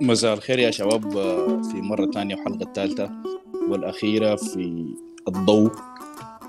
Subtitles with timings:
[0.00, 1.10] مساء الخير يا شباب.
[1.62, 3.10] في مرة ثانية وحلقة الثالثة
[3.68, 4.94] والأخيرة في
[5.28, 5.72] الضوء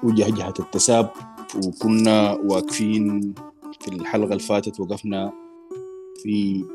[0.04, 1.10] وجهجهة التساب
[1.66, 3.34] وكنا واقفين
[3.82, 5.34] في الحلقة اللي فاتت وقفنا
[6.24, 6.66] في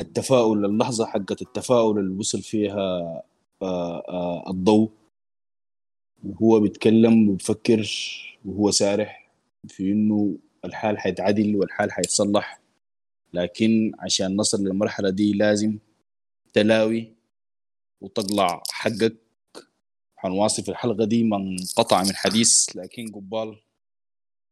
[0.00, 3.22] التفاؤل اللحظة حقت التفاؤل اللي وصل فيها
[3.62, 4.90] آه، آه، الضوء.
[6.24, 7.90] وهو بيتكلم وبفكر
[8.44, 9.21] وهو سارح.
[9.68, 12.60] في إنه الحال حيتعدل والحال حيتصلح
[13.34, 15.78] لكن عشان نصل للمرحلة دي لازم
[16.52, 17.14] تلاوي
[18.00, 19.16] وتطلع حقك.
[20.16, 23.58] حنواصل في الحلقة دي من قطع من حديث لكن قبال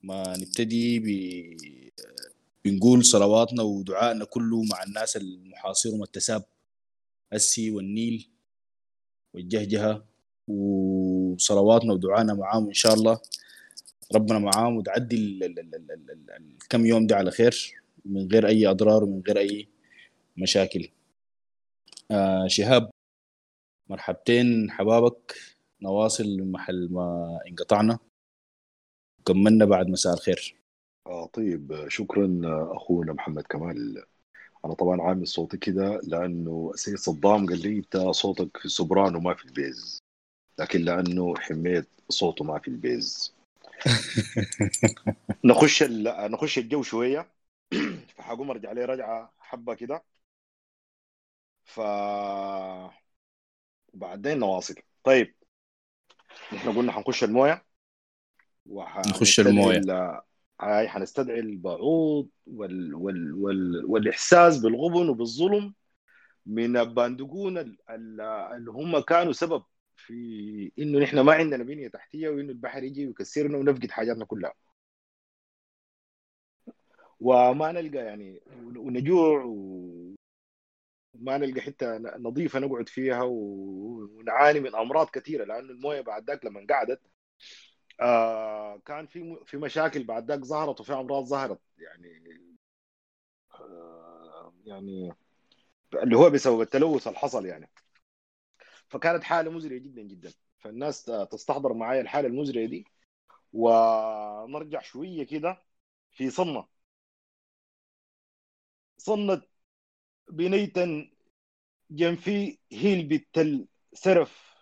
[0.02, 1.06] ما نبتدي ب...
[2.64, 6.44] بنقول صلواتنا ودعائنا كله مع الناس المحاصرهم التساب
[7.32, 8.28] السي والنيل
[9.34, 10.04] والجهجهة
[10.48, 13.20] وصلواتنا ودعائنا معاهم إن شاء الله.
[14.14, 15.40] ربنا معاهم وتعدي
[16.62, 19.68] الكم يوم دي على خير من غير أي أضرار ومن غير أي
[20.36, 20.88] مشاكل.
[22.10, 22.90] آه شهاب
[23.88, 25.36] مرحبتين حبابك
[25.82, 27.98] نواصل محل ما انقطعنا.
[29.26, 30.54] كملنا بعد مساء الخير.
[31.06, 32.40] آه طيب شكرا
[32.76, 34.04] أخونا محمد كمال.
[34.64, 39.20] أنا طبعا عامل صوتي كده لأنه سيد صدام قال لي أنت صوتك في ال soprano
[39.20, 39.98] ما في ال bass
[40.58, 43.39] لكن لأنه حميت صوته ما في البيز.
[45.44, 45.82] نخش
[46.30, 47.32] نخش الجو شوية.
[48.16, 50.04] فحقوم أرجع عليه رجعة حبة كده.
[51.64, 51.80] ف
[53.94, 54.74] وبعدين نواصل.
[55.04, 55.34] طيب
[56.52, 57.64] نحن قلنا حنخش الموية.
[59.06, 59.80] نخش الموية.
[60.60, 62.94] هاي حنستدعي البعوض وال...
[62.94, 63.34] وال...
[63.34, 63.84] وال...
[63.84, 65.74] والإحساس بالغبن وبالظلم
[66.46, 67.58] من الباندقون
[67.90, 69.62] اللي هم كانوا سبب
[70.06, 74.54] في إنه نحن ما عندنا بنية تحتية وإنه البحر يجي ويكسرنا ونفقد حاجاتنا كلها.
[77.20, 78.40] وما نلقى يعني
[78.76, 86.44] ونجوع وما نلقى حتة نظيفة نقعد فيها ونعاني من أمراض كثيرة لأنه الموية بعد ذاك
[86.44, 87.00] لما قعدت
[88.00, 91.60] آه كان في في مشاكل بعد ذاك ظهرت وفي أمراض ظهرت.
[91.78, 92.22] يعني
[93.60, 95.12] آه يعني
[96.02, 97.70] اللي هو بسبب التلوث اللي حصل يعني.
[98.90, 100.32] فكانت حالة مزرية جدا جدا.
[100.58, 102.84] فالناس تستحضر معايا الحالة المزرية دي.
[103.52, 105.62] ونرجع شوية كده
[106.10, 106.68] في صنة.
[108.98, 109.44] صنت
[110.30, 111.10] بنيتا
[111.90, 114.54] جم في هيل بالتل سرف.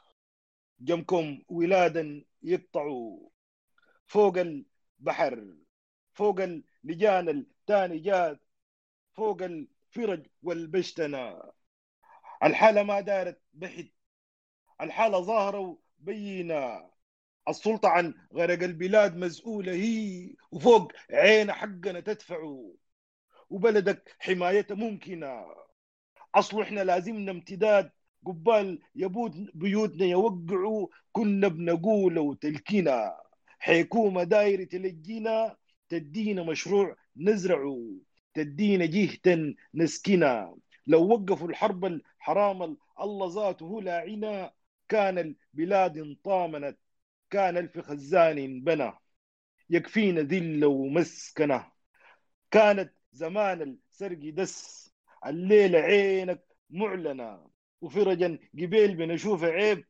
[0.80, 3.28] جمكم ولادا يقطعوا
[4.06, 5.56] فوق البحر.
[6.12, 8.40] فوق اللجان الثاني جات.
[9.12, 11.52] فوق الفرج والبشتنا
[12.42, 13.86] الحالة ما دارت بحت
[14.80, 16.90] الحالة ظاهرة وبينة.
[17.48, 22.38] السلطة عن غرق البلاد مسؤولة هي وفوق عين حقنا تدفع
[23.50, 25.44] وبلدك حمايته ممكنة.
[26.34, 27.90] أصله إحنا لازمنا امتداد.
[28.26, 33.16] قبال يبود بيوتنا يوقعوا كنا بنقول وتلكينا
[33.58, 35.56] حكومة دايرة تلجينا
[35.88, 37.90] تدينا مشروع نزرعه
[38.34, 40.56] تدينا جهة نسكنا
[40.86, 44.52] لو وقفوا الحرب الحرام الله ذاته لاعنا
[44.88, 46.78] كان البلاد انطامنت
[47.30, 48.92] كان الف خزان بنى
[49.70, 51.72] يكفينا ذل ومسكنة.
[52.50, 54.90] كانت زمان السرق دس
[55.26, 57.50] الليلة عينك معلنة.
[57.80, 59.84] وفرجا قبيل بنشوف عيب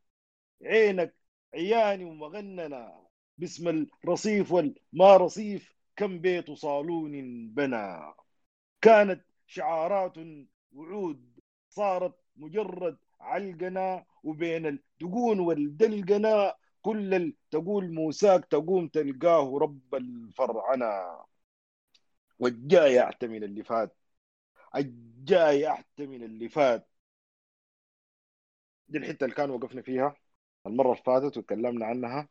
[0.65, 1.15] عينك
[1.55, 3.09] عياني ومغننة.
[3.39, 7.13] باسم الرصيف والما رصيف كم بيت صالون
[7.55, 8.15] بنى
[8.81, 10.15] كانت شعارات
[10.73, 21.19] وعود صارت مجرد علقنا وبين الدقون والدلقنا كل تقول موساك تقوم تلقاه رب الفرعنة
[22.39, 23.97] والجاي احتمل اللي فات.
[24.77, 26.89] الجاي احتمل اللي فات.
[28.89, 30.17] دي الحتة اللي كان وقفنا فيها
[30.67, 32.29] المرة اللي فاتت وتكلمنا عنها.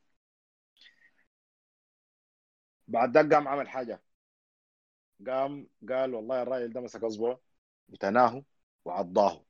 [2.87, 4.01] بعد ذاك قام عمل حاجة.
[5.27, 7.39] قام قال والله الراجل ده مسك أصبعه
[7.89, 8.43] وتناه
[8.85, 9.45] وعضاه.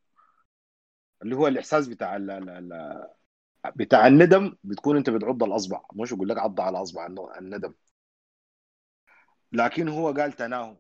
[1.22, 3.08] اللي هو الإحساس بتاع ال ال
[3.76, 7.06] بتاع الندم بتكون أنت بتعض الأصبع مش يقول لك عض على اصبع
[7.40, 7.74] الندم.
[9.52, 10.78] لكن هو قال تناه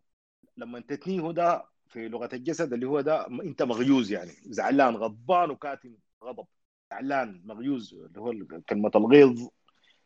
[0.57, 5.95] لما تتنيه ده في لغة الجسد اللي هو ده أنت مغيوز يعني زعلان غضبان وكاتم
[6.23, 6.47] غضب.
[6.91, 9.47] زعلان مغيوز اللي هو كلمة الغيظ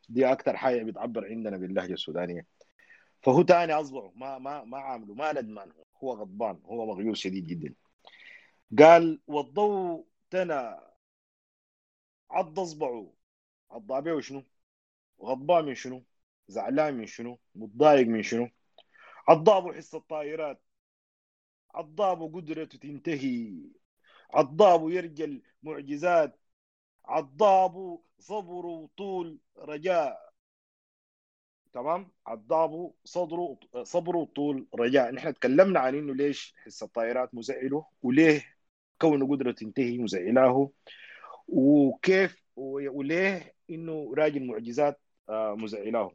[0.10, 2.45] دي أكثر حاجة بتعبر عندنا باللهجه السودانيه
[3.24, 5.72] فهو تاني أصبعه ما ما ما عامله ما ندمان
[6.04, 7.75] هو غضبان هو مغيوز شديد جدا.
[8.80, 10.80] قال والضوء تنى
[12.31, 13.13] عض اصبعه
[13.72, 14.44] عض به وشنو
[15.22, 16.04] غضبان من شنو؟
[16.48, 18.50] زعلان من شنو؟ متضايق من شنو؟
[19.28, 20.62] عضابه حس الطائرات.
[21.75, 23.54] عضابه قدرته تنتهي.
[24.33, 26.39] عضابه يرجل معجزات
[27.06, 30.34] عضابه صبر وطول رجاء.
[31.74, 35.12] تمام؟ عضابه صدره صبره وطول رجاء.
[35.12, 38.50] نحن تكلمنا عن إنه ليش حس الطائرات مزعلة وليه
[39.01, 40.69] كونه قدرة تنتهي مزعلاه
[41.48, 46.12] وكيف وليه إنه راجل معجزات آه، مزعلاه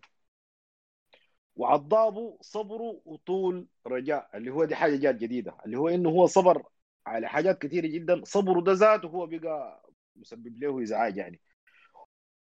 [1.56, 6.62] وعضابه صبره وطول رجاء اللي هو دي حاجة جات جديدة اللي هو إنه هو صبر
[7.06, 8.24] على حاجات كثيرة جدا.
[8.24, 11.40] صبره ده ذاته هو بقى مسبب له إزعاج يعني.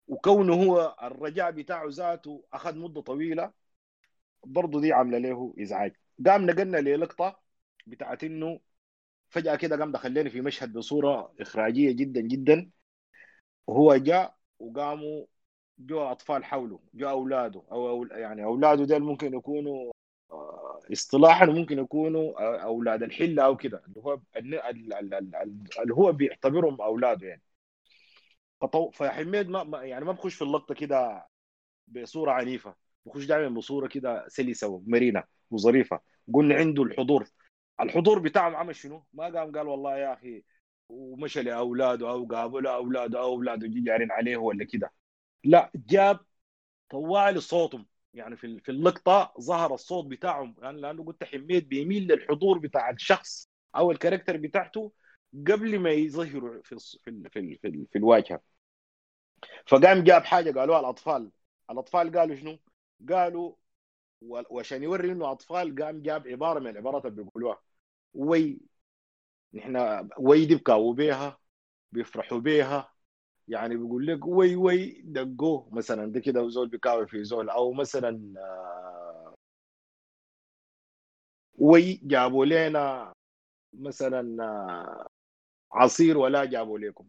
[0.08, 3.52] وكونه هو الرجاء بتاعه ذاته أخذ مدة طويلة
[4.46, 5.96] برضه دي عاملة له إزعاج.
[6.26, 7.40] قام نقلنا للقطة
[7.86, 8.60] بتاعت إنه
[9.36, 12.70] فجأة كده قام دخلني في مشهد بصورة إخراجية جدا جدا.
[13.66, 15.26] وهو جاء وقاموا
[15.78, 19.92] جو أطفال حوله جو أولاده أو يعني أولاده دول ممكن يكونوا
[20.32, 24.20] آه، اصطلاحا ممكن يكونوا آه، أولاد الحلة أو كده اللي هو
[25.82, 27.42] اللي هو بيعتبرهم أولاده يعني.
[28.92, 31.28] فحميد ما يعني ما بخش في اللقطة كده
[31.88, 32.74] بصورة عنيفة
[33.06, 36.00] بخش دائما بصورة كده سلسة ومرينة وظريفة.
[36.34, 37.28] قلنا عنده الحضور.
[37.80, 40.44] الحضور بتاعهم عمل شنو؟ ما قام قال والله يا أخي
[40.88, 44.92] ومشى لأولاده أو قابل أولاده أو أولاده جي جارين عليه ولا كده.
[45.44, 46.20] لا جاب
[46.90, 47.86] طوال صوتهم.
[48.14, 50.54] يعني في في اللقطة ظهر الصوت بتاعهم.
[50.62, 54.92] يعني لأنه قلت حميد بيميل للحضور بتاع الشخص أو ال character بتاعته
[55.48, 58.40] قبل ما يظهروا في في في في, في الواجهة.
[59.66, 61.30] فقام جاب حاجة قالوها الأطفال.
[61.70, 62.58] الأطفال قالوا شنو؟
[63.10, 63.54] قالوا
[64.22, 67.62] وعشان يوري إنه أطفال قام جاب عبارة من العبارات اللي بيقولوها.
[68.14, 68.60] وي
[69.54, 71.38] نحن وي دي بكاووا بيها
[71.92, 72.92] بيفرحوا بيها.
[73.48, 75.68] يعني بيقول لك وي وي دقوه.
[75.72, 77.50] مثلا ده كده زول بيكاوي في زول.
[77.50, 79.34] أو مثلا آه،
[81.58, 83.12] وي جابوا لنا
[83.72, 85.06] مثلا آه،
[85.72, 87.08] عصير ولا جابوا لكم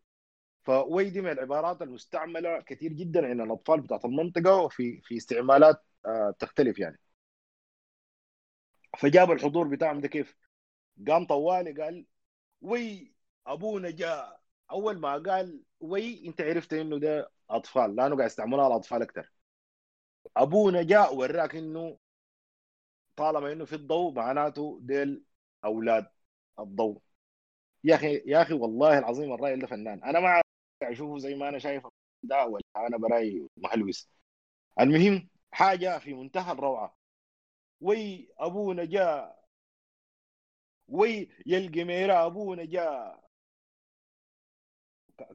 [0.65, 6.31] فوي دي من العبارات المستعملة كثير جدا عند الأطفال بتاعت المنطقة وفي في استعمالات آه،
[6.39, 7.00] تختلف يعني.
[8.98, 10.36] فجابوا الحضور بتاعهم ده كيف؟
[11.07, 12.06] قام طوالي قال
[12.62, 13.13] وي
[13.48, 14.42] أبونا جاء.
[14.71, 19.31] أول ما قال وي أنت عرفت إنه ده أطفال لأنه قاعد يستعملوها الأطفال أكثر
[20.38, 21.98] أبونا جاء وراك إنه
[23.15, 25.24] طالما إنه في الضوء معناته ديل
[25.65, 26.07] أولاد
[26.60, 27.01] الضوء.
[27.83, 30.03] يا أخي يا أخي والله العظيم الرأي ده فنان.
[30.03, 30.42] أنا ما
[30.83, 31.83] أشوفه زي ما أنا شايف
[32.24, 34.10] ده ولا أنا براي مهلوس
[34.80, 36.97] المهم حاجة في منتهى الروعة.
[37.81, 39.44] وي أبونا جاء.
[40.88, 43.27] وي يا القميره أبونا جاء.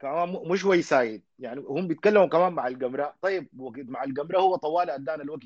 [0.01, 3.17] كمان مش we said يعني هم بيتكلموا كمان مع القمرة.
[3.23, 5.43] طيب وقت مع القمرة هو طوال ادانا الوقت.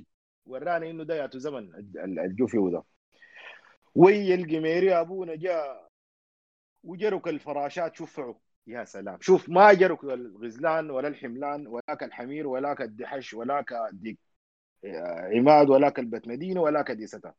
[0.46, 2.82] ورانا إنه ده ياتو زمن ال- ال- الجوفي ده
[3.94, 5.88] وي يا القميرا أبونا جاء.
[6.84, 8.34] وجرك الفراشات شفعوا
[8.66, 9.18] يا سلام.
[9.20, 14.18] شوف ما جرك الغزلان ولا الحملان ولاك الحمير ولاك الدحش ولاك الديك
[15.36, 17.34] عماد ولاك البت مدينة ولاك ديستا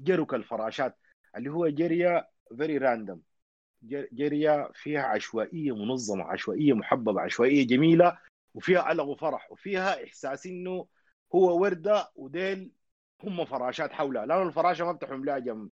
[0.00, 0.98] جرك الفراشات
[1.36, 3.22] اللي هو جريه very random
[4.12, 8.18] جريه فيها عشوائية منظمة عشوائية محببة عشوائية جميلة
[8.54, 10.86] وفيها ألغ وفرح وفيها إحساس إنه
[11.34, 12.72] هو وردة وديل
[13.24, 14.26] هم فراشات حولها.
[14.26, 15.70] لأنه الفراشة ما بتحم لها جنب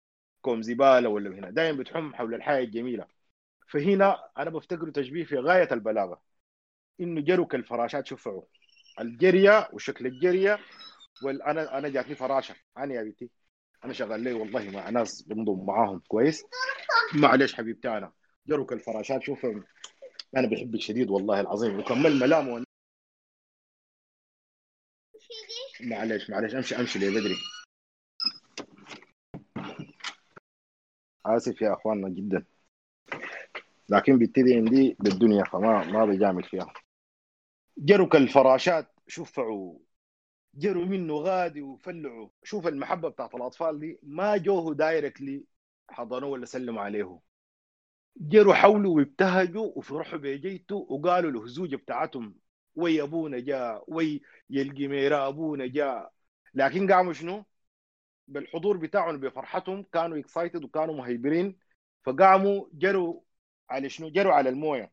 [0.41, 1.49] كوم زبالة ولا هنا.
[1.49, 3.05] دائما بتحم حول الحياة الجميلة.
[3.67, 6.21] فهنا أنا بفتكره تشبيه في غاية البلاغة.
[7.01, 8.43] إنه جرك الفراشات شفعوا
[8.99, 10.59] الجريه وشكل الجريه
[11.23, 12.55] وأنا أنا جاتني فراشة.
[12.77, 13.29] أنا يا بنتي
[13.85, 16.43] أنا شغال لي والله مع ناس بنضم معاهم كويس.
[17.13, 18.13] معلش حبيبتي أنا.
[18.47, 19.45] جرك الفراشات شوف
[20.37, 21.79] أنا بحبك شديد والله العظيم.
[21.79, 22.63] وكمل ملامه
[25.81, 27.35] معلش معلش أمشي أمشي لي بدري.
[31.25, 32.45] آسف يا أخواننا جدا.
[33.89, 36.73] لكن بتدي عندي بالدنيا فما ما بجامل فيها.
[37.77, 39.79] جرك الفراشات شفعوا
[40.57, 42.29] جروا منه غادي وفلعوا.
[42.43, 45.45] شوف المحبة بتاعت الأطفال دي ما جوه دايركتلي
[45.89, 47.19] حضنوه ولا سلموا عليه.
[48.17, 52.35] جروا حوله وابتهجوا وفرحوا بجيته وقالوا له الزوجه بتاعتهم
[52.75, 56.13] وي أبونا جاء وي يا القميرا أبونا جاء.
[56.53, 57.45] لكن قاموا شنو؟
[58.27, 61.59] بالحضور بتاعهم بفرحتهم كانوا excited وكانوا مهيبرين.
[62.03, 63.21] فقاموا جروا
[63.69, 64.91] على شنو؟ جروا على الموية.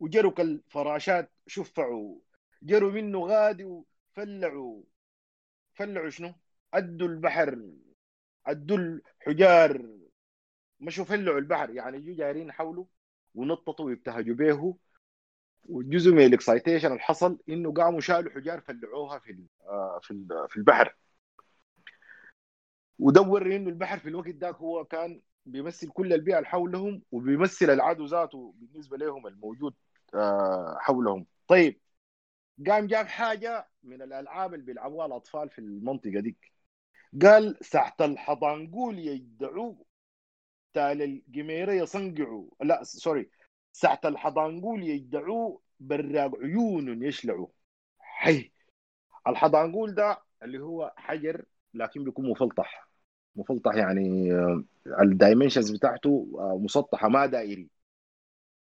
[0.00, 2.18] وجروا كالفراشات شفعوا.
[2.62, 4.82] جروا منه غادي وفلعوا
[5.74, 6.34] فلعوا شنو؟
[6.74, 7.58] أدوا البحر.
[8.46, 9.86] أدوا الحجار.
[10.80, 11.70] مشوا فلعوا البحر.
[11.70, 12.86] يعني جو جايرين حوله
[13.34, 14.76] ونططوا ويبتهجوا به
[15.68, 20.56] وجزء من ال excitation اللي حصل إنه قاموا شالوا حجار فلعوها في آه، في في
[20.56, 20.96] البحر.
[22.98, 28.06] ودور إنه البحر في الوقت ذاك هو كان بيمثل كل البيئة اللي حولهم وبيمثل العدو
[28.06, 29.74] ذاته بالنسبة لهم الموجود
[30.14, 31.26] آه، حولهم.
[31.48, 31.80] طيب
[32.66, 36.52] قام جاب حاجة من الألعاب اللي بيلعبوها الأطفال في المنطقة ديك
[37.22, 39.74] قال ساعة الحضانقول يدعوا
[40.74, 43.30] تال القميرة يصنقعوا لا سوري.
[43.72, 47.48] ساعة الحضانقول يدعوا براق عيون يشلعوا
[47.98, 48.52] حي.
[49.26, 52.88] الحضانقول ده اللي هو حجر لكن بيكون مفلطح.
[53.36, 54.64] مفلطح يعني آه،
[55.02, 57.68] ال dimensions بتاعته آه، مسطحة ما دائري.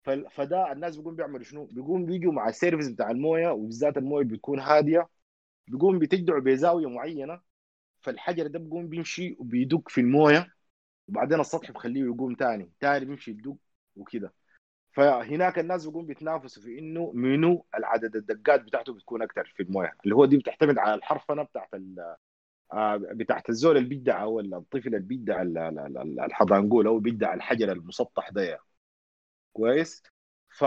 [0.04, 5.08] فده الناس بيقوم بيعملوا شنو؟ بيقوم بيجوا مع السيرفيس بتاع الموية وبالذات الموية بتكون هادية.
[5.68, 7.40] بيقوم بتجدعوا بزاوية معينة
[8.00, 10.46] فالحجر ده بيقوم بيمشي وبيدق في الموية.
[11.08, 13.56] وبعدين السطح بخليه يقوم تاني تاني بيمشي يدق
[13.96, 14.32] وكده.
[14.92, 19.92] فهناك الناس بيقوم بيتنافسوا في إنه منو العدد الدقات بتاعته بتكون أكثر في الموية.
[20.04, 21.68] اللي هو دي بتعتمد على الحرفنة بتاعت
[22.72, 25.42] آه، بتاعت الزول اللي بيدعى أو الطفل اللي بيدعى
[26.26, 28.60] الحضانقول أو بيدعى الحجر المسطح ده
[29.58, 30.02] كويس.
[30.58, 30.64] ف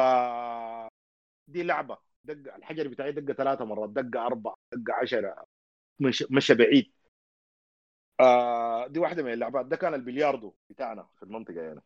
[1.48, 1.98] دي لعبة.
[2.24, 5.46] دق الحجر بتاعي دق ثلاثة مرات دق أربعة دق عشرة
[6.00, 6.92] مشى, مشى بعيد.
[8.20, 9.66] آه دي واحدة من اللعبات.
[9.66, 11.82] ده كان البلياردو بتاعنا في المنطقة يعني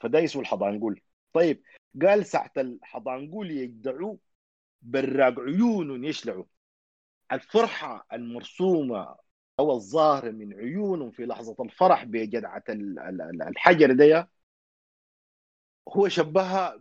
[0.00, 1.00] فده اسمه الحضانقول
[1.32, 1.62] طيب
[2.02, 4.16] قال ساعة الحضانقول يجدعوا
[4.82, 6.44] براق عيون يشلعوا.
[7.32, 9.16] الفرحة المرسومة
[9.60, 12.64] أو الظاهرة من عيونهم في لحظة الفرح بجدعة
[13.48, 14.24] الحجر دي
[15.88, 16.76] هو شبهها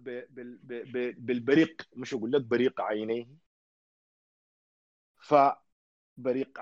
[1.17, 3.27] بالبريق مش أقول لك بريق عينيه
[5.27, 6.59] فبريق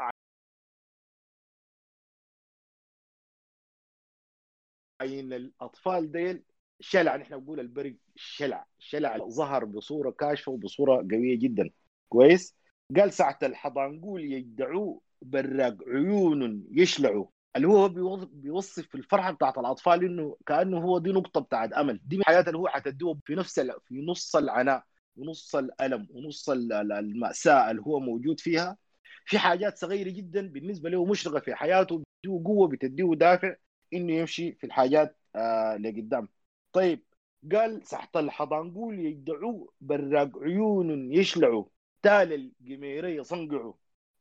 [5.02, 6.44] عين الأطفال ديل
[6.80, 8.66] شلع نحن نقول البريق شلع.
[8.80, 11.70] شلع ظهر بصورة كاشفة وبصورة قوية جدا.
[12.10, 12.56] كويس؟
[12.98, 17.26] قال ساعة الحضانقول يدعوه براق عيون يشلعوا.
[17.56, 17.90] اللي هو
[18.26, 22.00] بيوصف الفرحة بتاعت الأطفال إنه كأنه هو دي نقطة بتاعت أمل.
[22.06, 24.84] دي من الحياة اللي هو حتديه في نفس في نص العناء
[25.18, 28.78] ونص الألم ونص المأساة اللي هو موجود فيها.
[29.26, 33.56] في حاجات صغيرة جدا بالنسبة له مشرقة في حياته بتديه قوة بتديه دافع
[33.94, 36.28] إنه يمشي في الحاجات آه لقدام
[36.74, 37.06] طيب
[37.54, 41.66] قال سحت الحضانقول يدعوا براق عيون يشلعوا
[42.02, 43.74] تال القميرة يصنقعوا.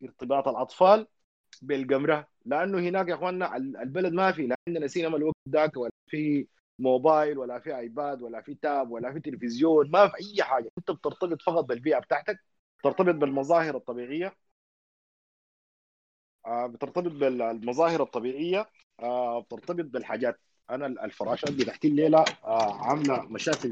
[0.05, 1.07] ارتباط الأطفال
[1.63, 6.47] بالقمرة لأنه هناك يا اخواننا البلد ما في لا عندنا سينما الوقت ذاك ولا في
[6.79, 10.71] موبايل ولا في آيباد ولا في تاب ولا في تلفزيون ما في أي حاجة.
[10.79, 12.39] أنت بترتبط فقط بالبيئة بتاعتك
[12.85, 14.35] ترتبط بالمظاهر الطبيعية
[16.47, 18.67] آه، بترتبط بالمظاهر الطبيعية
[19.01, 20.41] آه، بترتبط بالحاجات.
[20.71, 23.71] أنا الفراشات تحت الليلة آه، عاملة مشاكل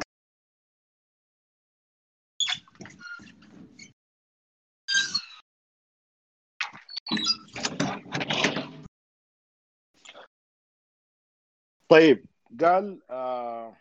[11.89, 12.27] طيب
[12.61, 13.77] قال آه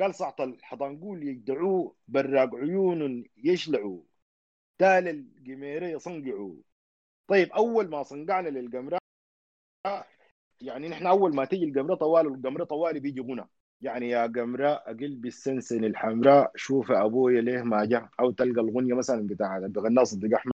[0.00, 4.00] قال صعط الحضانقول يجدعوه براق عيون يشلعوا
[4.78, 6.56] تال القميرة يصنقعوا
[7.28, 8.98] طيب أول ما صنقعنا للقمرة
[10.60, 13.48] يعني نحن أول ما تيجي القمرة طوال القمرة طوالي بيجي غنى.
[13.80, 19.26] يعني يا قمرة أقل السنسن الحمراء شوف أبويا ليه ما جاء أو تلقى الغنية مثلا
[19.26, 20.52] بتاع بغناء صديق أحمد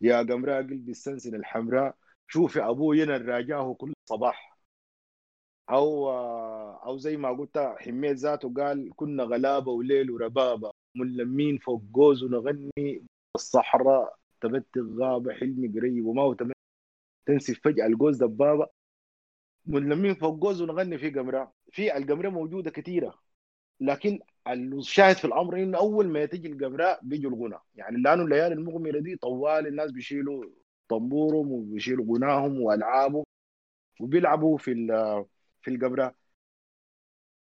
[0.00, 1.96] يا قمرة أقل السنسن الحمراء
[2.32, 4.58] شوفي أبوي أنا راجاه كل صباح.
[5.70, 6.10] أو
[6.86, 13.02] أو زي ما قلت حميد ذاته قال كنا غلابة وليل وربابة ملمين فوق جوز ونغني
[13.36, 14.16] الصحراء.
[14.40, 16.36] تبت غابه حلمي قريب وما هو
[17.26, 18.66] تنسي فجأة الجوز دبابة.
[19.66, 21.52] ملمين فوق جوز ونغني في قمرة.
[21.72, 23.18] في القمرة موجودة كثيرة.
[23.80, 27.58] لكن الشاهد في الأمر إنه أول ما تجي القمراء بيجوا الغنى.
[27.74, 30.44] يعني لأنه الليالي المغمرة دي طوال الناس بيشيلوا
[30.98, 33.24] طنبورهم وبيشيلوا غناهم وألعابهم
[34.00, 34.74] وبيلعبوا في
[35.62, 36.14] في القبره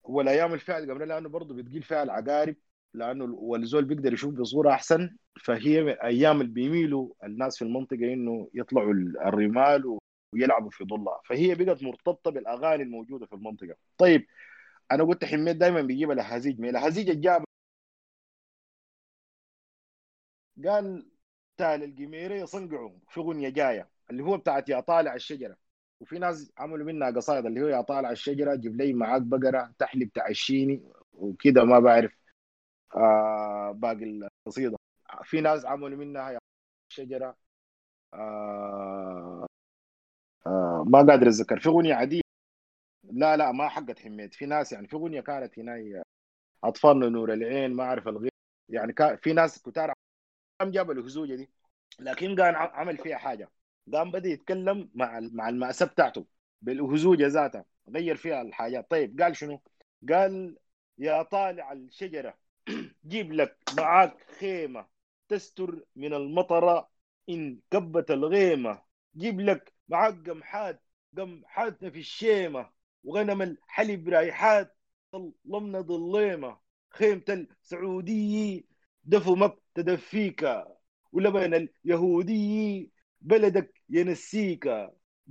[0.04, 2.56] والأيام الفعل القبره لأنه برضه بتقيل فيها العقارب
[2.94, 5.16] لأنه والزول بيقدر يشوف بصورة أحسن.
[5.44, 8.92] فهي أيام اللي بيميلوا الناس في المنطقة إنه يطلعوا
[9.26, 9.98] الرمال
[10.34, 13.74] ويلعبوا في ضلها فهي بقت مرتبطة بالأغاني الموجودة في المنطقة.
[13.98, 14.26] طيب
[14.92, 17.44] أنا قلت حميد دائما بيجيب الاهازيج من الاهازيج الجاب
[20.64, 21.06] قال
[21.58, 25.56] تال القميره يصنقعوا في اغنيه جاية اللي هو بتاعت يا طالع الشجرة.
[26.00, 30.12] وفي ناس عملوا منها قصائد اللي هو يا طالع الشجرة جيب لي معاك بقرة تحلب
[30.12, 32.12] تعشيني وكده ما بعرف
[32.96, 34.04] آه باقي
[34.46, 34.76] القصيدة.
[35.24, 36.38] في ناس عملوا منها يا
[36.90, 37.36] الشجره
[38.14, 39.46] آه
[40.46, 41.60] آه ما قادر أتذكر.
[41.60, 42.20] في أغنية عادية.
[43.04, 46.02] لا لا ما حقت حميد في ناس يعني في أغنية كانت هنا
[46.64, 48.30] اطفالنا نور العين ما أعرف الغير.
[48.68, 49.94] يعني كان في ناس كتار
[50.60, 51.50] قام جاب الهزوجة دي.
[52.00, 53.50] لكن قام عمل فيها حاجة.
[53.92, 56.26] قام بدأ يتكلم مع مع المأساة بتاعته.
[56.62, 57.64] بالهزوجة ذاتها.
[57.88, 58.90] غير فيها الحاجات.
[58.90, 59.62] طيب قال شنو؟
[60.10, 60.56] قال
[60.98, 62.38] يا طالع الشجرة
[63.06, 64.86] جيب لك معاك خيمة
[65.28, 66.90] تستر من المطره
[67.28, 68.82] إن كبت الغيمة.
[69.16, 70.82] جيب لك معاك قمحات
[71.16, 72.70] قمحاتنا في الشيمة.
[73.04, 74.76] وغنم الحلب رايحات
[75.46, 76.58] ظلمنا ظليمة.
[76.90, 78.66] خيمة السعودي
[79.04, 80.64] دفو مب تدفيك
[81.12, 84.68] ولبن اليهودي بلدك ينسيك.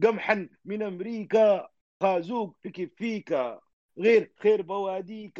[0.03, 1.69] قمحا من أمريكا
[2.01, 3.23] خازوق في
[3.97, 5.39] غير خير بواديك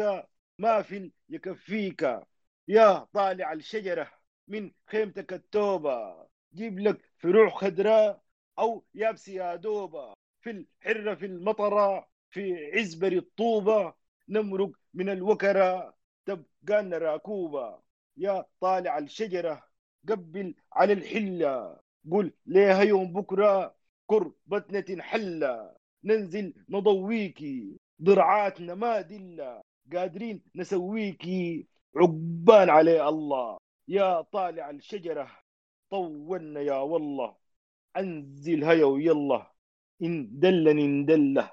[0.60, 2.20] ما في يكفيك.
[2.68, 4.12] يا طالع الشجرة
[4.48, 8.22] من خيمتك التوبة جيب لك فروع خضراء
[8.60, 13.94] أو يابس يا دوبة في الحرة في المطرة في عزبر الطوبة
[14.30, 15.96] نمرق من الوكرة
[16.26, 17.87] تبقى راكوبة
[18.17, 19.63] يا طالع الشجرة
[20.09, 21.79] قبل على الحلة.
[22.12, 23.75] قل ليها يوم بكرة
[24.07, 29.62] كربتنا تنحلة ننزل نضويكي ضرعاتنا ما دلة.
[29.93, 33.57] قادرين نسويكي عقبان عليه الله.
[33.88, 35.31] يا طالع الشجرة
[35.89, 37.36] طولنا يا والله.
[37.97, 39.51] أنزل هيا ويلا.
[40.01, 41.51] إن دل نندله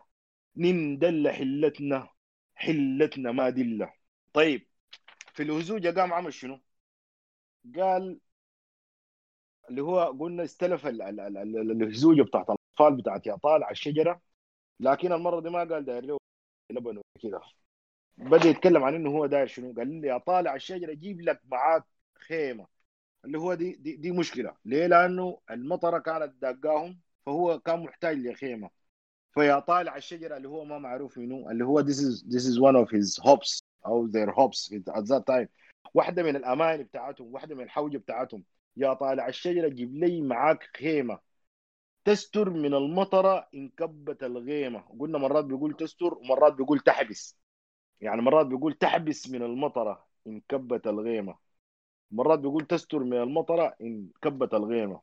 [0.56, 2.08] نندل حلتنا.
[2.54, 3.92] حلتنا ما دله
[4.32, 4.73] طيب.
[5.34, 6.60] في الهزوجه قام عمل شنو؟
[7.76, 8.20] قال
[9.70, 14.20] اللي هو قلنا استلف الهزوجه بتاعت الأطفال بتاعت يا طالع الشجرة.
[14.80, 16.18] لكن المرة دي ما قال داير له
[16.72, 17.40] لبن كذا
[18.18, 21.84] بدأ يتكلم عن إنه هو داير شنو؟ قال لي يا طالع الشجرة جيب لك معاك
[22.18, 22.66] خيمة.
[23.24, 24.56] اللي هو دي دي, دي مشكلة.
[24.64, 28.70] ليه؟ لأنه المطرة كانت داقاهم فهو كان محتاج لخيمة.
[29.34, 32.76] فيا طالع الشجرة اللي هو ما معروف منه اللي هو this is this is one
[32.76, 33.63] of his hopes.
[33.86, 35.48] أو their hopes at that time.
[35.94, 38.44] واحدة من الاماني بتاعتهم واحدة من الحوجة بتاعتهم.
[38.76, 41.18] يا طالع الشجرة جيب لي معاك خيمة.
[42.04, 44.80] تستر من المطرة ان كبت الغيمة.
[44.98, 47.36] قلنا مرات بيقول تستر ومرات بيقول تحبس.
[48.00, 51.36] يعني مرات بيقول تحبس من المطرة ان كبت الغيمة.
[52.10, 55.00] مرات بيقول تستر من المطرة ان كبت الغيمة.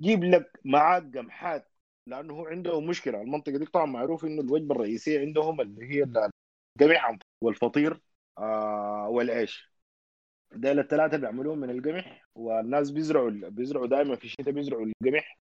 [0.00, 1.72] جيب لك معاك قمحات
[2.06, 3.20] لأنه هو عنده مشكلة.
[3.22, 8.00] المنطقة دي طبعا معروف إنه الوجبة الرئيسية عندهم اللي هي القمح والفطير.
[8.38, 9.70] آه والعيش.
[10.52, 15.38] ديل الثلاثه بيعملوهم من القمح والناس بيزرعوا بيزرعوا دائما في الشتاء بيزرعوا القمح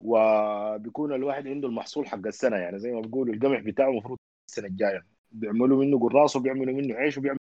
[0.00, 5.06] وبيكون الواحد عنده المحصول حق السنة يعني زي ما بيقولوا القمح بتاعه المفروض السنة الجاية.
[5.30, 7.40] بيعملوا منه قراص وبيعملوا منه عيش وبيعملوا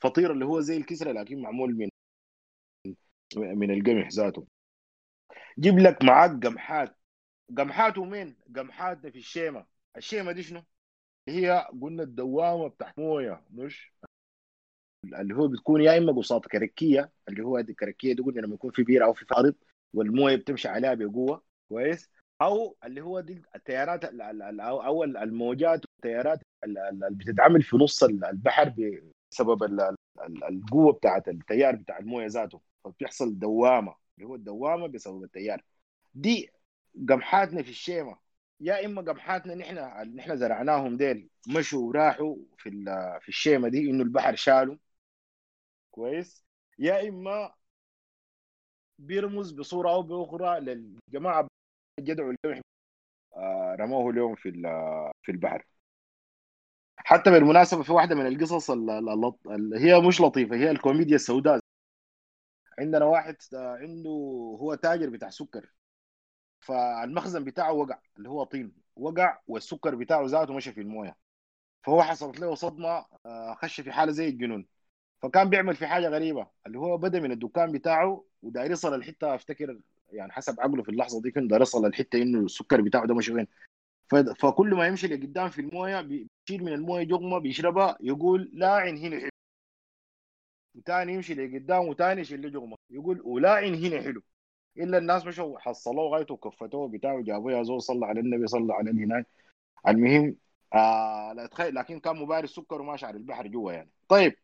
[0.00, 1.88] فطير اللي هو زي الكسرة لكن معمول من
[3.36, 4.46] من القمح ذاته.
[5.58, 6.96] جيب لك معاك قمحات
[7.58, 10.62] قمحاته مين؟ قمحاتنا في الشيمه الشيمه دي شنو؟
[11.28, 13.92] هي قلنا الدوامة بتاعت موية مش؟
[15.04, 18.82] اللي هو بتكون يا إما قصاد كركيه اللي هو الكركيه دي قلنا لما يكون في
[18.82, 19.54] بير أو في فارض
[19.94, 22.10] والموية بتمشي عليها بقوة كويس؟
[22.42, 24.04] أو اللي هو دي التيارات
[24.60, 28.74] أو الموجات والتيارات اللي بتتعمل في نص البحر
[29.32, 29.62] بسبب
[30.48, 35.62] القوة بتاعت التيار بتاع الموية ذاته فبتحصل دوامة اللي هو الدوامة بسبب التيار.
[36.14, 36.50] دي
[37.08, 38.18] قمحاتنا في الشيمة.
[38.62, 39.76] يا إما قمحاتنا نحن
[40.16, 42.70] نحن زرعناهم ديل مشوا وراحوا في
[43.20, 44.76] في الشيمة دي إنه البحر شالوا.
[45.90, 46.44] كويس؟
[46.78, 47.54] يا إما
[48.98, 51.48] بيرمز بصورة أو بأخرى للجماعة
[52.00, 52.60] جدعوا القمح
[53.36, 54.50] آه رموه اليوم في
[55.22, 55.64] في البحر.
[56.96, 61.60] حتى بالمناسبة في واحدة من القصص اللي هي مش لطيفة هي الكوميديا السوداء.
[62.78, 64.10] عندنا واحد عنده
[64.60, 65.72] هو تاجر بتاع سكر.
[66.62, 71.16] فالمخزن بتاعه وقع اللي هو طين وقع والسكر بتاعه ذاته مشى في المويه.
[71.84, 73.06] فهو حصلت له صدمة
[73.54, 74.66] خش في حالة زي الجنون.
[75.22, 79.80] فكان بيعمل في حاجة غريبة اللي هو بدأ من الدكان بتاعه وداير يصل الحتة أفتكر
[80.12, 83.32] يعني حسب عقله في اللحظة دي كان داير يصل الحتة إنه السكر بتاعه ده مشي
[83.32, 83.46] وين
[84.40, 89.30] فكل ما يمشي لقدام في المويه بيشيل من المويه جغمة بيشربها يقول لاعن هنا حلو.
[90.74, 92.76] وتاني يمشي لقدام وتاني يشيل له جغمة.
[92.90, 94.22] يقول ولاعن هنا حلو.
[94.78, 98.90] إلا الناس مشوا حصلوه غايته وكفتوه بتاعه جابوه يا زول صلى على النبي صلى على
[98.90, 99.26] هناك.
[99.88, 100.36] المهم
[100.74, 103.90] آه تخيل لكن كان مباري السكر وماشي على البحر جوا يعني.
[104.08, 104.36] طيب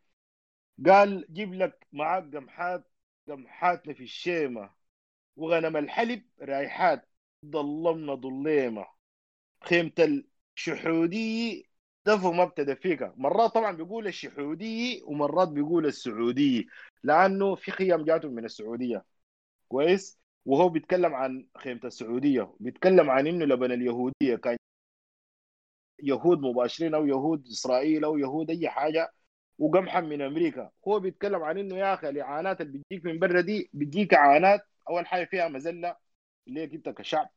[0.86, 2.84] قال جيب لك معاك قمحات
[3.28, 4.70] قمحاتنا في الشيمة.
[5.36, 7.08] وغنم الحلب رايحات
[7.46, 8.86] ضلمنا ضليمة.
[9.64, 10.22] خيمة
[10.56, 11.68] الشحودي
[12.06, 13.12] دفو ما ابتدى فيك.
[13.16, 16.68] مرات طبعا بيقول الشحودي ومرات بيقول السعودي.
[17.02, 19.04] لأنه في خيام جاتهم من السعودية.
[19.68, 20.18] كويس.
[20.46, 24.56] وهو بيتكلم عن خيمة السعودية بيتكلم عن إنه لبن اليهودية كان
[26.02, 29.12] يهود مباشرين أو يهود إسرائيل أو يهود أي حاجة
[29.58, 30.70] وقمحا من أمريكا.
[30.88, 35.06] هو بيتكلم عن إنه يا أخي الإعانات اللي بتجيك من برا دي بتجيك إعانات أول
[35.06, 35.96] حاجة فيها مذلة
[36.46, 37.30] ليك انت كشعب.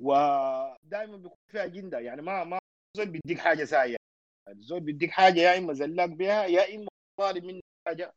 [0.00, 2.58] ودائما بيكون فيها اجنده يعني ما ما
[2.96, 3.96] زول بيديك حاجة ساية.
[4.48, 8.14] الزول بيديك حاجة يا إما زلاك بها يا إما طالب منك حاجة.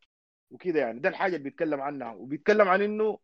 [0.51, 0.99] وكده يعني.
[0.99, 2.13] ده الحاجة اللي بيتكلم عنها.
[2.13, 3.19] وبيتكلم عن إنه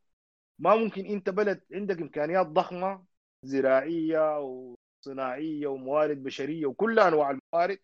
[0.60, 3.06] ما ممكن أنت بلد عندك إمكانيات ضخمة
[3.44, 7.80] زراعية وصناعية وموارد بشرية وكل أنواع الموارد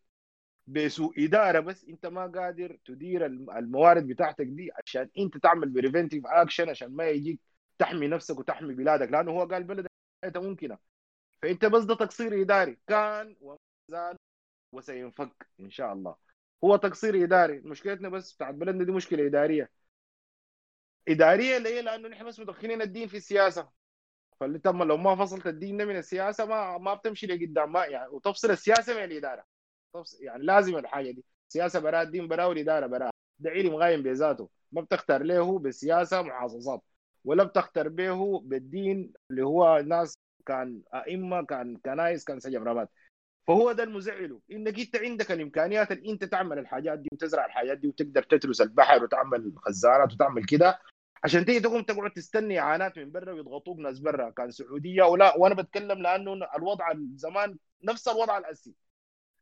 [0.67, 6.69] بسوء إدارة بس أنت ما قادر تدير الموارد بتاعتك دي عشان أنت تعمل preventive action
[6.69, 7.39] عشان ما يجيك
[7.79, 9.11] تحمي نفسك وتحمي بلادك.
[9.11, 9.91] لأنه هو قال بلدك
[10.37, 10.77] ممكنة.
[11.41, 12.77] فأنت بس ده تقصير إداري.
[12.87, 13.57] كان وما
[13.89, 14.17] زال
[14.73, 16.15] وسينفك إن شاء الله.
[16.63, 17.59] هو تقصير إداري.
[17.59, 19.69] مشكلتنا بس بتاعت بلدنا دي مشكلة إدارية.
[21.07, 23.69] إدارية ليه؟ لأنه نحن بس مدخلين الدين في السياسة.
[24.39, 27.71] فاللي تم لو ما فصلت الدين من السياسة ما ما بتمشي لقدام.
[27.71, 29.45] ما يعني وتفصل السياسة من الإدارة.
[30.21, 31.25] يعني لازم الحاجة دي.
[31.49, 34.49] سياسة براء الدين براء والإدارة براء ده علم غايم بذاته.
[34.71, 36.81] ما بتختار له بالسياسة محاصصات
[37.25, 42.87] ولا بتختار به بالدين اللي هو ناس كان أئمة كان كنايس كان سجن رماد
[43.47, 47.87] فهو ده المزعله إنك أنت عندك الإمكانيات اللي أنت تعمل الحاجات دي وتزرع الحاجات دي
[47.87, 50.79] وتقدر تترس البحر وتعمل خزانات وتعمل كده
[51.23, 54.29] عشان تيجي تقوم تقعد تستني إعانات من برا ويضغطوك ناس برا.
[54.29, 58.75] كان سعودية ولا وأنا بتكلم لأنه الوضع زمان نفس الوضع الأسي.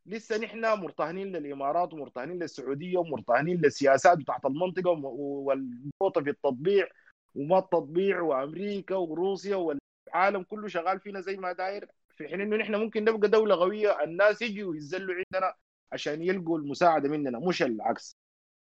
[0.06, 6.88] لسه نحن مرتهنين للإمارات ومرتهنين للسعودية ومرتهنين للسياسات بتاعت المنطقة والنقطة في التطبيع
[7.34, 11.88] وما التطبيع وأمريكا وروسيا والعالم كله شغال فينا زي ما داير.
[12.20, 15.54] في حين إنه نحن ممكن نبقى دولة قويه الناس يجوا يزلوا عندنا
[15.92, 18.16] عشان يلقوا المساعدة مننا مش العكس.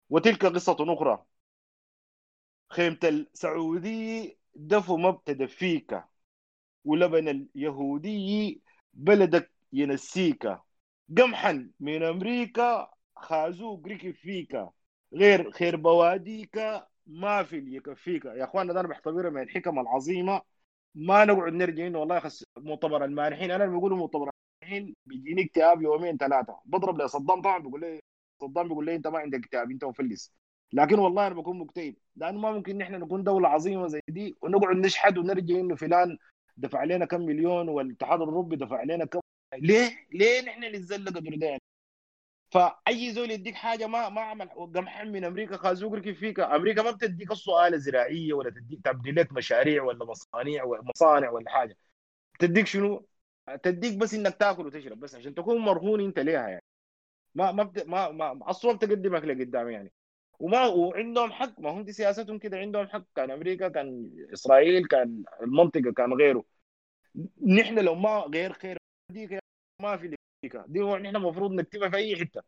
[0.09, 1.25] وتلك قصة أخرى.
[2.69, 6.03] خيمة السعودي دفو ما بتدفيك
[6.85, 8.61] ولبن اليهودي
[8.93, 10.57] بلدك ينسيك.
[11.17, 14.65] قمحا من أمريكا خازوق ركب فيك.
[15.13, 16.57] غير خير بواديك
[17.07, 18.25] ما في اللي يكفيك.
[18.25, 20.41] يا اخوانا ده أنا بعتبرها من الحكم العظيمة.
[20.95, 24.29] ما نقعد نرجع انه والله خس مؤتمر المانحين أنا بيقولوا مؤتمر
[24.63, 27.99] المانحين بيجيني اكتئاب يومين ثلاثة بضرب لصدام طبعا بيقول لي
[28.41, 30.33] صدام بيقول لي أنت ما عندك اكتئاب أنت مفلس
[30.73, 34.75] لكن والله أنا بكون مكتئب لأنه ما ممكن نحن نكون دولة عظيمة زي دي ونقعد
[34.75, 36.17] نشحد ونرجع إنه فلان
[36.57, 39.19] دفع لنا كم مليون والاتحاد الأوروبي دفع لنا كم
[39.57, 41.59] ليه؟ ليه نحن نتزلق بردان؟
[42.51, 46.39] فأي زول يديك حاجة ما ما عمل قمح من أمريكا خازوق ركب فيك.
[46.39, 51.49] أمريكا ما بتديك السؤال زراعيه ولا تديك تبدي لك مشاريع ولا مصانع ولا مصانع ولا
[51.51, 51.77] حاجة.
[52.39, 53.07] تديك شنو؟
[53.63, 56.63] تديك بس إنك تاكل وتشرب بس عشان تكون مرهون أنت ليها يعني.
[57.35, 57.87] ما ما بت...
[57.87, 59.91] ما, ما الصورة تقدمك لقدام يعني.
[60.39, 61.59] وما وعندهم حق.
[61.59, 62.57] ما هم دي سياستهم كده.
[62.57, 63.03] عندهم حق.
[63.15, 66.45] كان أمريكا كان إسرائيل كان المنطقة كان غيره.
[67.47, 68.77] نحن لو ما غير خير
[69.81, 72.41] ما في دي نحن المفروض نكتبها في أي حتة.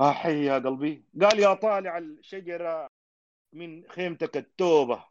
[0.00, 1.04] آه حي يا قلبي.
[1.20, 2.88] قال يا طالع الشجرة
[3.52, 5.04] من خيمتك التوبة.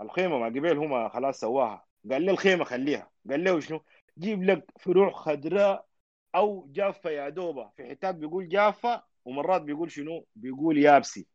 [0.00, 1.86] الخيمة ما قبل هم خلاص سواها.
[2.10, 3.10] قال لي الخيمة خليها.
[3.30, 3.84] قال له شنو؟
[4.18, 5.86] جيب لك فروع خضراء
[6.34, 7.70] أو جافة يا دوبة.
[7.76, 11.26] في حتات بيقول جافة ومرات بيقول شنو؟ بيقول يابسي.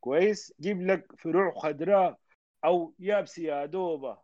[0.00, 2.18] كويس؟ جيب لك فروع خضراء
[2.64, 4.18] أو يابسي يا دوبة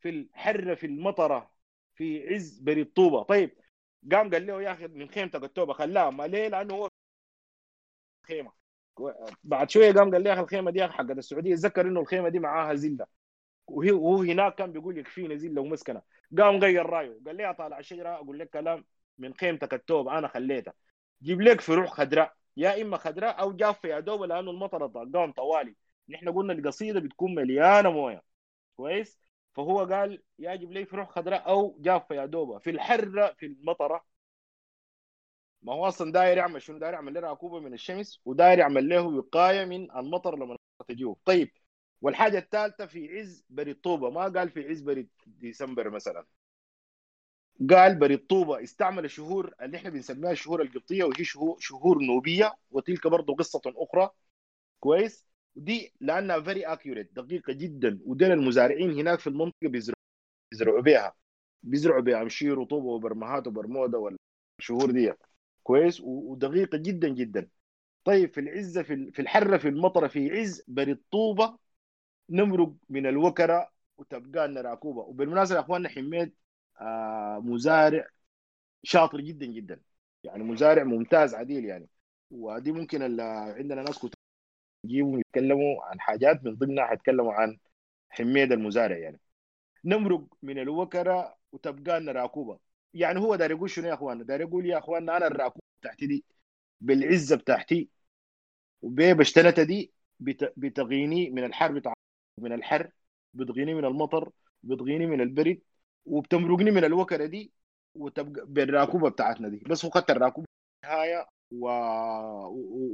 [0.00, 1.50] في الحرة في المطرة
[1.94, 3.61] في عز بريد طوبه طيب
[4.12, 6.88] قام قال له يا أخي من خيمتك التوبة خلاها ما ليه لأنه هو
[8.26, 8.52] خيمة.
[9.44, 11.54] بعد شوية قام قال لي يا أخي الخيمة دي حقت السعودية.
[11.54, 13.06] اتذكر إنه الخيمة دي معاها زلة.
[13.66, 16.02] وهو هناك كان بيقول يكفينا زلة ومسكنة.
[16.38, 17.18] قام غير رأيه.
[17.26, 18.84] قال لي طالع الشجره أقول لك كلام.
[19.18, 20.74] من خيمتك التوبة أنا خليتها
[21.22, 22.34] جيب لك فروع خضراء.
[22.56, 25.76] يا إما خضراء أو جافه يا دوب لأنه المطر قام طوالي.
[26.08, 28.22] نحن قلنا القصيدة بتكون مليانة موية.
[28.76, 29.21] كويس؟
[29.54, 34.04] فهو قال يجب لي فروع خضراء أو جافه يا دوبه في الحر في المطرة.
[35.62, 39.02] ما هو أصلا داير يعمل شنو داير يعمل؟ له عقوبة من الشمس وداير يعمل له
[39.02, 40.56] وقاية من المطر لما
[40.88, 41.50] تجيه طيب
[42.00, 46.26] والحاجة الثالثة في عز بريد طوبه ما قال في عز بريد ديسمبر مثلا.
[47.70, 51.24] قال بريد طوبه استعمل الشهور اللي إحنا بنسميها الشهور القبطية وهي
[51.60, 54.10] شهور نوبية وتلك برضه قصة أخرى.
[54.80, 57.98] كويس؟ دي لأنها very accurate دقيقة جدا.
[58.06, 59.96] ودول المزارعين هناك في المنطقة بيزرعوا
[60.52, 61.14] بيزرعوا بها
[61.62, 63.98] بيزرعوا بها امشير وطوبه وبرمهات وبرموده
[64.58, 65.12] والشهور دي.
[65.62, 67.48] كويس؟ ودقيقة جدا جدا.
[68.04, 71.58] طيب في العزة في الحرة في المطرة في عز بريد طوبه
[72.30, 76.34] نمرق من الوكرة وتبقى لنا راكوبه وبالمناسبة يا أخواننا حميد
[76.80, 78.06] آه مزارع
[78.82, 79.80] شاطر جدا جدا.
[80.24, 81.88] يعني مزارع ممتاز عديل يعني.
[82.30, 83.98] ودي ممكن عندنا ناس
[84.84, 87.58] يجيبوا يتكلموا عن حاجات من ضمنها حيتكلموا عن
[88.10, 89.20] حميد المزارع يعني.
[89.84, 92.58] نمرق من الوكرة وتبقى لنا راكوبة.
[92.94, 96.24] يعني هو داير يقول شنو يا اخوانا داير يقول يا اخوانا أنا الراكوب بتاعتي دي
[96.80, 97.88] بالعزة بتاعتي
[98.82, 101.94] وبشتنتها دي بت- بتغيني من الحر بتاع
[102.38, 102.90] من الحر
[103.34, 104.30] بتغيني من المطر
[104.62, 105.60] بتغيني من البرد
[106.06, 107.52] وبتمرقني من الوكرة دي
[107.94, 109.58] وتبقى بالراكوبة بتاعتنا دي.
[109.68, 110.46] بس هو خدت الراكوبة
[110.84, 111.68] نهايه و...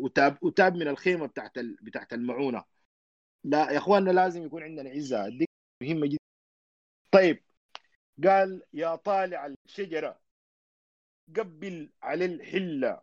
[0.05, 1.77] وتاب وتاب من الخيمة بتاعت ال...
[1.83, 2.65] بتاعت المعونة.
[3.45, 5.29] لا يا إخواننا لازم يكون عندنا عزة.
[5.29, 5.47] دي
[5.83, 6.19] مهمة جدا.
[7.11, 7.43] طيب
[8.25, 10.21] قال يا طالع الشجرة
[11.37, 13.03] قبل على الحلة.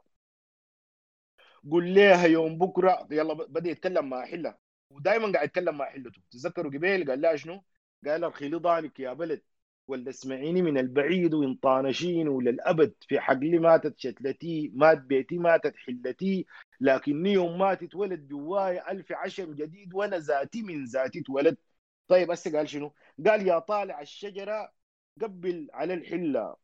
[1.71, 3.07] قل لها يوم بكرة.
[3.11, 4.57] يلا بدأ يتكلم مع حلة.
[4.89, 6.21] ودائما قاعد يتكلم مع حلته.
[6.31, 7.63] تتذكروا قبيل قال لها شنو؟
[8.05, 9.41] قال لها خلي ضانك يا بلد.
[9.87, 16.45] ولا اسمعيني من البعيد وان طانشين وللابد في حقلي ماتت شتلتي مات بيتي ماتت حلتي.
[16.81, 21.57] لكني يوم ماتت ولد جواي ألف عشم جديد وأنا ذاتي من ذاتي اتولد
[22.07, 22.93] طيب هسه قال شنو؟
[23.27, 24.73] قال يا طالع الشجرة
[25.21, 26.55] قبل على الحلة.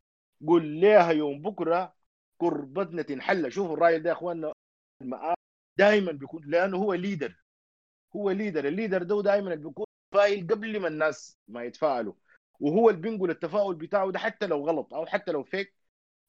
[0.47, 1.93] قل لها يوم بكرة
[2.37, 4.53] كربتنا تنحل شوفوا الراجل ده يا إخواننا.
[5.77, 7.35] دائما بيكون لأنه هو leader
[8.15, 12.13] هو leader ال leader ده دائما بيكون فايل قبل ما الناس ما يتفاءلوا.
[12.61, 15.75] وهو اللي بينقل التفاؤل بتاعه ده حتى لو غلط أو حتى لو fake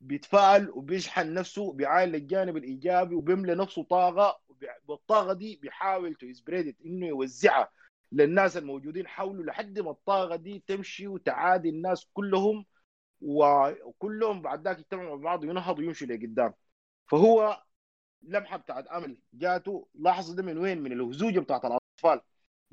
[0.00, 4.40] بيتفاءل وبيشحن نفسه بيعالج الجانب الإيجابي وبيملى نفسه طاقة
[4.88, 6.26] والطاقة دي بيحاول to
[6.86, 7.70] إنه يوزعها
[8.12, 12.66] للناس الموجودين حوله لحد ما الطاقة دي تمشي وتعدي الناس كلهم
[13.22, 16.54] وكلهم بعد ذاك يجتمعوا مع بعض وينهضوا ويمشوا لقدام.
[17.06, 17.62] فهو
[18.22, 22.20] لمحة بتاعت أمل جاته لاحظ ده من وين؟ من الهزوجة بتاعت الأطفال.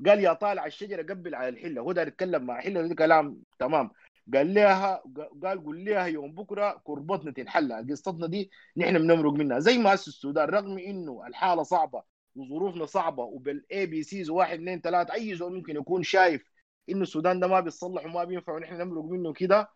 [0.06, 3.90] قال يا طالع الشجرة قبل على الحلة هو ده يتكلم مع حلة ده كلام تمام.
[4.34, 5.02] قال لها
[5.42, 9.58] قال قول لها يوم بكرة كربتنا تنحل قصتنا دي نحن بنمرق منها.
[9.58, 12.02] زي ما هسه السودان رغم إنه الحالة صعبة
[12.36, 16.44] وظروفنا صعبة وبال ABCs واحد اثنين ثلاثة أي زول ممكن يكون شايف
[16.88, 19.70] إنه السودان ده ما بيصلح وما بينفع ونحن نمرق منه كده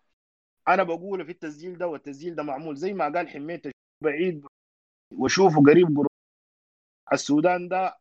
[0.68, 2.76] أنا بقوله في التسجيل ده والتسجيل ده معمول.
[2.76, 3.62] زي ما قال حميت
[4.00, 4.46] بعيد
[5.12, 6.06] وشوفه قريب.
[7.12, 7.98] السودان ده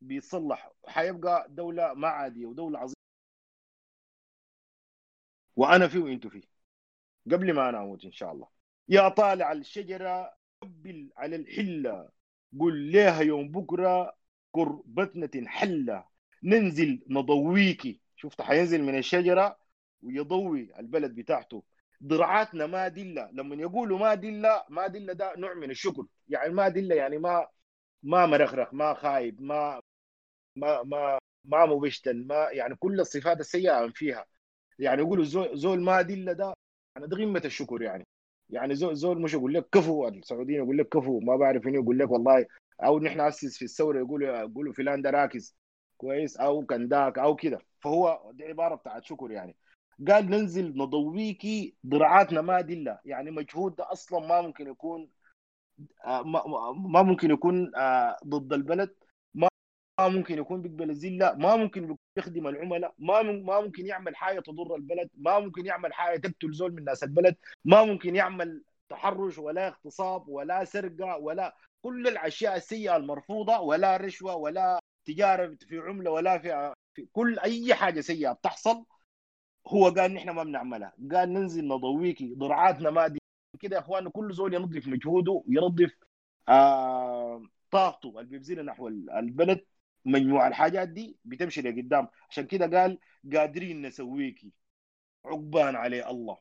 [0.00, 2.94] بيتصلح حيبقى دولة ما عادية ودولة عظيمة.
[5.56, 6.42] وأنا فيه وأنتوا فيه.
[7.32, 8.48] قبل ما أنا أموت إن شاء الله.
[8.88, 12.08] يا طالع الشجرة قبل على الحلة.
[12.60, 14.16] قل لها يوم بكرة
[14.52, 16.04] قربتنا تنحلة
[16.42, 19.58] ننزل نضويكي شفت حينزل من الشجرة
[20.02, 21.62] ويضوي البلد بتاعته.
[22.04, 23.30] ضرعاتنا ما دلة.
[23.32, 26.06] لما يقولوا ما دلة ما دلة ده نوع من الشكر.
[26.28, 27.48] يعني ما دلة يعني ما
[28.02, 29.82] ما مرخرخ ما خايب ما
[30.56, 34.26] ما ما ما مبشتن ما يعني كل الصفات السيئة فيها.
[34.78, 36.54] يعني يقولوا زول, زول ما دلة ده
[36.96, 38.06] يعني ده قمة الشكر يعني.
[38.50, 41.98] يعني زول زول مش يقول لك كفو السعوديين يقول لك كفو ما بعرف انه يقول
[41.98, 42.46] لك والله
[42.84, 45.56] أو نحن اسس في الثورة يقولوا يقولوا فلان ده راكز
[45.96, 47.58] كويس أو كان داك أو كده.
[47.80, 49.56] فهو دي عبارة بتاعت شكر يعني.
[50.08, 55.08] قال ننزل نضويكي ضرعاتنا ما دلة يعني مجهود ده أصلا ما ممكن يكون
[56.06, 56.22] آه
[56.74, 58.94] ما ممكن يكون آه ضد البلد.
[60.08, 65.10] ممكن يكون بيقبل الذله ما ممكن يخدم العملاء ما ما ممكن يعمل حاجة تضر البلد
[65.14, 70.28] ما ممكن يعمل حاجة تقتل زول من ناس البلد ما ممكن يعمل تحرش ولا اغتصاب
[70.28, 76.74] ولا سرقة ولا كل الأشياء السيئة المرفوضة ولا رشوة ولا تجارة في عملة ولا في,
[76.94, 78.84] في كل أي حاجة سيئة بتحصل
[79.66, 80.92] هو قال نحن ما بنعملها.
[81.12, 83.18] قال ننزل نضويكي ضرعاتنا ما دي
[83.60, 85.92] كده يا اخواننا كل زول ينظف مجهوده وينظف
[86.48, 89.64] آه طاقته اللي نحو البلد.
[90.04, 92.08] مجموع الحاجات دي بتمشي لقدام.
[92.30, 92.98] عشان كده قال
[93.34, 94.52] قادرين نسويكي.
[95.24, 96.38] عقبان عليه الله.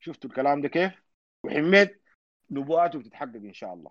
[0.00, 1.02] شفتوا الكلام ده كيف؟
[1.42, 2.02] وحميد
[2.50, 3.90] نبوءاته بتتحقق إن شاء الله.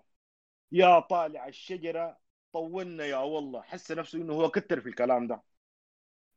[0.72, 2.18] يا طالع الشجرة
[2.52, 3.62] طولنا يا والله.
[3.62, 5.42] حس نفسه إنه هو كتر في الكلام ده.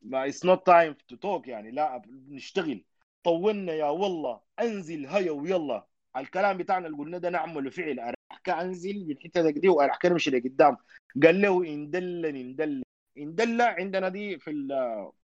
[0.02, 1.72] ما it's not time to talk يعني.
[1.72, 2.86] لا نشتغل
[3.24, 4.42] طولنا يا والله.
[4.60, 5.88] أنزل هيا ويلا.
[6.18, 8.19] الكلام بتاعنا اللي قلنا ده نعمله فعل.
[8.40, 10.78] أحكي انزل من الحتة دي واحكي نمشي لقدام
[11.24, 12.84] قال له إن دل إن دل
[13.18, 14.52] إن عندنا دي في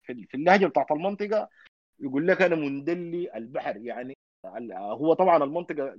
[0.03, 1.49] في اللهجة بتاعت المنطقة
[2.01, 3.77] يقول لك أنا مندلي البحر.
[3.77, 4.15] يعني
[4.73, 5.97] هو طبعا المنطقة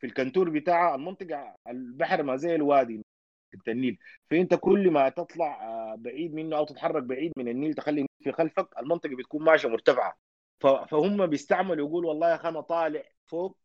[0.00, 3.02] في الكنتور بتاعها المنطقة البحر ما زي الوادي
[3.68, 3.98] النيل.
[4.30, 8.68] فأنت كل ما تطلع بعيد منه أو تتحرك بعيد من النيل تخلي النيل في خلفك
[8.78, 10.16] المنطقة بتكون ماشية مرتفعة.
[10.60, 13.58] فهم بيستعملوا يقول والله يا أخي أنا طالع فوق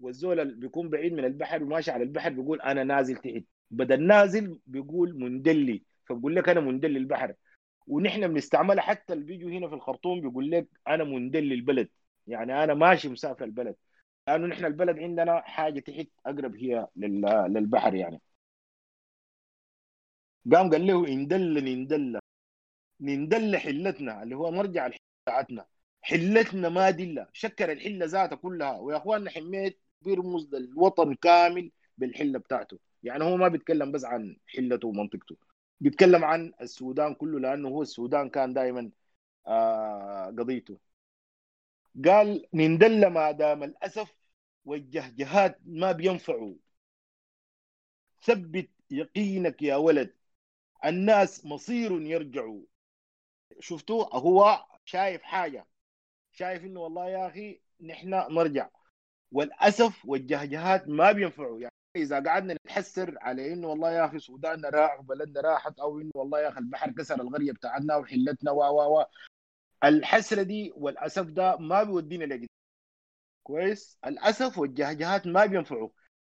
[0.00, 3.42] والزول بيكون بعيد من البحر وماشي على البحر بيقول أنا نازل تحت.
[3.70, 5.84] بدل نازل بيقول مندلي.
[6.08, 7.34] فبقول لك أنا مندلي البحر.
[7.86, 11.88] ونحن بنستعملها حتى اللي بيجوا هنا في الخرطوم بيقول لك أنا مندلي البلد.
[12.26, 13.76] يعني أنا ماشي مسافر البلد.
[14.28, 18.20] لأنه نحن البلد عندنا حاجة تحت أقرب هي للبحر يعني.
[20.52, 22.18] قام قال له اندل نندل.
[23.00, 24.92] نندل حلتنا اللي هو الحلة
[25.24, 25.66] بتاعتنا.
[26.02, 27.28] حلتنا ما دلة.
[27.32, 28.78] شكل الحلة ذاتها كلها.
[28.78, 32.78] ويا أخواننا حميت بيرمز للوطن كامل بالحلة بتاعته.
[33.02, 35.36] يعني هو ما بيتكلم بس عن حلته ومنطقته.
[35.80, 38.90] بيتكلم عن السودان كله لأنه هو السودان كان دائما
[39.46, 40.78] آه قضيته.
[42.04, 44.14] قال نندل ما دام الأسف
[44.64, 46.54] والجهجهات ما بينفعوا.
[48.22, 50.14] ثبت يقينك يا ولد
[50.84, 52.62] الناس مصير يرجعوا
[53.60, 55.66] شفتوا؟ هو شايف حاجة.
[56.32, 58.68] شايف إنه والله يا أخي نحن نرجع.
[59.32, 61.60] والأسف والجهجهات ما بينفعوا.
[61.60, 66.10] يعني إذا قعدنا نتحسر على إنه والله يا أخي سوداننا راح وبلدنا راحت أو إنه
[66.14, 69.04] والله يا أخي البحر كسر القريه بتاعتنا وحلتنا و و و
[69.84, 72.46] الحسرة دي والأسف ده ما بيودينا لقدام.
[73.42, 75.88] كويس؟ الأسف والجهجهات ما بينفعوا.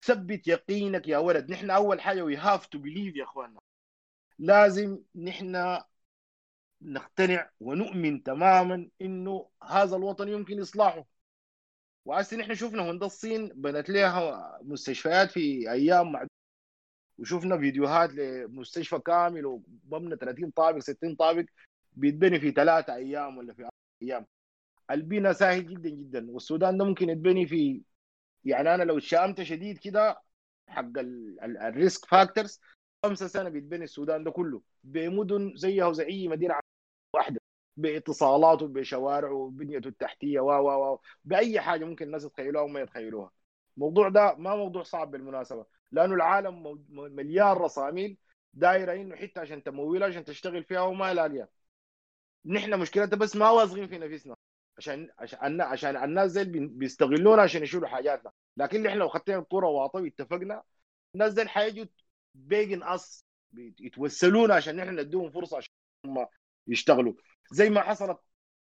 [0.04, 1.50] ثبت يقينك يا ولد.
[1.50, 3.61] نحن أول حاجة we have to believe يا إخواننا.
[4.38, 5.80] لازم نحن
[6.82, 11.04] نقتنع ونؤمن تماما إنه هذا الوطن يمكن إصلاحه.
[12.07, 16.31] وهسه نحن شفنا هند الصين بنت لها مستشفيات في أيام معدودة.
[17.19, 21.45] وشفنا فيديوهات لمستشفى كامل ومبنى 30 طابق 60 طابق
[21.92, 23.69] بيتبني في ثلاثة أيام ولا في
[24.03, 24.27] أيام.
[24.90, 26.31] البناء سهل جدا جدا.
[26.31, 27.83] والسودان ده ممكن يتبني في
[28.45, 30.21] يعني أنا لو اتشائمت شديد كده
[30.69, 30.90] حق
[31.42, 32.61] ال risk factors
[33.05, 36.55] خمسة سنة بيتبني السودان ده كله بمدن زيها وزي أي مدينة
[37.14, 37.40] واحدة.
[37.77, 43.31] باتصالاته بشوارعه وبنيته التحتية و و و بأي حاجة ممكن الناس يتخيلوها وما يتخيلوها.
[43.77, 48.19] الموضوع ده ما موضوع صعب بالمناسبة لأنه العالم مليان رصاميل
[48.55, 51.49] دايره إنه حتة عشان تمولها عشان تشتغل فيها وما لاقيها
[52.47, 54.37] نحن مشكلتنا بس ما واثقين في نفسنا
[54.79, 58.33] عشان عشان عشان الناس زي بيستغلونا عشان يشيلوا حاجاتنا.
[58.57, 60.62] لكن إحنا لو خدنا الكره واطوا واتفقنا
[61.15, 61.85] الناس زي حيجوا
[62.35, 63.25] بيجي ناس
[63.81, 65.73] يتوسلونا عشان نحن نديهم فرصة عشان
[66.07, 66.27] هم
[66.67, 67.15] يشتغلوا.
[67.52, 68.18] زي ما حصلت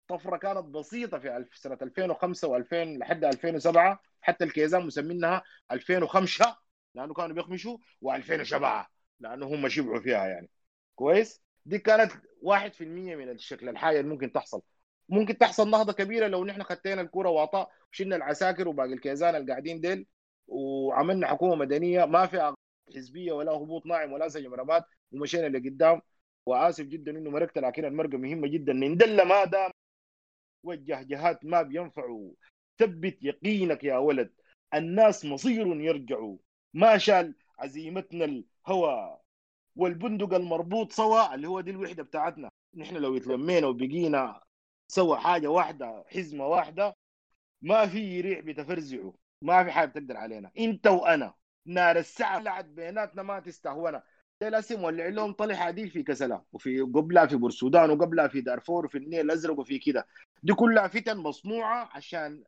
[0.07, 6.57] طفرة كانت بسيطة في سنة 2005 و2000 لحد 2007 حتى الكيزان مسمينها 2005
[6.95, 8.85] لأنه كانوا بيخمشوا و2007
[9.19, 10.49] لأنه هم شبعوا فيها يعني.
[10.95, 12.81] كويس؟ دي كانت 1%
[13.15, 14.61] من الشكل الحاجة اللي ممكن تحصل.
[15.09, 19.81] ممكن تحصل نهضة كبيرة لو نحن خدينا الكره وعطاء وشلنا العساكر وباقي الكيزان اللي قاعدين
[19.81, 20.07] ديل
[20.47, 22.55] وعملنا حكومة مدنية ما فيها
[22.95, 26.01] حزبية ولا هبوط ناعم ولا سجن رماد ومشينا لقدام.
[26.45, 28.73] وآسف جدا إنه مرقت لكن المرقة مهمة جدا.
[28.73, 29.71] نندل ما دام
[30.63, 32.31] والجهجهات ما بينفعوا
[32.79, 34.33] ثبت يقينك يا ولد.
[34.73, 36.37] الناس مصير يرجعوا.
[36.73, 39.19] ما شال عزيمتنا الهوى
[39.75, 42.49] والبندق المربوط سوا اللي هو دي الوحدة بتاعتنا.
[42.75, 44.41] نحن لو يتلمينا وبقينا
[44.87, 46.95] سوى حاجة واحدة حزمة واحدة
[47.61, 49.13] ما في ريح بتفرزعه.
[49.41, 50.51] ما في حاجة بتقدر علينا.
[50.59, 51.33] إنت وأنا
[51.65, 54.03] نار الساعة لعت بيناتنا ما تستهونا.
[54.47, 58.97] الاسم مولع لهم طلع عديل في كسلا وفي قبلها في بورسودان وقبلها في دارفور وفي
[58.97, 60.07] النيل الأزرق وفي كده.
[60.43, 62.43] دي كلها فتن مصنوعة عشان.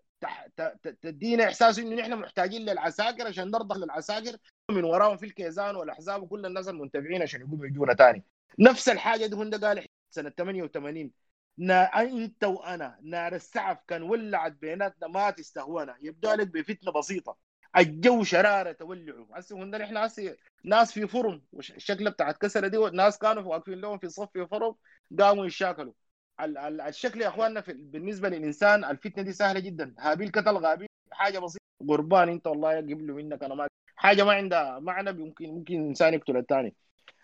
[1.01, 4.38] تدينا إحساس إنه نحن محتاجين للعساكر عشان نرضى للعساكر.
[4.71, 8.23] من وراهم في الكيزان والأحزاب وكل الناس المنتفعين عشان يقوموا يجونا ثاني
[8.60, 11.12] نفس الحاجة دي هند قال سنة 88
[11.58, 17.38] نا أنت وأنا نار السعف كان ولعت بيناتنا ما تستهوانا يبدا لك بفتنة بسيطة.
[17.77, 23.17] الجو شرارة تولعوا هسه هن إحنا هسه ناس في فرن الشكله بتاعت كسره دي ناس
[23.17, 24.73] كانوا واقفين لهم في صف في فرن
[25.19, 25.93] قاموا يشاكلوا.
[26.88, 29.95] الشكل يا أخواننا بالنسبة للإنسان الفتنة دي سهلة جدا.
[29.99, 31.63] هابيل قتل غابيل حاجة بسيطة.
[31.89, 36.38] قربان أنت والله قبله منك أنا ما حاجة ما عندها معنى ممكن ممكن إنسان يقتل
[36.38, 36.75] الثاني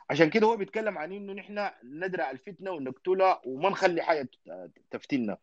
[0.10, 4.30] عشان كده هو بيتكلم عن إنه نحن ندرع الفتنة ونقتلها وما نخلي حاجة
[4.92, 5.38] تفتنا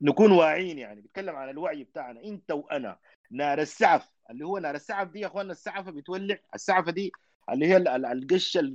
[0.00, 1.00] نكون واعيين يعني.
[1.00, 2.98] بيتكلم عن الوعي بتاعنا أنت وأنا.
[3.30, 7.12] نار السعف اللي هو نار السعف دي يا إخواننا السعفة بتولع السعفة دي
[7.52, 7.76] اللي هي
[8.12, 8.72] القشة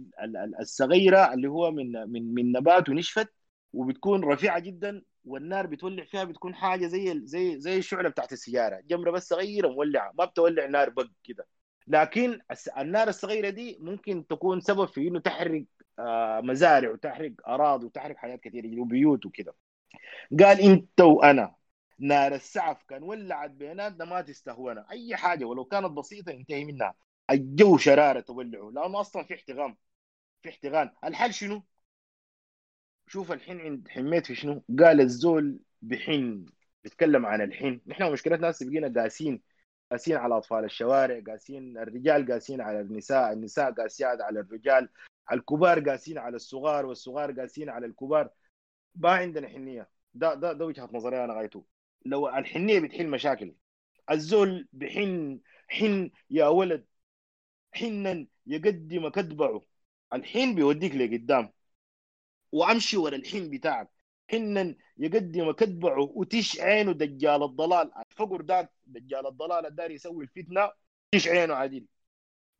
[0.59, 3.33] الصغيرة اللي هو من من من نبات ونشفت
[3.73, 9.11] وبتكون رفيعة جدا والنار بتولع فيها بتكون حاجة زي زي زي الشعلة بتاعت السيارة جمره
[9.11, 11.47] بس صغيرة مولعة ما بتولع نار بق كده.
[11.87, 12.39] لكن
[12.77, 15.63] النار الصغيرة دي ممكن تكون سبب في إنه تحرق
[16.43, 19.53] مزارع وتحرق أراضي وتحرق حاجات كثيرة وبيوت وكده.
[20.39, 21.55] قال إنت وأنا
[22.01, 26.95] نار السعف كان ولعت بيناتنا ما تستهونا أي حاجة ولو كانت بسيطة ينتهي منها.
[27.31, 29.77] الجو شرارة تولعه لأنه أصلا في احتغام.
[30.41, 30.91] في احتغام.
[31.03, 31.63] الحل شنو؟
[33.07, 36.45] شوف الحين عند حميت في شنو؟ قال الزول بحن
[36.83, 37.81] بيتكلم عن الحين.
[37.87, 39.41] نحن مشكلتنا هسه بقينا قاسين
[39.91, 44.89] قاسين على أطفال الشوارع قاسين الرجال قاسين على النساء النساء قاسيات على الرجال
[45.31, 48.29] الكبار قاسين على الصغار والصغار قاسين على الكبار.
[48.95, 49.89] ما عندنا حنية.
[50.13, 51.70] ده ده ده وجهة نظري أنا غايته.
[52.05, 53.55] لو الحنيه بتحل مشاكل.
[54.11, 56.85] الزول بحن حن يا ولد
[57.71, 59.61] حنا يقدمك اتبعه
[60.13, 61.53] الحين بيوديك لقدام.
[62.51, 63.89] وأمشي ورا الحين بتاعك.
[64.31, 67.91] حنا يقدم كتبعه وتش عينه دجال الضلال.
[68.11, 70.71] الفقر ده دجال الضلال الداري يسوي الفتنة.
[71.11, 71.87] تش عينه عديل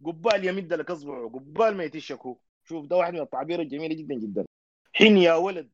[0.05, 1.29] قبال يمد لك أصبعه.
[1.29, 4.45] قبال ما يتشكه شوف ده واحد من التعبير الجميلة جدا جدا.
[4.93, 5.69] حين يا ولد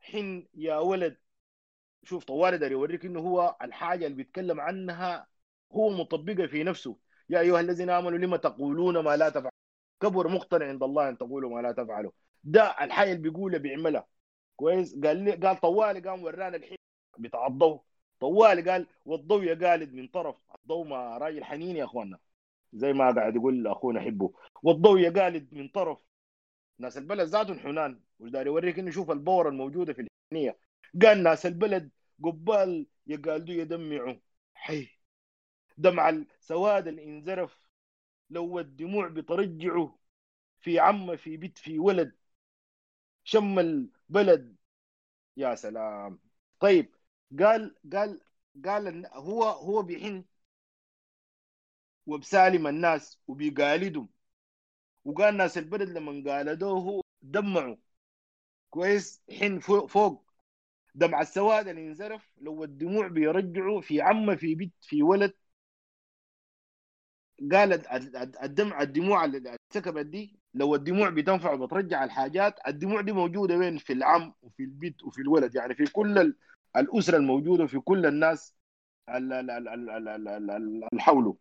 [0.00, 1.16] حين يا ولد
[2.02, 5.26] شوف طوال ده يوريك إنه هو الحاجة اللي بيتكلم عنها
[5.72, 6.96] هو مطبقها في نفسه.
[7.30, 9.50] يا أيها الذين آمنوا لما تقولون ما لا تفعلون
[10.00, 12.12] كبر مقتنع عند الله أن تقولوا ما لا تفعلوا.
[12.44, 14.06] ده الحاجة اللي بيقولها بيعملها
[14.56, 16.76] كويس؟ قال لي قال طوالي قام ورانا الحين.
[17.18, 17.80] بتاع الضوء
[18.20, 20.36] طوالي قال والضوء يا قالد من طرف.
[20.62, 22.18] الضوء ما راجل حنين يا أخوانا.
[22.72, 24.32] زي ما قاعد يقول أخونا حبه.
[24.62, 25.98] والضوء يا قالد من طرف.
[26.78, 28.00] ناس البلد ذاتهم حنان.
[28.18, 30.58] وداري يوريك إنه شوف البور الموجودة في الحنية.
[31.02, 31.90] قال ناس البلد
[32.24, 34.14] قبال يقالدوا يدمعوا.
[34.54, 34.88] حي.
[35.78, 37.60] دمع السواد اللي انزرف
[38.30, 39.98] لو الدموع بترجعه.
[40.60, 42.16] في عمه في بيت في ولد.
[43.24, 44.56] شم البلد.
[45.36, 46.18] يا سلام.
[46.60, 46.94] طيب
[47.40, 48.20] قال قال
[48.64, 50.24] قال هو هو بيحن
[52.06, 54.08] وبسالم الناس وبيقالدهم.
[55.04, 57.76] وقال ناس البلد لما قالدوه دمعوا.
[58.70, 60.25] كويس؟ حين فوق, فوق.
[60.96, 65.34] دمع السواد اللي انزرف لو الدموع بيرجعوا في عمه في بيت في ولد
[67.52, 67.72] قال
[68.42, 73.92] الدمع الدموع اللي سكبت دي لو الدموع بتنفع وبترجع الحاجات الدموع دي موجوده وين في
[73.92, 76.34] العم وفي البيت وفي الولد يعني في كل
[76.76, 78.54] الاسره الموجوده في كل الناس
[79.10, 81.36] اللي حوله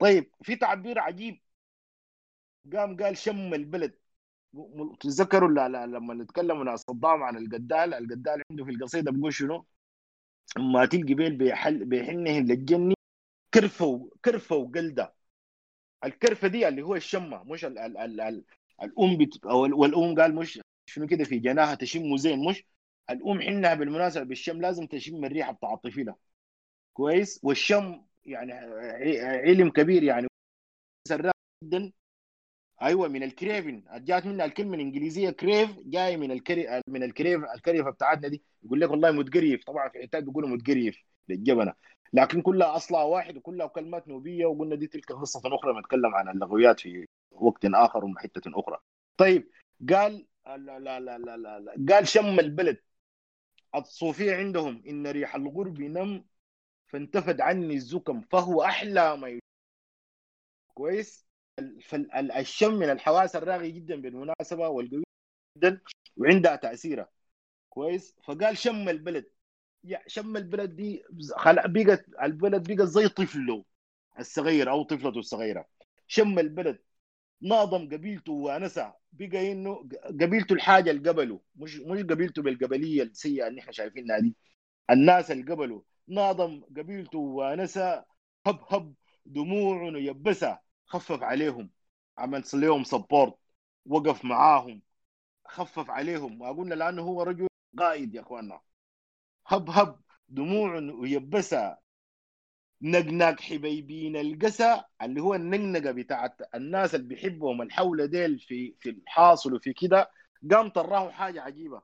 [0.00, 1.40] طيب في تعبير عجيب
[2.72, 3.98] قام قال شم البلد
[5.00, 5.48] تتذكروا
[5.86, 9.66] لما نتكلم ناس صدام عن القدال القدال عنده في القصيدة بيقول شنو؟
[10.58, 12.94] ما تلقي بيل بيحل بيحنهن للجني
[13.54, 15.14] كرفه كرفه وقلده.
[16.04, 18.44] الكرفة دي اللي هو الشمة مش ال ال ال ال
[18.82, 19.46] الأم بت...
[19.46, 22.64] أو والأم قال مش شنو كده في جناها تشم زين مش؟
[23.10, 26.16] الأم حنها بالمناسبة بالشم لازم تشم الريحه بتاع الطفيله
[26.94, 28.52] كويس؟ والشم يعني
[29.48, 30.28] علم كبير يعني.
[31.08, 31.32] سراع
[31.64, 31.92] جدا
[32.82, 33.84] أيوه من الكريفن.
[33.94, 38.42] جات منها الكلمة الإنجليزية كريف جاي من الكري من الكريف الكريفة بتاعتنا دي.
[38.62, 39.64] يقول لك والله متقريف.
[39.64, 40.98] طبعا في حتات بيقولوا متقريف
[41.28, 41.74] للجبنة.
[42.12, 46.80] لكن كلها أصلها واحد وكلها كلمات نوبية وقلنا دي تلك قصة أخرى نتكلم عن اللغويات
[46.80, 48.78] في وقت آخر وحته أخرى.
[49.16, 49.50] طيب
[49.90, 52.80] قال لا لا لا لا لا قال شم البلد.
[53.74, 56.24] الصوفية عندهم إن ريح الغرب نم
[56.86, 59.38] فانتفد عني الزكم فهو أحلى ما
[60.74, 61.23] كويس؟
[61.88, 65.04] فالشم من الحواس الراغي جدا بالمناسبة والقوي
[65.58, 65.80] جدا
[66.16, 67.08] وعندها تاثيرها
[67.68, 69.30] كويس؟ فقال شم البلد.
[69.84, 71.04] يا شم البلد دي.
[71.66, 73.64] بقت البلد بقت زي طفله
[74.18, 75.68] الصغير أو طفلته الصغيرة.
[76.06, 76.78] شم البلد.
[77.40, 79.88] ناظم قبيلته ونسى بقى إنه
[80.20, 81.40] قبيلته الحاجة اللي قبله.
[81.56, 84.36] مش مش قبيلته بالقبلية السيئه اللي إحنا شايفينها دي.
[84.90, 85.84] الناس اللي قبله.
[86.08, 88.02] ناظم قبيلته ونسى
[88.46, 88.94] هب هب
[89.26, 91.70] دموع يبسها خفف عليهم.
[92.18, 93.34] عمل لهم سبورت
[93.86, 94.82] وقف معاهم.
[95.46, 96.40] خفف عليهم.
[96.42, 98.60] وقلنا لأنه هو رجل قائد يا إخواننا.
[99.46, 100.00] هب هب.
[100.28, 101.78] دموع ويبسها
[102.82, 104.84] نقنق حبيبين القسا.
[105.02, 110.10] اللي هو النقنقة بتاعت الناس اللي بيحبهم الحولة ديل في في الحاصل وفي كده.
[110.50, 111.82] قام طراه حاجة عجيبة.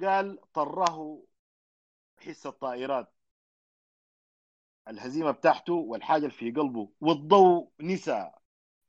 [0.00, 1.22] قال طراه
[2.18, 3.17] حس الطائرات.
[4.88, 8.30] الهزيمة بتاعته والحاجة اللي في قلبه والضوء نسى.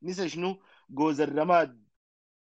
[0.04, 0.58] نسى شنو؟
[0.90, 1.84] جوز الرماد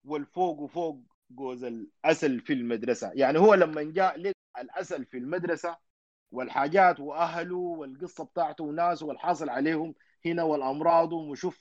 [0.05, 1.01] والفوق وفوق
[1.31, 3.11] جوز الأسل في المدرسة.
[3.13, 5.77] يعني هو لما جاء لك الأسل في المدرسة
[6.31, 9.95] والحاجات وأهله والقصة بتاعته وناسه والحاصل عليهم
[10.25, 11.13] هنا والامراض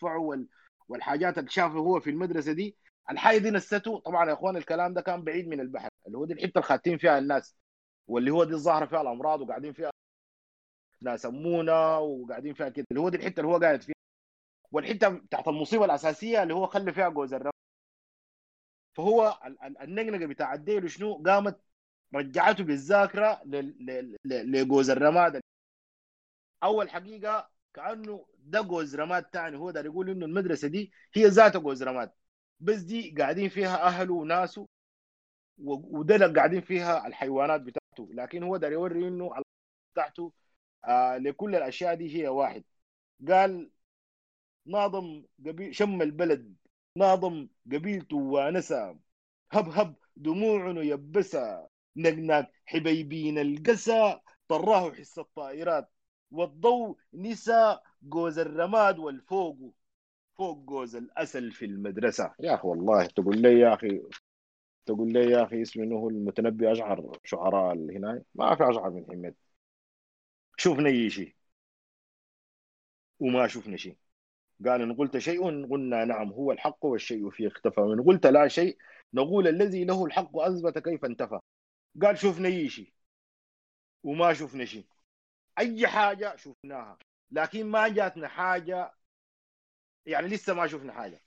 [0.02, 0.48] وال...
[0.88, 2.76] والحاجات اللي شافها هو في المدرسة دي
[3.10, 6.32] الحاجة دي نسته طبعا يا إخوان الكلام ده كان بعيد من البحر اللي هو دي
[6.32, 7.56] الحتة اللي خاتين فيها الناس
[8.06, 9.90] واللي هو دي الظاهرة فيها الأمراض وقاعدين فيها
[11.00, 13.94] ناس امونه وقاعدين فيها كده اللي هو دي الحتة اللي هو قاعد فيها
[14.72, 17.52] والحتة بتاعت المصيبه الأساسية اللي هو خلى فيها جوز الرب.
[18.94, 19.40] فهو
[19.82, 21.60] النقنقة بتاع الديل شنو؟ قامت
[22.14, 23.42] رجعته بالذاكرة
[24.24, 25.40] لجوز الرماد.
[26.62, 31.58] أول حقيقة كأنه ده جوز رماد تاني هو ده يقول إنه المدرسة دي هي ذاتها
[31.58, 32.12] جوز رماد.
[32.60, 34.66] بس دي قاعدين فيها أهله وناسه
[35.58, 38.08] وده قاعدين فيها الحيوانات بتاعته.
[38.14, 39.42] لكن هو ده يوري إنه
[39.94, 40.32] بتاعته
[40.86, 42.64] آه لكل الأشياء دي هي واحد.
[43.28, 43.70] قال
[44.66, 46.54] ناظم قبيل شم البلد.
[46.96, 48.96] ناظم قبيلته ونسى
[49.52, 55.88] هب هب دموع يبسها نقناق حبيبين القسا طراه حس الطائرات.
[56.30, 59.58] والضوء نسى جوز الرماد والفوق.
[60.38, 62.34] فوق جوز الأسل في المدرسة.
[62.40, 64.02] يا أخي والله تقول لي يا أخي
[64.86, 68.22] تقول لي يا أخي اسمي انه المتنبي أشعر شعراء هنا.
[68.34, 69.34] ما في أشعر من حميد.
[70.56, 71.36] شوفنا اي شيء
[73.20, 73.96] وما شفنا شيء
[74.66, 77.80] قال إن قلت شيء قلنا نعم هو الحق والشيء فيه اختفى.
[77.80, 78.78] وإن قلت لا شيء
[79.14, 81.40] نقول الذي له الحق أثبت كيف انتفى.
[82.02, 82.92] قال شفنا اي شيء
[84.02, 84.86] وما شفنا شيء
[85.58, 86.98] أي حاجة شفناها.
[87.30, 88.94] لكن ما جاتنا حاجة
[90.06, 91.22] يعني لسه ما شفنا حاجة.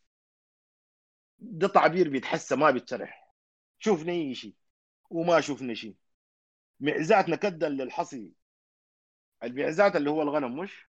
[1.39, 3.33] ده تعبير بيتحسى ما بيتشرح.
[3.79, 4.55] شفنا اي شيء
[5.09, 5.95] وما شفنا شيء
[6.79, 8.33] معزاتنا كدا للحصي.
[9.43, 10.89] المعزات اللي هو الغنم مش؟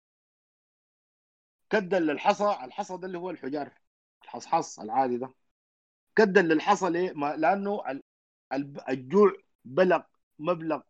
[1.70, 3.72] كدا للحصى الحصى ده اللي هو الحجار
[4.24, 5.34] الحصحص العادي ده.
[6.16, 7.82] كدا للحصى ليه؟ ما لأنه
[8.88, 9.32] الجوع
[9.64, 10.02] بلغ
[10.38, 10.80] مبلغ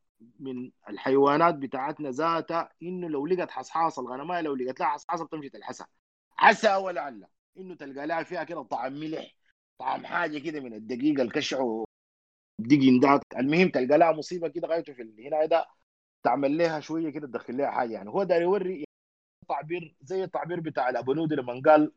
[0.41, 5.89] من الحيوانات بتاعتنا ذاتها إنه لو لقت حصحاص الغنمايه لو لقت لها حصحاصه بتمشي تلحسها.
[6.39, 7.27] عسى ولعل
[7.59, 9.35] إنه تلقى لها فيها كده طعم ملح
[9.79, 11.85] طعم حاجة كده من الدقيقه الكشع
[12.59, 15.67] دقن المهم تلقى لها مصيبة كده غايته في هنا ده
[16.23, 18.11] تعمل لها شوية كده تدخل لها حاجة يعني.
[18.11, 18.85] هو داير يوري
[19.49, 21.93] تعبير زي التعبير بتاع الابنودي لما قال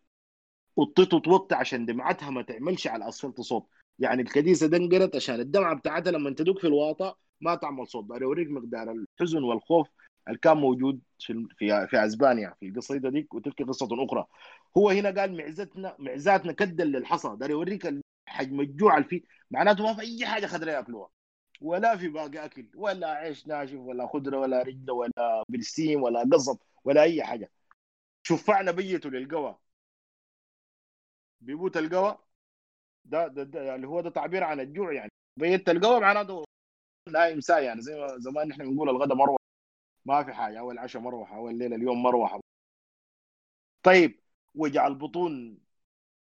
[0.76, 3.67] وطيته توطي عشان دمعتها ما تعملش على الاسفلت صوت.
[3.99, 8.05] يعني الكديسه دنقرت عشان الدمعة بتاعتها لما تدق في الواطة ما تعمل صوت.
[8.05, 9.88] داير يوريك مقدار الحزن والخوف
[10.28, 14.26] اللي كان موجود في في في أسبانيا في القصيدة ديك وتلك قصة أخرى.
[14.78, 17.36] هو هنا قال معزتنا معزاتنا كدا للحصى.
[17.39, 17.93] داير يوريك
[18.28, 19.21] حجم الجوع اللي فيه.
[19.51, 21.09] معناته ما في أي حاجة خضراء ياكلوها.
[21.64, 26.57] ولا في باقي أكل ولا عيش ناشف ولا خضرة ولا رجله ولا برسيم ولا قصب
[26.86, 27.51] ولا أي حاجة.
[28.24, 29.59] شفعنا بيته للقوى
[31.41, 32.18] بيبوت القوى
[33.05, 35.11] ده, ده, ده يعني هو ده تعبير عن الجوع يعني.
[35.38, 36.45] بيت القوى معناته
[37.09, 37.82] نايم ساي يعني.
[37.82, 39.43] زي ما زمان إحنا بنقول الغداء مروحه
[40.05, 40.59] ما في حاجة.
[40.59, 42.41] أول عشاء مروحه أول ليلة اليوم مروحه
[43.84, 44.20] طيب
[44.55, 45.59] وجع البطون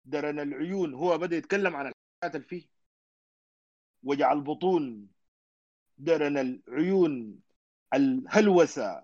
[0.06, 0.94] درن العيون.
[0.94, 2.68] هو بدأ يتكلم عن الحاجات اللي فيه.
[4.04, 5.10] وجع البطون.
[6.02, 7.40] درن العيون
[7.94, 9.04] الهلوسة.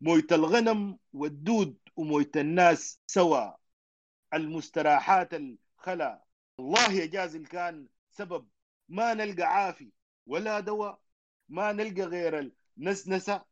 [0.00, 3.52] مويت الغنم والدود ومويت الناس سوا.
[4.34, 6.24] المستراحات الخلا.
[6.58, 8.48] الله يجازي كان سبب
[8.88, 9.90] ما نلقى عافي
[10.26, 11.00] ولا دواء.
[11.48, 13.44] ما نلقى غير النسنسة.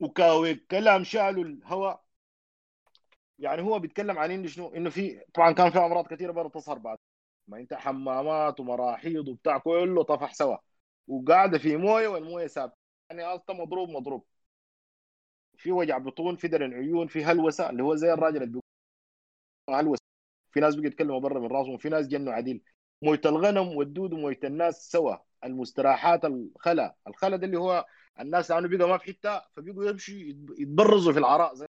[0.00, 2.04] وكاوي كلام شالوا الهواء.
[3.38, 6.78] يعني هو بيتكلم عن إنه شنو؟ إنه في طبعا كان في أمراض كثيرة برضه تظهر
[6.78, 6.98] بعد.
[7.50, 10.56] ما انت حمامات ومراحيض وبتاع كله طفح سوا.
[11.08, 12.76] وقاعدة في موية والموية ثابتة.
[13.10, 14.26] يعني أصلا مضروب مضروب.
[15.56, 18.60] في وجع بطون في درن عيون في هلوسة اللي هو زي الراجل اللي
[19.70, 20.02] هلوسة.
[20.52, 22.62] في ناس بيجي يتكلموا برا من راسهم وفي ناس جنوا عديل.
[23.02, 25.16] موية الغنم والدود وموية الناس سوا.
[25.44, 26.96] المستراحات الخلا.
[27.06, 27.86] الخلا ده اللي هو
[28.20, 30.14] الناس لأنه بقى ما في حتة فبيقوا يمشوا
[30.58, 31.66] يتبرزوا في العراء زي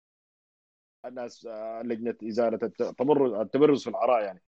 [1.07, 4.43] الناس آه، لجنة إزالة التبرز التبرز في العراء يعني.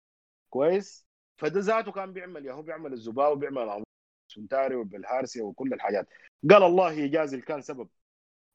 [0.51, 1.07] كويس؟
[1.37, 3.83] فده ذاته كان بيعمل يا هو بيعمل الزبالة وبيعمل
[4.29, 6.09] سنتاري وبالهارسيا وكل الحاجات.
[6.51, 7.89] قال الله يجازي كان سبب.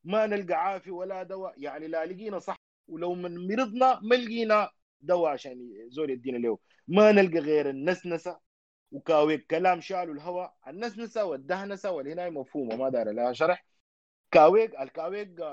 [0.03, 1.53] ما نلقى عافي ولا دواء.
[1.57, 2.55] يعني لا لقينا صح.
[2.87, 4.69] ولو من مرضنا ما لقينا
[5.01, 8.39] دواء عشان زول يدينا له ما نلقى غير النسنسة
[8.91, 10.55] وكاويك كلام شالوا الهواء.
[10.67, 13.65] النسنسة والدهنسة والهنا مفهومة ما دار لها شرح.
[14.31, 15.43] كاويك الكاويك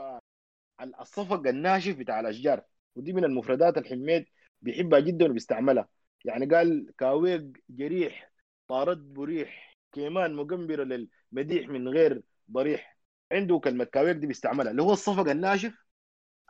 [1.01, 2.63] الصفق الناشف بتاع الأشجار.
[2.97, 4.25] ودي من المفردات الحميد
[4.63, 5.89] بيحبها جدا وبيستعملها.
[6.25, 8.33] يعني قال كاويك جريح
[8.69, 12.99] طارد بريح كيمان مقنبرة للمديح من غير ضريح.
[13.33, 15.75] عنده كلمة كاويك دي بيستعملها اللي هو الصفق الناشف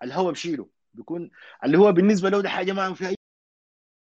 [0.02, 0.68] الهواء بشيله.
[0.94, 1.30] بيكون
[1.64, 3.16] اللي هو بالنسبة له ده حاجة ما فيها أي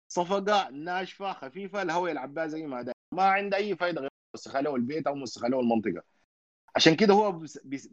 [0.08, 2.94] صفقة ناشفة خفيفة الهواء يلعب بها زي ما ده.
[3.14, 6.04] ما عنده أي فائدة غير مسخة له البيت أو مسخة له المنطقة
[6.76, 7.46] عشان كده هو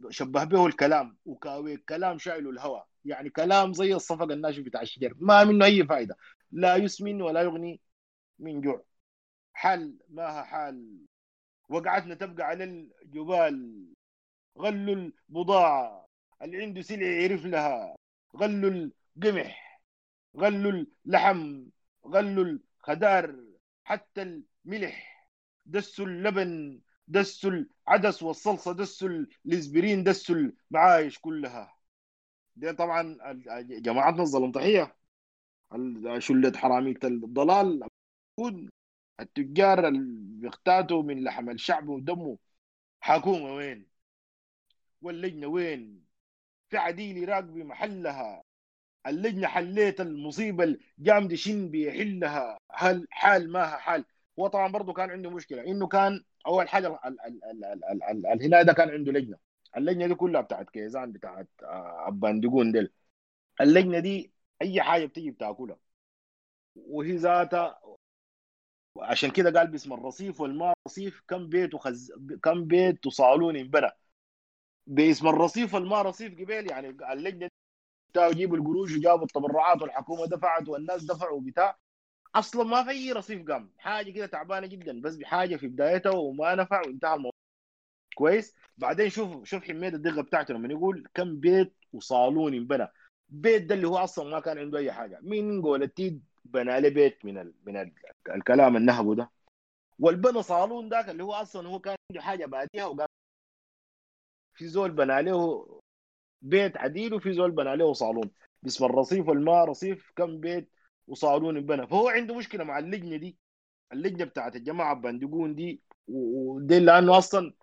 [0.09, 5.43] شبه به الكلام وكاويك كلام شايله الهواء يعني كلام زي الصفق الناشف بتاع الشجر ما
[5.43, 6.17] منه أي فائدة
[6.51, 7.81] لا يسمن ولا يغني
[8.39, 8.83] من جوع.
[9.53, 11.05] حال ما حال
[11.69, 13.85] وقعتنا تبقى على الجبال.
[14.57, 16.05] غلوا البضاعة.
[16.41, 17.95] اللي عنده سلع يعرف لها.
[18.37, 19.81] غلوا القمح.
[20.37, 21.65] غلوا اللحم.
[22.05, 23.35] غلوا الخدار.
[23.83, 24.21] حتى
[24.65, 25.29] الملح.
[25.65, 26.81] دسوا اللبن.
[27.07, 27.51] دسوا
[27.87, 28.73] العدس والصلصة.
[28.73, 30.03] دسوا الاسبرين.
[30.03, 31.77] دسوا المعايش كلها.
[32.55, 33.17] دي طبعا
[33.61, 34.98] جماعتنا الظلمطحية
[36.19, 37.83] شلة حرامية الضلال؟
[39.19, 42.37] التجار اللي بيختاتوا من لحم الشعب ودمه
[43.01, 43.87] حكومة وين؟
[45.01, 46.05] واللجنة وين؟
[46.69, 48.43] في عديل يراقب محلها
[49.07, 52.57] اللجنة حليت المصيبة الجامدة شن بيحلها.
[52.71, 54.05] هل حال ما حال؟
[54.39, 56.99] هو طبعا برضه كان عنده مشكلة إنه كان أول حاجة
[58.33, 59.37] الهلال ده كان عنده لجنة.
[59.77, 61.47] اللجنة دي كلها بتاعت كيزان بتاعت
[62.07, 62.91] اباندقون ديل.
[63.61, 64.31] اللجنة دي
[64.61, 65.77] أي حاجة بتيجي بتاكلها.
[66.75, 67.79] وهي ذاتها
[69.01, 72.11] عشان كده قال باسم الرصيف والماء رصيف كم بيت وخز...
[72.43, 73.91] كم بيت وصالون انبنى
[74.87, 77.49] باسم الرصيف والماء رصيف قبيل يعني اللجنة
[78.17, 81.77] يجيبوا القروش وجابوا التبرعات والحكومة دفعت والناس دفعوا بتاع
[82.35, 83.73] أصلا ما في أي رصيف قام.
[83.77, 87.33] حاجة كده تعبانة جدا بس بحاجة في بدايتها وما نفع وانتهى الموضوع.
[88.15, 92.87] كويس؟ بعدين شوف شوف حميه الدقة بتاعته لما يقول كم بيت وصالون انبنى
[93.29, 95.19] بيت ده اللي هو أصلا ما كان عنده أي حاجة.
[95.21, 97.53] مين قول التيد بنى له بيت من ال...
[97.65, 97.93] من ال...
[98.35, 99.31] الكلام النهبه ده.
[99.99, 103.07] والبنى صالون ذاك اللي هو أصلا هو كان عنده حاجة بعديها وقام
[104.53, 105.65] في زول بنى له
[106.41, 108.31] بيت عديل وفي زول بنى له صالون.
[108.63, 110.71] باسم الرصيف والماء رصيف كم بيت
[111.07, 113.37] وصالون انبنى فهو عنده مشكلة مع اللجنة دي.
[113.93, 115.81] اللجنة بتاعت الجماعة بندقون دي.
[116.07, 117.53] ودي لأنه أصلا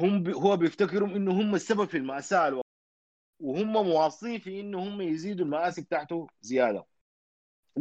[0.00, 2.62] هم بي هو بيفتكروا إنه هم السبب في المأساة.
[3.42, 6.84] وهم مواصين في إنه هم يزيدوا المآسي بتاعته زيادة.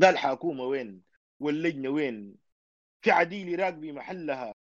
[0.01, 1.01] قال حكومه وين؟
[1.39, 2.35] واللجنة وين؟
[3.01, 4.53] في عديل راكبي محلها.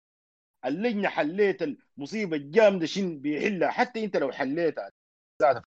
[0.65, 3.69] اللجنة حليت المصيبة الجامدة شن بيحلها.
[3.69, 4.89] حتى أنت لو حليتها
[5.41, 5.63] ذاتها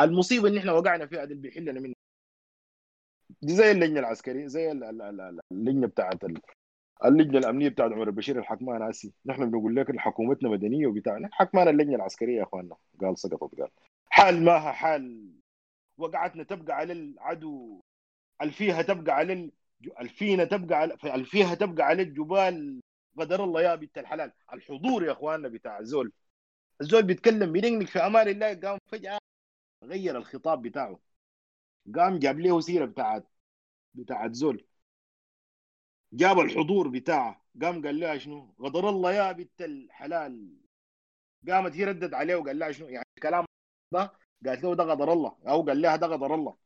[0.00, 1.94] المصيبة اللي إحنا وقعنا فيها دي بيحلنا منها.
[3.42, 4.72] دي زي اللجنة العسكرية زي
[5.52, 6.24] اللجنة بتاعت
[7.04, 8.80] اللجنة الأمنية بتاعت عمر البشير الحكمان.
[8.80, 12.76] ناسي نحن بنقول لك حكومتنا مدنية وبتاعنا حكمان اللجنة العسكرية يا إخواننا.
[13.00, 13.70] قال سقطت قال.
[14.16, 15.32] حال ماها حال.
[15.98, 17.82] وقعتنا تبقى على العدو.
[18.42, 19.52] ألفيها تبقى على ال...
[20.00, 22.80] ألفينا تبقى على ألفيها تبقى على الجبال.
[23.18, 24.32] قدر الله يا بنت الحلال.
[24.52, 26.12] الحضور يا إخواننا بتاع الزول.
[26.80, 29.18] الزول بيتكلم بينقنق في أمان الله قام فجأة
[29.84, 31.00] غير الخطاب بتاعه.
[31.94, 33.26] قام جاب له سيرة بتاعت
[33.94, 34.66] بتاعت زول
[36.12, 37.44] جاب الحضور بتاعه.
[37.62, 40.56] قام قال لها شنو؟ غدر الله يا بنت الحلال.
[41.48, 43.45] قامت هي ردت عليه وقال لها شنو؟ يعني الكلام
[43.92, 44.12] ده؟
[44.46, 45.36] قالت له ده غدر الله.
[45.48, 46.56] أو قال لها ده غدر الله.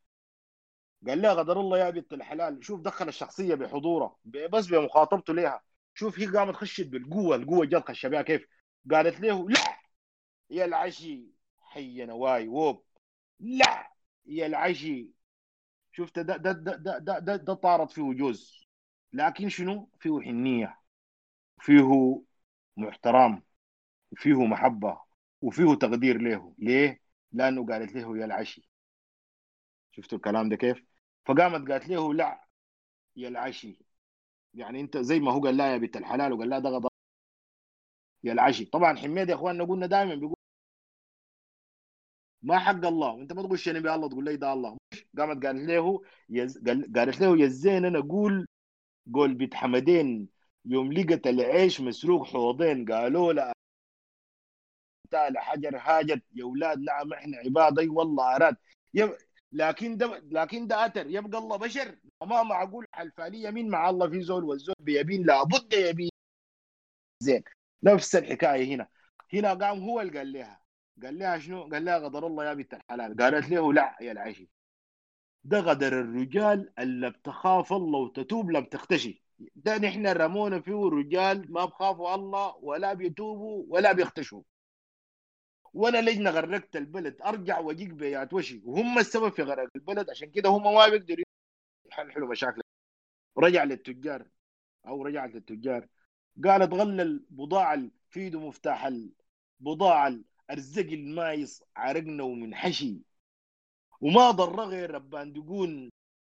[1.07, 2.65] قال لها غدر الله يا بنت الحلال.
[2.65, 5.63] شوف دخل الشخصية بحضوره بس بمخاطبته ليها.
[5.95, 8.23] شوف هي قامت خشت بالقوة القوة جت خش بها.
[8.23, 8.47] كيف؟
[8.91, 9.79] قالت له لا!
[10.51, 11.27] يا العشي
[11.61, 12.85] حي نواي ووب.
[13.41, 13.91] لا!
[14.27, 15.11] يا العشي.
[15.93, 18.67] شفت؟ ده ده ده ده ده, ده, ده طارت فيه جوز
[19.13, 20.81] لكن شنو؟ فيه حنية
[21.61, 22.23] فيه
[22.77, 23.43] محترم
[24.13, 25.01] وفيه محبة
[25.41, 26.55] وفيه تقدير له.
[26.59, 27.00] ليه؟
[27.33, 28.71] لأنه قالت له يا العشي.
[29.93, 30.85] شفتوا الكلام ده كيف؟
[31.27, 32.45] فقامت قالت له لا
[33.17, 33.79] يا العشي.
[34.55, 36.89] يعني انت زي ما هو قال لا يا بنت الحلال وقال لا ده غضب.
[38.25, 38.65] يا العشي.
[38.65, 40.37] طبعا حميد يا إخواننا قلنا دائما بيقول
[42.43, 43.13] ما حق الله.
[43.13, 44.79] وانت ما تقول شنو الله تقول لي ده الله.
[45.19, 46.59] قامت قالت له يز...
[46.97, 48.47] قالت له يا زين أنا أقول
[49.15, 50.29] قول بيت حمدين
[50.65, 53.53] يوم لقت العيش مسروق حوضين قالوا لا.
[55.11, 58.57] تعالى حجر هاجت يا أولاد نعم إحنا عباد أي والله أراد.
[58.95, 59.17] يب...
[59.53, 61.97] لكن ده لكن ده اثر يبقى الله بشر.
[62.21, 66.11] وما معقول حلفانية مين مع الله في زول والزول بيبين؟ لابد يبين.
[67.21, 67.43] زين
[67.83, 68.89] نفس الحكاية هنا.
[69.35, 70.61] هنا قام هو اللي قال لها.
[71.03, 73.17] قال لها شنو؟ قال لها غدر الله يا بنت الحلال.
[73.17, 74.49] قالت له لا يا العشي
[75.45, 79.23] ده غدر الرجال اللي بتخاف الله وتتوب لم تختشي.
[79.57, 84.43] ده نحن رمونا فيه رجال ما بخافوا الله ولا بيتوبوا ولا بيختشوا.
[85.75, 87.23] ولا لجنة غرقت البلد.
[87.23, 88.63] أرجع وأجيك بيات وشي.
[88.65, 90.11] وهم السبب في غرق البلد.
[90.11, 91.25] عشان كده هم ما بيقدروا
[91.87, 92.63] يحلوا مشاكل.
[93.39, 94.27] رجع للتجار.
[94.87, 95.89] أو رجعت للتجار.
[96.45, 98.91] قالت غلى البضاعه في ايده مفتاح
[99.61, 100.09] البضاعه
[100.51, 103.03] الأرزق المايص عرقنا ومن حشي.
[104.01, 105.91] وما ضر غير ابان دقون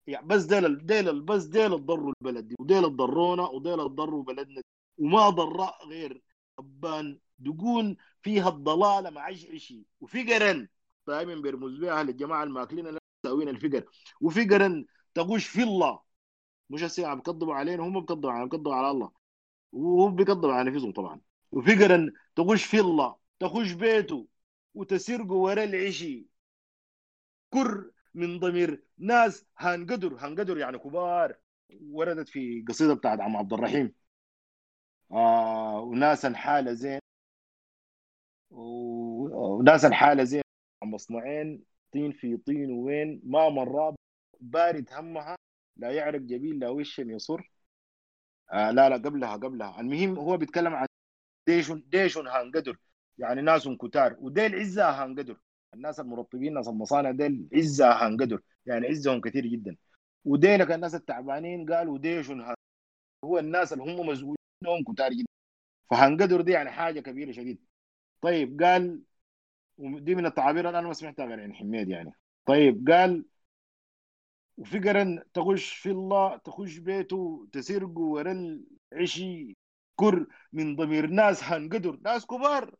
[0.07, 2.47] يعني بس ديل ديل بس ديل ضروا البلد.
[2.47, 4.61] دي وديل ضرونا وديل ضروا بلدنا.
[4.97, 6.21] وما ضر غير
[6.59, 10.67] ابان دقون فيها الضلالة مع عشي وفقرا
[11.07, 13.85] دائما بيرمز بها للجماعه الماكلين ساوين الفقر
[14.21, 15.99] وفقرا تغش في الله.
[16.69, 19.11] مش هسه عم بيكذبوا علينا هم بيكذبوا علينا بيكذبوا على الله.
[19.71, 21.21] وهم بيكذبوا على نفسهم طبعا.
[21.51, 24.27] وفقرا تغش في الله تخش بيته
[24.73, 26.27] وتسرقه ورا العشي.
[27.49, 31.37] كر من ضمير ناس هنقدر هنقدر يعني كبار.
[31.91, 33.93] وردت في قصيدة بتاعت عم عبد الرحيم.
[35.11, 37.02] آه وناس الحاله زين
[38.53, 40.41] وناس الحالة زين
[40.83, 43.95] مصنعين طين في طين وين ما مرة
[44.39, 45.35] بارد همها
[45.77, 47.51] لا يعرق جبين لا وش يصر.
[48.53, 49.79] آه لا لا قبلها قبلها.
[49.81, 50.87] المهم هو بيتكلم عن
[51.47, 52.77] ديش ديش هنقدر
[53.17, 54.17] يعني ناس كتار.
[54.19, 55.39] وديل عزة هنقدر
[55.73, 59.77] الناس المرطبين ناس المصانع ديل عزة هنقدر يعني عزهم كثير جدا.
[60.25, 62.31] وديلك الناس التعبانين قالوا ديش
[63.25, 65.25] هو الناس اللي هم مسؤولين كتار جدا.
[65.91, 67.65] فهنقدر دي يعني حاجة كبيرة شديد.
[68.23, 69.01] طيب قال
[69.77, 72.11] ودي من التعابير اللي أنا ما سمعتها غير عن حميد يعني.
[72.45, 73.25] طيب قال
[74.57, 78.59] وفقرا تخش في الله تخش بيته تسرقه ورا
[78.93, 79.57] العشي
[79.95, 82.75] كر من ضمير ناس هنقدر ناس كبار.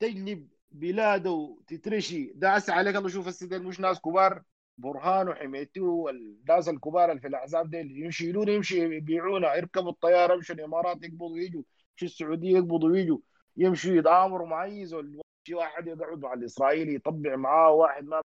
[0.00, 4.42] تجلب بلاده تترشي داس عليك الله شوف السيدين مش ناس كبار
[4.78, 11.04] برهان وحميتي والناس الكبار اللي في الأحزاب دي يشيلون يمشي يبيعونا يركبوا الطيارة يمشوا الإمارات
[11.04, 11.62] يقبضوا يجوا
[11.92, 13.18] يمشوا السعودية يقبضوا ويجوا.
[13.56, 14.96] يمشوا يتآمروا معيز
[15.46, 18.22] شي واحد يقعد مع الإسرائيلي يطبع معاه واحد ما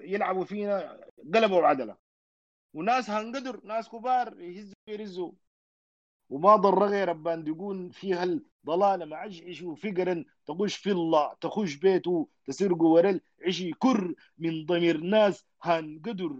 [0.00, 1.00] يلعبوا فينا
[1.34, 1.96] قلبوا عدله
[2.74, 5.32] وناس هنقدر ناس كبار يهزوا يرزوا
[6.30, 12.84] وما ضر غير الباندقون فيها الضلالة مع عشي وفقرا تخش في الله تخش بيته تسرقه
[12.84, 16.36] ورل عشي كر من ضمير ناس هنقدر.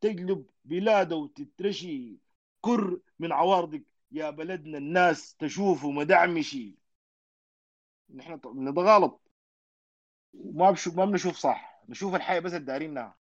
[0.00, 2.18] تجلب بلاده وتترشي
[2.60, 3.82] كر من عوارضك
[4.12, 6.74] يا بلدنا الناس تشوفه مدعمشي.
[8.14, 9.20] نحن نتغالط
[10.34, 11.82] وما بشو ما بنشوف صح.
[11.88, 13.16] نشوف الحياة بس الدارينها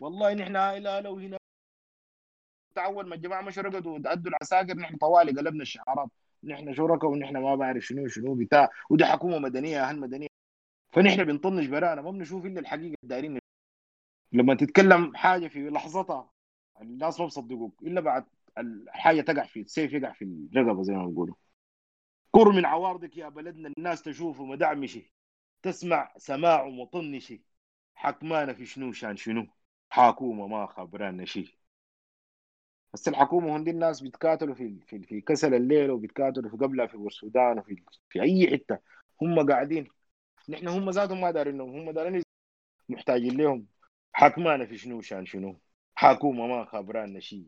[0.00, 1.38] والله نحن عائله لو هنا
[2.74, 6.08] تعود ما الجماعه مش رقدوا؟ ادوا العساكر نحن طوالي قلبنا الشعارات.
[6.44, 8.70] نحن شركاء ونحن ما بعرف شنو شنو بتاع.
[8.90, 10.28] ودي حكومة مدنية أهل مدنية.
[10.92, 12.02] فنحن بنطنش برانا.
[12.02, 13.38] ما بنشوف إلا الحقيقة الدارين
[14.32, 16.30] لما تتكلم حاجة في لحظتها
[16.80, 18.24] الناس ما بصدقوك إلا بعد
[18.58, 21.34] الحاجة تقع في السيف يقع في الرقبة زي ما بيقولوا.
[22.32, 25.12] كر من عوارضك يا بلدنا الناس تشوفه مدعمشي
[25.62, 27.42] تسمع سماع مطنشي
[27.94, 29.46] حكمانا في شنو شان شنو؟
[29.90, 31.58] حكومه ما خبرانا شي.
[32.92, 37.58] بس الحكومة هندي الناس بيتكاتلوا في في في كسل الليل وبيتكاتلوا في قبلها في السودان
[37.58, 38.78] وفي في أي حتة.
[39.22, 39.88] هم قاعدين.
[40.48, 42.22] نحن هم ذاتهم ما دارينهم هم دارين
[42.88, 43.66] محتاجين لهم.
[44.12, 45.60] حكمانا في شنو شان شنو؟
[45.94, 47.46] حكومه ما خبرانا شيء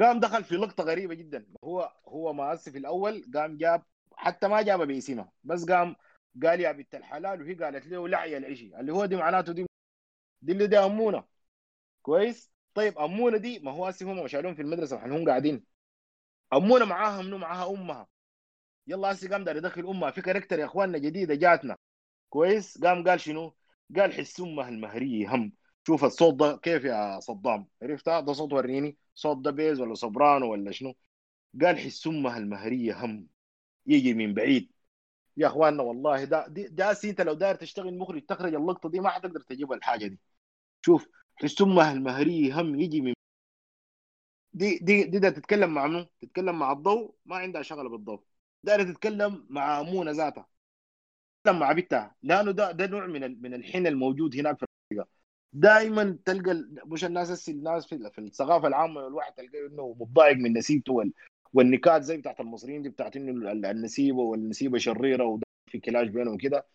[0.00, 1.46] قام دخل في لقطة غريبة جدا.
[1.64, 3.82] هو هو ما في الأول قام جاب
[4.16, 5.96] حتى ما جابها باسمها بس قام
[6.42, 9.66] قال يا بنت الحلال وهي قالت له لعي العشي اللي هو دي معناته دي
[10.42, 11.24] دي اللي دي امونه
[12.02, 15.64] كويس؟ طيب امونه دي ما هو هسه هم شالوهم في المدرسة هم قاعدين.
[16.52, 18.06] امونه معاها منو معاها أمها.
[18.86, 20.10] يلا هسه قام دار يدخل أمها.
[20.10, 21.76] في character يا إخواننا جديدة جاتنا.
[22.30, 23.54] كويس؟ قام قال شنو؟
[23.96, 25.52] قال حس أمها المهرية هم.
[25.86, 28.98] شوف الصوت ده كيف يا صدام؟ عرفتها ده صوت وريني.
[29.14, 30.94] صوت ده bass ولا soprano ولا شنو؟
[31.62, 33.28] قال حس أمها المهرية هم.
[33.86, 34.72] يجي من بعيد.
[35.36, 39.40] يا أخواننا والله ده ده أنت لو داير تشتغل مخرج تخرج اللقطة دي ما حتقدر
[39.40, 40.20] تجيب الحاجة دي.
[40.86, 43.14] شوف حس امها المهريه هم يجي من
[44.52, 48.22] دي دي دي ده تتكلم مع منو؟ تتكلم مع الضوء ما عندها شغله بالضوء
[48.62, 50.48] دايرة تتكلم مع امونه ذاتها.
[51.44, 52.16] تتكلم مع بنتها.
[52.22, 55.08] لأنه ده ده نوع من من الحين الموجود هناك في الحقيقة.
[55.52, 60.92] دائما تلقى مش الناس الناس في الثقافة العامة الواحد تلقى إنه متضايق من نسيبته
[61.54, 66.66] والنكات زي بتاعت المصريين دي بتاعت إنه النسيبه والنسيبة شريرة وده في كلاش بينهم كده.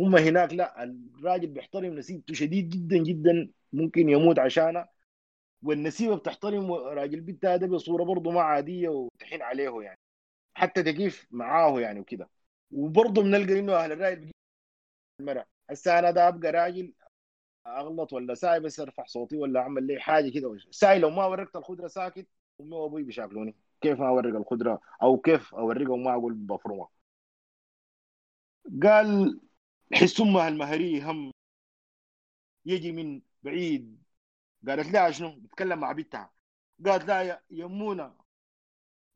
[0.00, 4.88] هم هناك لا الراجل بيحترم نسيبته شديد جدا جدا ممكن يموت عشانها
[5.62, 9.98] والنسيبة بتحترم راجل بنتها ده بصورة برضه ما عادية وتحين عليه يعني.
[10.54, 12.30] حتى تقيف معاه يعني وكده.
[12.72, 14.32] وبرضه بنلقى إنه أهل الرأي
[15.20, 15.46] المرأة.
[15.70, 16.94] هسه أنا ده أبقى راجل
[17.66, 20.56] أغلط ولا ساي بس أرفع صوتي ولا أعمل لي حاجة كده.
[20.70, 22.28] ساي لو ما ورقت الخضره ساكت
[22.60, 23.56] أمي وأبوي بيشاكلوني.
[23.80, 26.88] كيف ما اورق الخضره أو كيف اورقها وما أقول بفرمها
[28.82, 29.40] قال
[29.94, 31.32] حس امها المهري هم.
[32.66, 34.02] يجي من بعيد.
[34.68, 36.30] قالت لها شنو؟ بتكلم مع بنتها.
[36.86, 38.14] قالت لها يا يمونه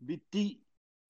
[0.01, 0.61] بنتي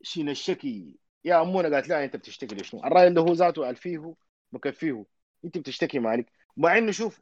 [0.03, 4.15] شين الشكي؟ يا امونه قالت لها أنت بتشتكي لشنو؟ الراجل ده هو ذاته ألفيه
[4.53, 5.05] مكفيه
[5.45, 7.21] أنت بتشتكي مالك؟ مع إنه شوف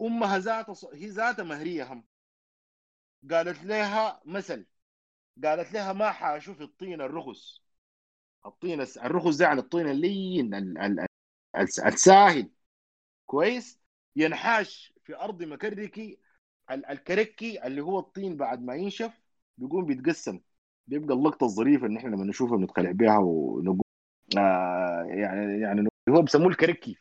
[0.00, 2.04] أمها ذاتها هي ذاتها مهرية هم.
[3.30, 4.66] قالت لها مثل.
[5.44, 7.62] قالت لها ما حاشوف الطين الرخص.
[8.46, 10.54] الطين الرخص ده عن الطين اللين
[11.86, 12.50] الساهل.
[13.26, 13.80] كويس؟
[14.16, 16.18] ينحاش في أرض مكركي
[16.70, 19.20] الكركي اللي هو الطين بعد ما ينشف
[19.58, 20.40] بيقوم بيتقسم.
[20.86, 23.80] بيبقى اللقطة الظريفة ان إحنا لما نشوفها بنتخلع بها ونقول
[24.38, 26.96] آه يعني يعني هو بيسموه الكركي.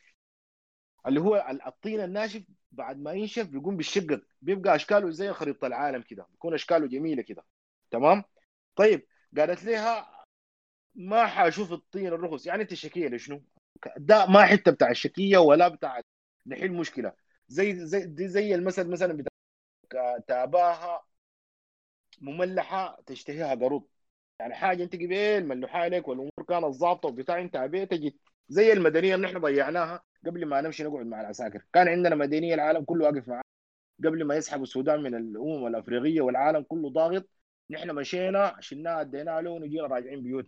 [1.08, 6.28] اللي هو الطين الناشف بعد ما ينشف بيقوم بيشقق بيبقى أشكاله زي خريطه العالم كده.
[6.32, 7.46] بيكون أشكاله جميلة كده.
[7.92, 8.24] تمام؟
[8.76, 10.24] طيب قالت لها
[10.96, 12.46] ما حأشوف الطين الرخص.
[12.46, 13.44] يعني أنت شكية لشنو؟
[13.98, 16.02] ده ما حتة بتاع الشكية ولا بتاع
[16.48, 17.14] نحل مشكلة.
[17.48, 21.04] زي زي دي زي المثل مثلا بتاع تاباها
[22.22, 23.88] مملحة تشتهيها قرود.
[24.40, 28.20] يعني حاجة أنت قبل ملوحة عليك والأمور كانت ظابطة وبتاع أنت عبيت تجي
[28.50, 31.66] زي المدنية اللي إحنا ضيعناها قبل ما نمشي نقعد مع العساكر.
[31.74, 33.44] كان عندنا مدنية العالم كله واقف معانا
[34.06, 37.30] قبل ما يسحبوا السودان من الأمم الأفريقية والعالم كله ضاغط.
[37.72, 40.48] نحن مشينا شلناها اديناها له ونجينا راجعين بيوت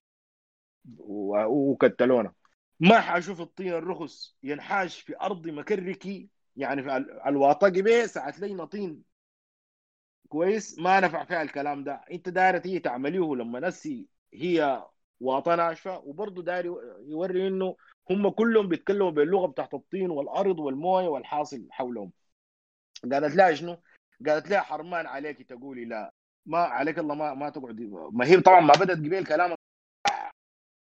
[1.47, 2.34] وكتلونا
[2.80, 9.03] ما حاشوف الطين الرخص ينحاش في أرض مكركي يعني في الواطه قبي ساعت لي طين
[10.30, 12.01] كويس؟ ما نفع فيها الكلام ده.
[12.11, 14.84] انت دايره تيجي تعمليه لما نسي هي
[15.19, 15.97] واطة ناشفة.
[15.97, 16.65] وبرضه داير
[17.07, 17.76] يوري إنه
[18.09, 22.11] هم كلهم بيتكلموا باللغة بتاعت الطين والأرض والموية والحاصل حولهم.
[23.11, 23.78] قالت لها شنو؟
[24.28, 26.13] قالت لها حرمان عليك تقولي لا.
[26.45, 27.79] ما عليك الله ما ما تقعد.
[28.13, 29.55] ما هي طبعا ما بدأت قبيل كلام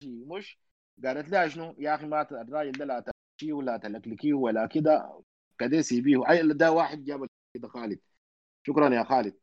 [0.04, 0.60] مش
[1.04, 5.22] قالت لها شنو؟ يا أخي ما الراجل ده لا تمشي ولا تلكلكيه ولا كده
[5.60, 8.00] كده سيبيه ده واحد جاب كده خالد.
[8.68, 9.38] شكرا يا خالد.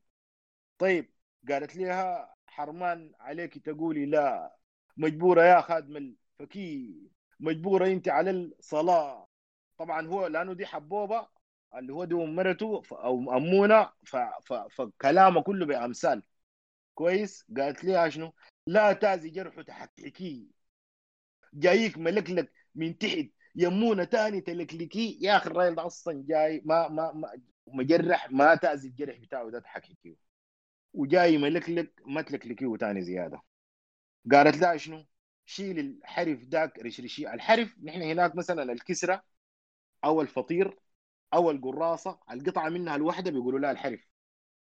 [0.78, 1.10] طيب
[1.48, 4.56] قالت لها حرمان عليك تقولي لا.
[4.96, 6.94] مجبورة يا خادم الفكي
[7.40, 9.28] مجبورة أنت على الصلاة.
[9.78, 11.28] طبعا هو لأنه دي حبوبة
[11.78, 13.90] اللي هو دي مرته أو امونه
[14.70, 16.22] فكلامه كله بأمثال.
[16.94, 18.34] كويس؟ قالت لها شنو
[18.66, 20.48] لا تازي جرح تحكحكي
[21.54, 25.18] جايك ملكلك من تحت يمونة تاني تلكلكي.
[25.22, 27.32] يا أخي الراجل ده أصلا جاي ما ما, ما
[27.66, 30.16] مجرح ما تازي الجرح بتاعه ده تحكحكيه.
[30.94, 33.42] وجاي ملكلك ما تلكلكيه تاني زيادة.
[34.32, 35.04] قالت لها شنو
[35.46, 37.34] شيل الحرف داك رشرشي.
[37.34, 39.22] الحرف نحن هناك مثلا الكسرة
[40.04, 40.78] أو الفطير.
[41.34, 44.08] أو القراصه القطعه منها الواحده بيقولوا لها الحرف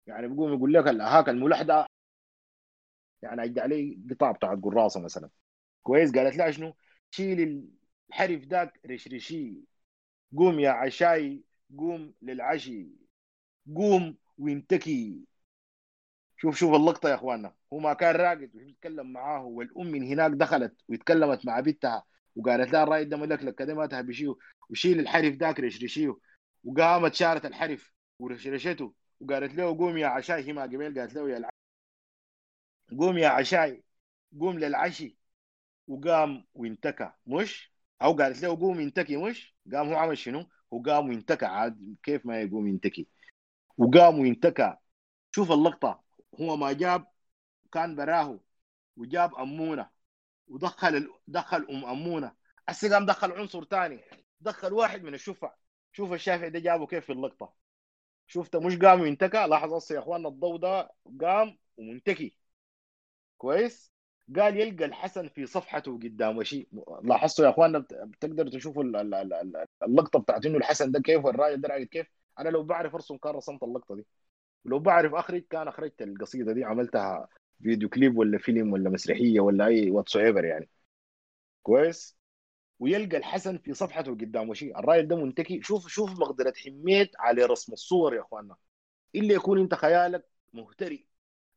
[0.07, 1.87] يعني بيقوم يقول لك هاك الملح ده
[3.23, 5.31] يعني أجي عليه قطعه بتاعت قراصه مثلا.
[5.83, 6.75] كويس؟ قالت لها شنو؟
[7.11, 7.69] شيل
[8.11, 9.55] الحرف داك رشرشي
[10.37, 11.45] قوم يا عشاي
[11.79, 12.89] قوم للعشي.
[13.77, 15.25] قوم وانتكي.
[16.37, 17.55] شوف شوف اللقطة يا إخواننا.
[17.73, 22.05] هو ما كان راقد ويتكلم معاه والأم من هناك دخلت واتكلمت مع بنتها
[22.37, 24.35] وقالت لها الرايد ده ملك كده ما تهبشيه
[24.71, 26.17] وشيل الحرف ذاك رشرشيه
[26.65, 31.37] وقامت شارت الحرف ورشرشته وقالت له قوم يا عشاي هي ما قبل قالت له يا
[31.37, 31.49] الع...
[32.99, 33.83] قوم يا عشاي
[34.41, 35.17] قوم للعشي.
[35.89, 37.13] وقام وانتكى.
[37.27, 41.47] مش؟ أو قالت له قوم ينتكي مش؟ قام هو عمل شنو؟ هو قام وانتكى.
[41.47, 43.09] عاد كيف ما يقوم ينتكي؟
[43.79, 44.77] وقام وانتكى.
[45.31, 46.03] شوف اللقطة.
[46.41, 47.07] هو ما جاب
[47.73, 48.41] كان براه
[48.97, 49.91] وجاب أمونة
[50.49, 52.33] ودخل دخل أم أمونة.
[52.69, 54.01] هسه قام دخل عنصر ثاني
[54.41, 55.55] دخل واحد من الشفع.
[55.93, 57.55] شوف الشافعي ده جابه كيف في اللقطة.
[58.27, 60.91] شفت مش قام وانتكى لاحظ يا إخواننا الضوء ده
[61.21, 62.35] قام ومنتكي.
[63.39, 63.93] كويس؟
[64.37, 66.69] قال يلقى الحسن في صفحته قدام شيء
[67.03, 68.85] لاحظتوا يا إخواننا بتقدروا تشوفوا
[69.83, 72.07] اللقطة بتاعت إنه الحسن ده كيف والراجل ده كيف؟
[72.39, 74.07] أنا لو بعرف أرسم كان رسمت اللقطة دي.
[74.65, 76.65] لو بعرف أخرج كان أخرجت القصيدة دي.
[76.65, 77.29] عملتها
[77.63, 80.69] فيديو كليب ولا فيلم ولا مسرحية ولا أي whatever يعني.
[81.63, 82.22] كويس؟
[82.83, 85.63] ويلقى الحسن في صفحته قدامه شيء الراجل ده منتكي.
[85.63, 88.57] شوف شوف مقدرة حميد على رسم الصور يا إخواننا.
[89.15, 91.07] إلا يكون أنت خيالك مهتري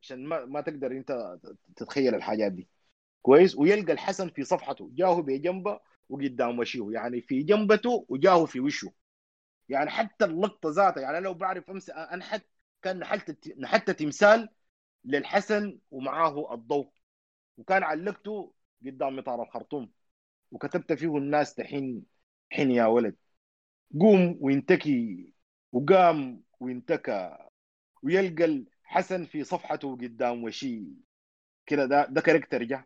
[0.02, 1.38] عشان ما, ما تقدر أنت
[1.76, 2.68] تتخيل الحاجات دي.
[3.22, 4.90] كويس؟ ويلقى الحسن في صفحته.
[4.94, 8.92] جاهه بجنبه وقدام وشيه يعني في جنبته وجاهه في وشه.
[9.70, 12.46] يعني حتى اللقطة ذاتها يعني لو بعرف أمس أنحت
[12.82, 14.50] كان نحلت نحت تمثال
[15.06, 16.90] للحسن ومعاه الضوء.
[17.58, 18.54] وكان علقته
[18.86, 19.92] قدام مطار الخرطوم.
[20.52, 22.04] وكتبت فيه الناس تحين
[22.52, 23.16] حين يا ولد.
[24.00, 25.34] قوم وينتكي
[25.72, 27.38] وقام وينتكى
[28.04, 30.84] ويلقى الحسن في صفحته قدام وشي.
[31.66, 32.86] كده ده ده character جا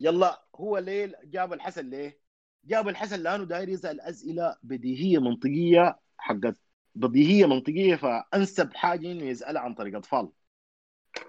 [0.00, 2.20] يلا هو ليه جاب الحسن ليه؟
[2.64, 6.56] جاب الحسن لأنه داير يسأل أسئلة بديهية منطقية حقت
[6.94, 10.32] بديهية منطقية فأنسب حاجة إنه يسألها عن طريق أطفال.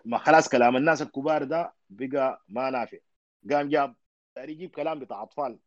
[0.05, 2.97] ما خلاص كلام الناس الكبار ده بقى ما نافع.
[3.51, 3.95] قام جاب
[4.43, 5.59] يجيب كلام بتاع أطفال.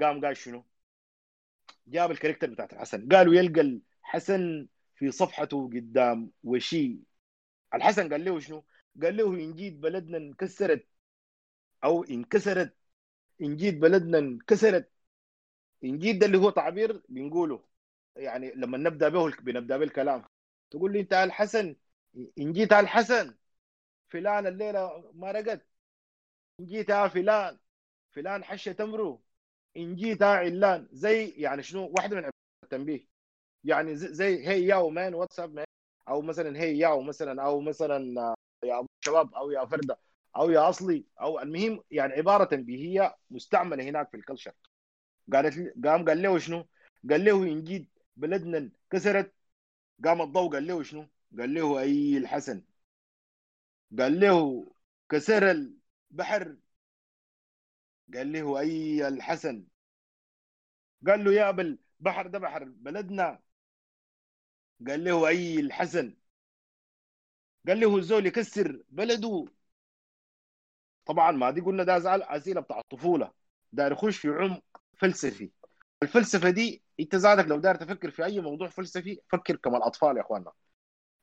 [0.00, 0.64] قام قال شنو؟
[1.86, 3.08] جاب ال character بتاعت الحسن.
[3.08, 6.98] قالوا يلقى الحسن في صفحته قدام وشي.
[7.74, 8.64] الحسن قال له شنو؟
[9.02, 10.86] قال له إن جيت بلدنا انكسرت
[11.84, 12.76] أو انكسرت.
[13.42, 14.92] إن جيت بلدنا انكسرت.
[15.84, 17.64] إن جيت ده اللي هو تعبير بنقوله.
[18.16, 20.24] يعني لما نبدأ به بنبدأ بالكلام
[20.70, 21.76] تقول لي أنت الحسن
[22.38, 23.34] إن جيت الحسن
[24.08, 25.60] فلان الليلة ما رقد.
[26.60, 27.58] إن جيت فلان.
[28.12, 29.20] فلان حش تمره
[29.76, 32.30] إن جيت علان زي يعني شنو؟ واحدة من
[32.64, 33.06] التنبيه.
[33.64, 35.66] يعني زي هي ياو مان واتساب مان
[36.08, 38.34] أو مثلا هي ياو مثلا أو مثلا
[38.64, 39.98] يا شباب أو يا فرده
[40.36, 44.52] أو يا أصلي أو المهم يعني عبارة تنبيهية مستعملة هناك في الكلشر
[45.32, 46.66] قالت قام قال له شنو؟
[47.10, 49.32] قال له إن جيت بلدنا انكسرت.
[50.04, 51.06] قام الضوء قال له شنو؟
[51.38, 52.62] قال له أي الحسن.
[53.98, 54.66] قال له
[55.08, 56.56] كسر البحر.
[58.14, 59.66] قال له أي الحسن؟
[61.06, 63.40] قال له يا بل بحر ده بحر بلدنا.
[64.88, 66.16] قال له أي الحسن؟
[67.68, 69.44] قال له الزول يكسر بلده.
[71.06, 73.32] طبعا ما دي قلنا ده زعل أسئلة بتاع الطفولة.
[73.72, 74.64] داير يخش في عمق
[74.98, 75.50] فلسفي.
[76.02, 80.22] الفلسفة دي أنت زادك لو داير تفكر في أي موضوع فلسفي فكر كما الأطفال يا
[80.22, 80.52] إخواننا.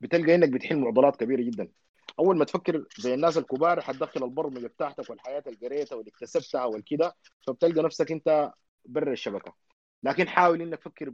[0.01, 1.71] بتلقى إنك بتحل معضلات كبيرة جدا.
[2.20, 7.16] أول ما تفكر زي الناس الكبار حتدخل البرمجه بتاعتك والحياة اللي قريتها واللي اكتسبتها والكده
[7.47, 8.51] فبتلقى نفسك أنت
[8.86, 9.55] برا الشبكة.
[10.03, 11.10] لكن حاول إنك تفكر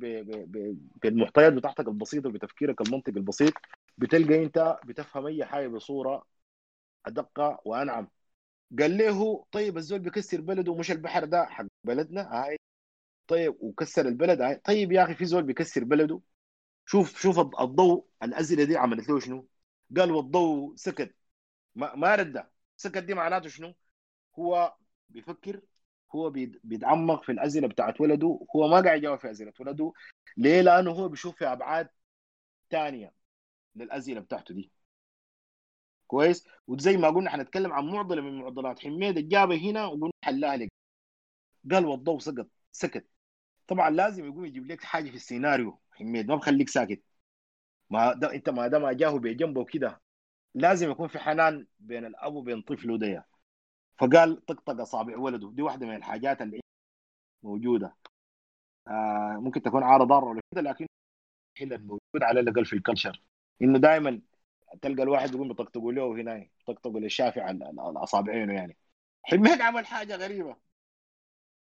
[1.04, 3.54] بالمحتويات بتاعتك البسيطة بتفكيرك المنطقي البسيط
[3.98, 6.24] بتلقى أنت بتفهم أي حاجة بصورة
[7.06, 8.08] ادق وأنعم.
[8.80, 12.58] قال له طيب الزول بيكسر بلده مش البحر ده حق بلدنا؟ هاي.
[13.28, 14.56] طيب وكسر البلد هاي.
[14.56, 16.22] طيب يا أخي في زول بيكسر بلده؟
[16.86, 19.48] شوف شوف الض- الضوء الازله دي عملت له شنو؟
[19.98, 21.16] قال والضوء سكت.
[21.76, 23.76] ما, ما رد سكت دي معناته شنو؟
[24.40, 24.76] هو
[25.10, 25.62] بيفكر
[26.16, 26.30] هو
[26.64, 29.94] بيتعمق في الأزلة بتاعت ولده هو ما قاعد يجاوب في اسئله ولده.
[30.38, 31.90] ليه؟ لأنه هو بيشوف في أبعاد
[32.72, 33.14] ثانية
[33.76, 34.72] للاسئله بتاعته دي.
[36.08, 40.72] كويس؟ وزي ما قلنا حنتكلم عن معضلة من معضلات حميد الجابة هنا وقلنا حلها لك.
[41.72, 43.08] قال والضوء سقط سكت.
[43.68, 46.28] طبعا لازم يقوم يجيب لك حاجة في السيناريو حميد.
[46.28, 47.04] ما بخليك ساكت.
[47.94, 50.02] ما ده انت ما دام جاهه بجنبه وكده
[50.56, 53.28] لازم يكون في حنان بين الأب وبين طفله ده
[54.00, 55.52] فقال طقطق اصابع ولده.
[55.52, 56.62] دي واحدة من الحاجات اللي
[57.44, 57.96] موجودة.
[58.88, 60.88] آه ممكن تكون عاره ضارة ولا كده لكن
[61.58, 63.22] هي الموجود على الأقل في الكلتشر.
[63.62, 64.22] إنه دائما
[64.82, 67.58] تلقى الواحد يقوم يطقطقوا له هنا يطقطقوا للشافع
[67.98, 68.78] اصابعينه يعني.
[69.24, 70.58] حميد عمل حاجة غريبة.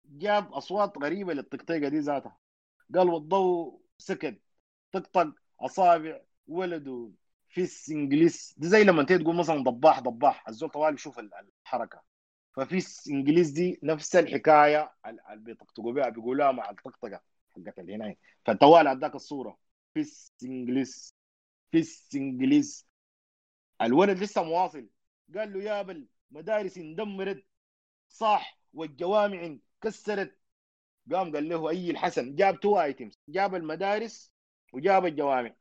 [0.06, 2.38] جاب أصوات غريبة للطقطيقه دي ذاتها.
[2.96, 4.42] قال والضوء سكت
[4.92, 7.12] طقطق أصابع ولده
[7.50, 10.48] في انجليز دي زي لما انت تقول مثلا ضباح ضباح.
[10.48, 11.32] الزول طوال يشوف ال-
[11.66, 12.04] الحركة.
[12.56, 14.94] ففي انجليز دي نفس الحكاية.
[15.08, 17.22] اللي بيطقطقوا بها بيقولوها مع الطقطقة
[17.56, 19.60] حقت اللي فالتوالي اداك الصورة.
[19.94, 20.06] في
[20.44, 21.16] انجليز
[21.72, 21.84] في
[22.16, 22.88] انجليز
[23.82, 24.90] الولد لسه مواصل.
[25.36, 27.46] قال له يا بل مدارس اندمرت.
[28.10, 30.38] صح والجوامع كسرت
[31.12, 34.32] قام قال له أي الحسن؟ جاب two items جاب المدارس
[34.76, 35.56] وجاب الجوامع.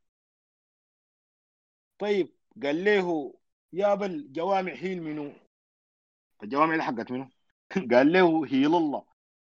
[1.98, 3.34] طيب قال له
[3.72, 5.32] يا بل جوامع هي منو؟
[6.42, 7.28] الجوامع دي حقت منو؟
[7.92, 9.04] قال له هي الله.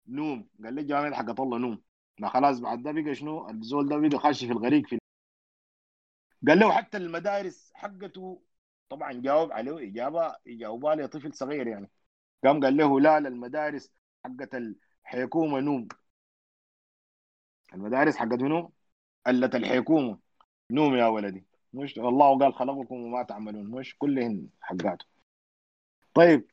[0.06, 0.48] نوم.
[0.64, 1.82] قال له الجوامع دي حقت الله نوم.
[2.20, 4.98] ما خلاص بعد ده بقى شنو؟ الزول ده بقى خاشي في الغريق في
[6.48, 8.42] قال له حتى المدارس حقته
[8.88, 11.90] طبعا جاوب عليه إجابة يجاوبها طفل صغير يعني.
[12.44, 13.90] قام قال له لا المدارس
[14.24, 15.88] حقت الحكومة نوم.
[17.74, 18.72] المدارس حقت منو؟
[19.26, 20.18] قلت الحكومة
[20.70, 21.44] نوم يا ولدي.
[21.72, 23.70] مش الله قال خلقكم وما تعملون.
[23.70, 25.06] مش كلهن حقاته
[26.14, 26.50] طيب.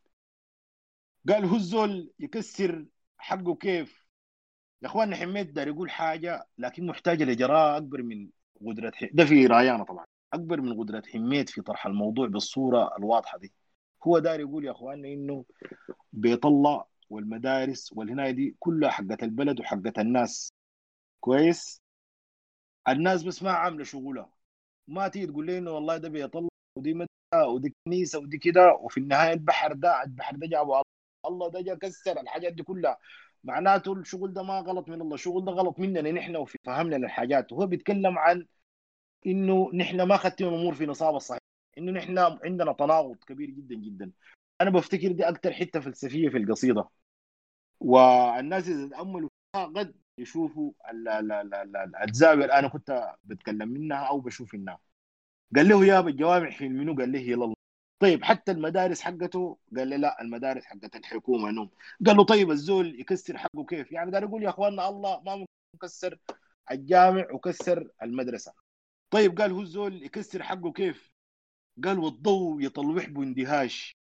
[1.30, 2.86] قال هو الزول يكسر
[3.18, 4.08] حقه كيف؟
[4.82, 8.30] يا اخواننا حميد دار يقول حاجة لكن محتاجه لجراءه أكبر من
[8.68, 8.92] قدرة.
[9.14, 10.06] ده في رايانا طبعا.
[10.34, 13.54] أكبر من قدرة حميد في طرح الموضوع بالصورة الواضحة دي.
[14.08, 15.46] هو دار يقول يا اخواننا إنه
[16.14, 20.54] بيت الله والمدارس والهناية دي كلها حقت البلد وحقت الناس.
[21.20, 21.83] كويس؟
[22.90, 24.30] الناس بس ما عاملة شغلها
[24.88, 28.98] ما تيجي تقول لي إنه والله ده الله ودي مدرسه ودي كنيسة ودي كده وفي
[29.00, 30.82] النهاية البحر ده البحر ده جابه
[31.26, 31.50] الله.
[31.50, 32.98] ده جا كسر الحاجات دي كلها.
[33.44, 37.52] معناته الشغل ده ما غلط من الله الشغل ده غلط مننا نحن وفي فهمنا للحاجات.
[37.54, 38.48] وهو بيتكلم عن
[39.28, 41.40] إنه نحن ما خدتنا الأمور في نصابها الصحيح
[41.78, 44.12] إنه نحن عندنا تناقض كبير جدا جدا.
[44.62, 46.90] أنا بفتكر دي أكثر حتة فلسفية في القصيدة.
[47.80, 53.98] والناس إذا تأملوا قد يشوفوا ال- ال- ال- ال- الزاويه اللي أنا كنت بتكلم منها
[53.98, 54.80] أو بشوف منها.
[55.56, 57.56] قال له يا الجوامع في منو؟ قال له هي الله.
[58.00, 61.70] طيب حتى المدارس حقته؟ قال لي لا المدارس حقت الحكومة نوم.
[62.08, 65.52] قال له طيب الزول يكسر حقه كيف؟ يعني ده يقول يا أخواننا الله ما ممكن
[65.76, 66.18] يكسر
[66.72, 68.54] الجامع وكسر المدرسة.
[69.10, 71.12] طيب قال هو الزول يكسر حقه كيف؟
[71.84, 73.96] قال والضوء يطلوح باندهاش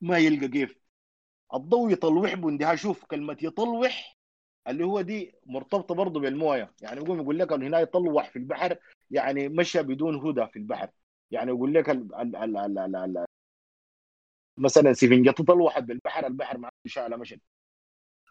[0.00, 0.82] ما يلقى كيف.
[1.54, 4.16] الضوء يطلوح باندهاش شوف كلمة يطلوح
[4.68, 6.72] اللي هو دي مرتبطة برضه بالموية.
[6.82, 8.76] يعني يقوم يقول لك هنا يطلوح في البحر
[9.10, 10.90] يعني مشى بدون هدى في البحر.
[11.30, 13.24] يعني يقول لك ال ال ال ال ال ال
[14.56, 17.40] مثلا سفنجة تطلوحت بالبحر البحر ما شاء مشت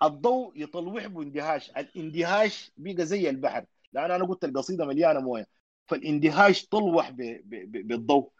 [0.03, 1.69] الضوء يطلوح باندهاش.
[1.69, 3.65] الاندهاش بقى زي البحر.
[3.93, 5.47] لأن أنا قلت القصيدة مليانة موية.
[5.87, 8.31] فالاندهاش طلوح بالضوء.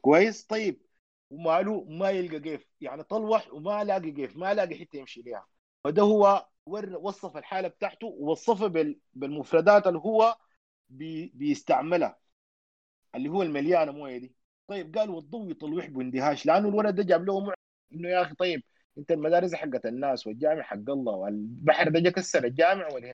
[0.00, 0.82] كويس؟ طيب.
[1.30, 5.46] وماله؟ ما يلقى كيف يعني طلوح وما لاقي كيف ما لاقي حتة يمشي ليها.
[5.84, 10.36] فده هو وصف الحالة بتاعته ووصفها بال- بالمفردات اللي هو
[10.88, 12.18] بي بيستعملها
[13.14, 14.34] اللي هو المليانة موية دي.
[14.68, 17.54] طيب قال والضوء يطلوح باندهاش لأنه الولد ده جاب له
[17.92, 18.62] إنه يا أخي طيب
[18.98, 23.12] أنت المدارس حقت الناس والجامع حق الله والبحر ده كسر الجامع ولا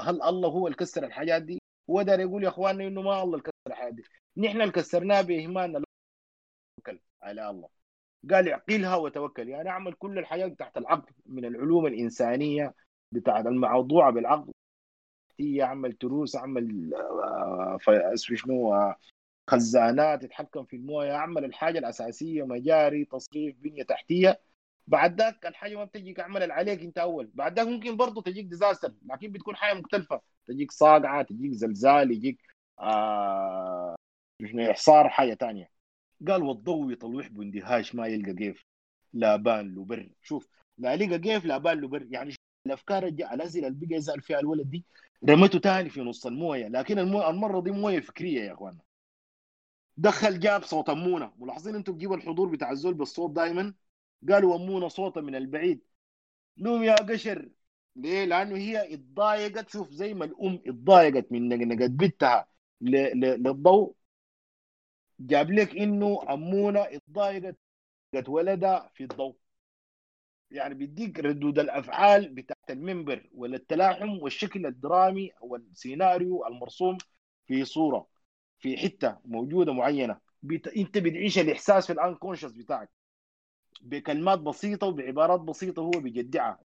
[0.00, 1.58] هل الله هو اللي كسر الحاجات دي؟
[1.90, 4.02] هو دار يقول يا إخواننا إنه ما الله اللي كسر الحاجات دي.
[4.36, 5.84] نحن اللي كسرناها بإهمالنا
[7.22, 7.68] على الله.
[8.30, 9.48] قال اعقلها وتوكل.
[9.48, 12.74] يعني أعمل كل الحاجات تحت العقل من العلوم الإنسانية
[13.12, 14.52] بتاعت الموضوعه بالعقل.
[15.28, 18.96] تحتيه عمل تروس عمل آه، ف- شنو آه،
[19.50, 24.40] خزانات يتحكم في الموية عمل الحاجة الأساسية مجاري تصريف بنية تحتية.
[24.86, 27.30] بعد ذاك الحاجة ما بتجيك عمل عليك أنت أول.
[27.34, 30.20] بعد ذاك ممكن برضه تجيك disaster لكن بتكون حاجة مختلفة.
[30.46, 32.40] تجيك صاقعة تجيك زلزال يجيك
[32.80, 33.96] آه
[34.70, 35.70] إحصار حاجة ثانية
[36.28, 38.66] قال والضوء يطلوح باندهاش ما يلقى كيف
[39.12, 40.10] لا بان له بر.
[40.22, 40.48] شوف
[40.78, 42.06] لا لقى كيف لا بان له بر.
[42.10, 42.34] يعني
[42.66, 44.84] الأفكار الاسئله اللي بقى يسال فيها الولد دي
[45.28, 46.68] رمته تاني في نص الموية.
[46.68, 47.28] لكن المو...
[47.30, 48.78] المرة دي موية فكرية يا اخوانا
[49.96, 53.74] دخل جاب صوت امونه ملاحظين أنتم تجيبوا الحضور بتاع الزول بالصوت دائما
[54.28, 55.80] قالوا امونه صوتها من البعيد.
[56.58, 57.48] نوم يا قشر.
[57.96, 59.68] ليه؟ لأنه هي اتضايقت.
[59.68, 62.48] شوف زي ما الأم اتضايقت من نقنقة بنتها
[62.80, 63.94] للضوء.
[65.20, 67.56] جاب لك إنه امونه اتضايقت
[68.14, 69.36] قد ولدها في الضوء.
[70.50, 76.98] يعني بيديك ردود الأفعال بتاعت المنبر ولا التلاحم والشكل الدرامي أو السيناريو المرسوم
[77.46, 78.06] في صورة
[78.58, 80.20] في حتة موجودة معينة.
[80.42, 80.68] بت...
[80.68, 82.90] أنت بتعيش الإحساس في الان كونشس بتاعك.
[83.80, 86.58] بكلمات بسيطة وبعبارات بسيطة هو بيجدعها.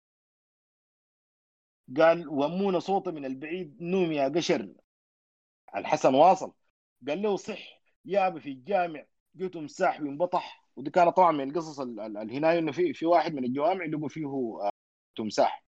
[1.98, 4.74] قال ومونا صوته من البعيد نوم يا قشر.
[5.76, 6.54] الحسن واصل.
[7.08, 7.83] قال له صح.
[8.06, 9.06] يابا في الجامع
[9.38, 10.64] جي تمساح وانبطح.
[10.76, 14.08] ودي كانت طبعا من القصص ال- ال- الهناية إنه في في واحد من الجوامع لقوا
[14.10, 14.70] فيه آه،
[15.16, 15.64] تمساح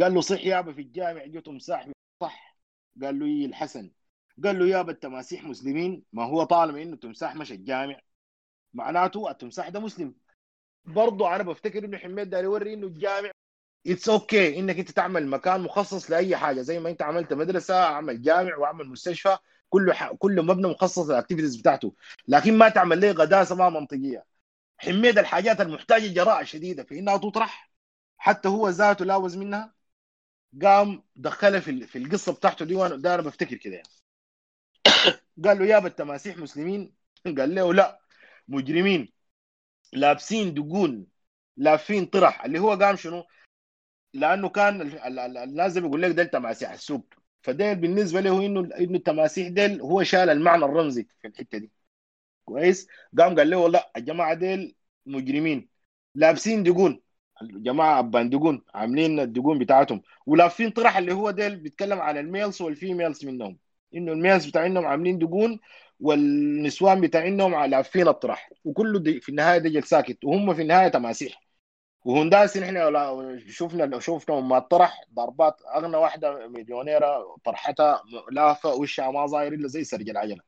[0.00, 1.88] قال له صح يابا في الجامع جي تمساح
[2.20, 2.58] صح
[3.02, 3.90] قال له إيه الحسن؟
[4.44, 8.00] قال له يابا التماسيح مسلمين؟ ما هو طالما إنه تمساح مشى الجامع.
[8.74, 10.14] معناته التمساح ده مسلم.
[10.84, 13.30] برضه أنا بفتكر إنه حميد داري يوري إنه الجامع
[13.86, 16.60] it's okay إنك أنت تعمل مكان مخصص لأي حاجة.
[16.60, 19.38] زي ما أنت عملت مدرسة أعمل جامع وأعمل مستشفى.
[19.74, 20.12] كله ح...
[20.12, 21.94] كله مبنى مخصص لل activities بتاعته.
[22.28, 24.24] لكن ما تعمل ليه قداسه ما منطقية؟
[24.78, 26.84] حميد الحاجات المحتاجة جراءة شديدة.
[26.84, 27.70] في إنها تطرح.
[28.18, 29.74] حتى هو ذاته لاوز منها.
[30.62, 33.88] قام دخلها في في القصة بتاعته دي وأنا أنا بفتكر كده يعني.
[35.44, 36.94] قال له يابا التماسيح مسلمين؟
[37.38, 38.00] قال له لا.
[38.48, 39.12] مجرمين.
[39.92, 41.06] لابسين دقون.
[41.56, 42.44] لافين طرح.
[42.44, 43.24] اللي هو قام شنو؟
[44.14, 47.06] لأنه كان ال- ال- ال- الناس بيقول لك ده التماسيح السوق.
[47.44, 51.70] فده بالنسبة له إنه إنه التماسيح ديل هو شال المعنى الرمزي في الحتة دي.
[52.44, 52.88] كويس؟
[53.18, 54.76] قام قال له لا الجماعه ديل
[55.06, 55.68] مجرمين.
[56.14, 57.02] لابسين دقون.
[57.42, 58.64] الجماعه أبان دقون.
[58.74, 60.02] عاملين الدقون بتاعتهم.
[60.26, 63.58] ولافين طرح اللي هو ديل بيتكلم عن ال males وال females منهم.
[63.94, 65.60] إنه ال males بتاعهم عاملين دقون
[66.00, 68.50] والنسوان بتاعهم لافين الطرح.
[68.64, 71.43] وكله دي في النهاية دجل ساكت وهم في النهاية تماسيح.
[72.04, 72.76] وهنداس نحن
[73.48, 79.84] شفنا شفنا ما طرح ضربات أغنى واحدة مليونيرة طرحتها لافه وشها ما ظاهر إلا زي
[79.84, 80.40] سرج العجلة.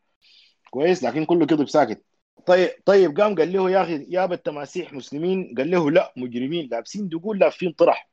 [0.71, 2.05] كويس؟ لكن كله كذب ساكت.
[2.47, 7.09] طيب طيب قام قال له يا أخي يابا التماسيح مسلمين؟ قال له لا مجرمين لابسين
[7.09, 8.09] دقول لافين طرح.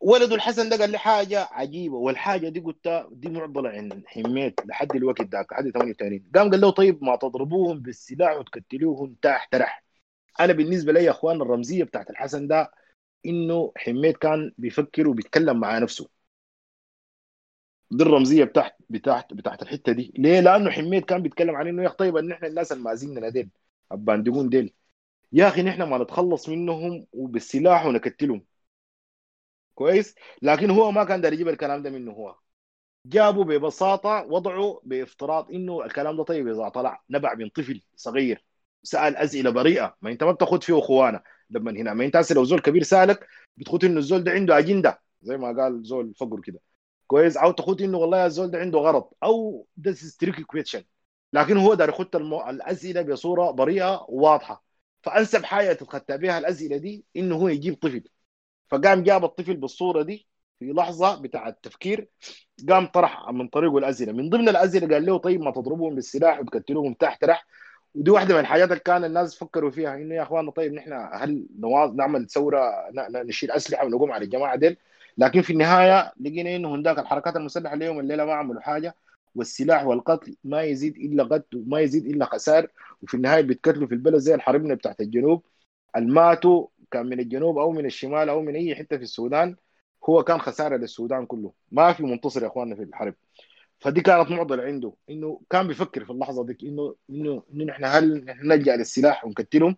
[0.00, 4.96] ولده الحسن ده قال لي حاجة عجيبة والحاجة دي قلتها دي معضله عند حميت لحد
[4.96, 9.84] الوقت ذاك لحد 88 قام قال له طيب ما تضربوهم بالسلاح وتقتلوهم تحت ترح
[10.40, 12.70] أنا بالنسبة لي يا إخوان الرمزية بتاعت الحسن ده
[13.26, 16.08] إنه حميد كان بيفكر وبيتكلم مع نفسه.
[17.90, 20.12] دي الرمزية بتاعت بتاعت بتاعت الحتة دي.
[20.18, 23.50] ليه؟ لأنه حميد كان بيتكلم عن إنه يا طيب إن إحنا الناس المازيننا ديل
[23.92, 24.74] الباندقون ديل.
[25.32, 28.44] يا أخي نحن ما نتخلص منهم وبالسلاح ونقتلهم
[29.74, 32.36] كويس؟ لكن هو ما كان داري يجيب الكلام ده منه هو.
[33.06, 38.44] جابوا ببساطة وضعوا بافتراض إنه الكلام ده طيب إذا طلع نبع من طفل صغير.
[38.82, 39.96] سأل أسئلة بريئة.
[40.02, 41.22] ما أنت ما بتاخذ فيه أخوانا.
[41.50, 43.26] لما هنا ما أنت لو زول كبير سألك
[43.56, 45.02] بتخوت إنه الزول ده عنده أجندة.
[45.22, 46.60] زي ما قال زول فقر كده.
[47.06, 49.04] كويس؟ أو تخوت إنه والله الزول ده عنده غرض.
[49.22, 50.84] أو ده tricky question
[51.32, 52.50] لكن هو دار يخط المو...
[52.50, 54.64] الأسئلة بصورة بريئة وواضحه
[55.02, 58.02] فأنسب حاجة تتخطى بها الأسئلة دي إنه هو يجيب طفل.
[58.68, 60.28] فقام جاب الطفل بالصورة دي
[60.58, 62.08] في لحظة بتاع التفكير
[62.68, 64.12] قام طرح من طريقه الأسئلة.
[64.12, 67.46] من ضمن الأسئلة قال له طيب ما تضربوهم بالسلاح وتقتلوهم تحت رح
[67.94, 71.46] ودي واحدة من الحاجات اللي كان الناس فكروا فيها إنه يا اخوانا طيب نحن هل
[71.58, 72.72] نواز نعمل ثورة
[73.10, 74.76] نشيل أسلحة ونقوم على الجماعة ديل؟
[75.18, 78.94] لكن في النهاية لقينا إنه هناك الحركات المسلحة اليوم الليلة ما عملوا حاجة
[79.34, 82.68] والسلاح والقتل ما يزيد إلا قتل وما يزيد إلا خسائر
[83.02, 85.44] وفي النهاية بيتقتلوا في البلد زي الحربنا بتاعت الجنوب.
[85.96, 89.56] الماتوا كان من الجنوب أو من الشمال أو من أي حتة في السودان
[90.08, 91.52] هو كان خسارة للسودان كله.
[91.72, 93.14] ما في منتصر يا أخواننا في الحرب.
[93.82, 98.24] فدي كانت معضلة عنده إنه كان بيفكر في اللحظة ديك إنه إنه إنه نحن هل
[98.24, 99.76] نحن نلجأ للسلاح ونقتلهم؟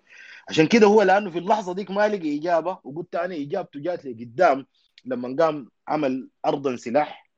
[0.48, 4.24] عشان كده هو لأنه في اللحظة ديك ما لقي إجابة وقلت أنا إجابته جات لي
[4.24, 4.66] قدام
[5.04, 7.30] لما قام عمل ارضا سلاح.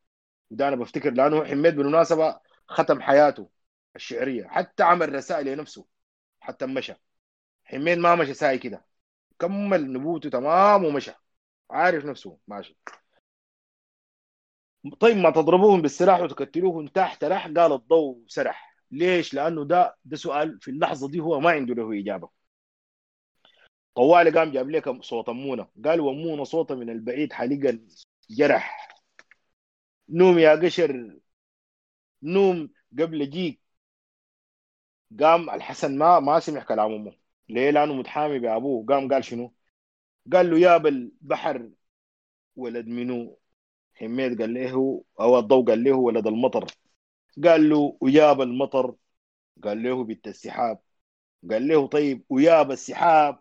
[0.51, 3.51] وده أنا بفتكر لأنه حميد بالمناسبة ختم حياته
[3.97, 5.87] الشعرية حتى عمل رسائل لنفسه
[6.41, 6.95] حتى مشى.
[7.65, 8.85] حميد ما مشى ساي كده
[9.39, 11.13] كمل نبوته تمام ومشى.
[11.71, 12.77] عارف نفسه ماشي.
[15.01, 18.77] طيب ما تضربوهم بالسلاح وتقتلوهم تحت رح قال الضوء سرح.
[18.91, 22.31] ليش؟ لأنه ده ده سؤال في اللحظة دي هو ما عنده له إجابة.
[23.95, 25.69] طوالي قام جاب لك صوت أمونة.
[25.85, 27.81] قال وأمونة صوته من البعيد حلقا
[28.31, 28.89] جرح.
[30.09, 31.19] نوم يا قشر.
[32.23, 33.61] نوم قبل جيك.
[35.21, 37.13] قام الحسن ما ما سمع كلام أمه.
[37.49, 38.87] ليه؟ لأنه متحامي بأبوه.
[38.87, 39.55] قام قال شنو؟
[40.33, 41.71] قال له يا بالبحر
[42.57, 43.39] ولد منو؟
[43.97, 46.67] حميد قال له أو الضوء قال له ولد المطر.
[47.45, 48.95] قال له وياب المطر؟
[49.65, 50.79] قال له بنت السحاب.
[51.51, 53.41] قال له طيب وياب السحاب؟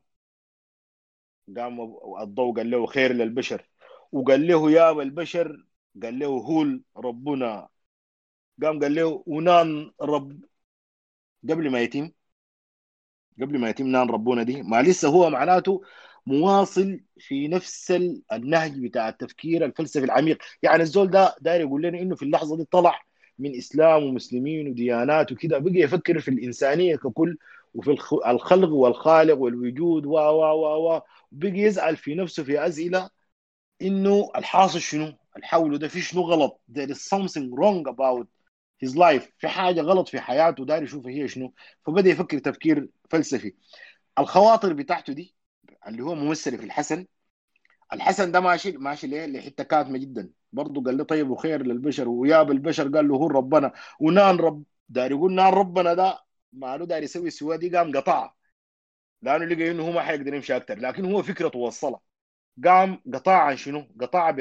[1.58, 1.82] قام
[2.22, 3.70] الضوء قال له خير للبشر.
[4.12, 5.66] وقال له ياب البشر؟
[6.04, 7.68] قال له هول ربنا.
[8.64, 10.44] قام قال له ونان رب
[11.50, 12.12] قبل ما يتم
[13.42, 15.82] قبل ما يتم نان ربنا دي ما لسه هو معناته
[16.26, 17.92] مواصل في نفس
[18.34, 20.38] النهج بتاع التفكير الفلسفي العميق.
[20.64, 23.02] يعني الزول ده داير يقول لنا إنه في اللحظة دي طلع
[23.40, 27.38] من إسلام ومسلمين وديانات وكده بقي يفكر في الإنسانية ككل
[27.74, 27.92] وفي
[28.28, 33.10] الخلق والخالق والوجود و و و و بقي يسال في نفسه في اسئله
[33.82, 35.80] إنه الحاصل شنو؟ الحول.
[35.80, 38.28] ده في شنو غلط؟ there is something wrong about
[38.86, 39.32] his life.
[39.38, 41.54] في حاجة غلط في حياته داير يشوف هي شنو؟
[41.86, 43.54] فبدأ يفكر تفكير فلسفي.
[44.20, 45.36] الخواطر بتاعته دي
[45.88, 47.06] اللي هو ممثل في الحسن.
[47.94, 50.30] الحسن ده ماشي ماشي ليه؟ لحتة كاتمة جدا.
[50.54, 52.10] برضه قال له طيب وخير للبشر.
[52.10, 53.74] وياب البشر قال له هو ربنا.
[54.00, 56.20] ونان رب داير يقول نان ربنا ده
[56.54, 58.36] ما له داير يسوي السوا دي قام قطعها
[59.22, 62.00] لأنه لقى إنه هو ما حيقدر يمشي أكثر لكن هو فكرته وصلها
[62.66, 64.32] قام قطع عن شنو؟ قطع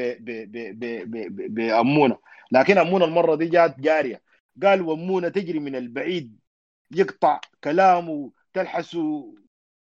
[1.49, 2.19] بامونه
[2.53, 4.23] لكن أمونة المرة دي جات جارية.
[4.63, 6.39] قال وأمونة تجري من البعيد.
[6.91, 8.97] يقطع كلامه تلحس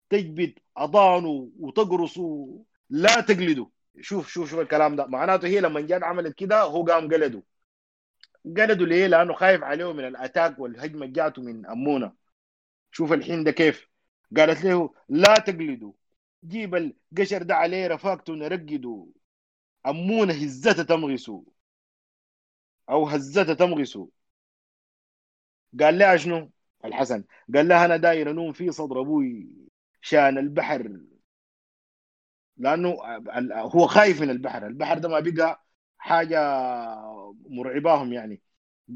[0.09, 0.59] تجبد.
[0.77, 2.47] اضانه وتقرصه
[2.89, 3.69] لا تقلده
[4.01, 5.05] شوف شوف شوف الكلام ده.
[5.07, 7.43] معناته هي لما جات عملت كده هو قام قلده
[8.45, 12.13] قلده ليه؟ لأنه خايف عليه من الأتاك والهجمة جاته من امونه
[12.91, 13.87] شوف الحين ده كيف.
[14.37, 15.93] قالت له لا تقلده
[16.45, 19.07] جيب القشر ده عليه رفاقته نرقده.
[19.87, 21.43] أمونة هزته تمغسه
[22.89, 24.09] أو هزته تمغسه
[25.79, 26.51] قال لها شنو؟
[26.85, 27.23] الحسن.
[27.55, 29.49] قال لها أنا داير أنوم في صدر أبوي.
[30.03, 30.99] شان البحر.
[32.57, 32.97] لأنه
[33.53, 34.67] هو خايف من البحر.
[34.67, 35.65] البحر ده ما بقى
[35.97, 36.39] حاجة
[37.49, 38.41] مرعباهم يعني.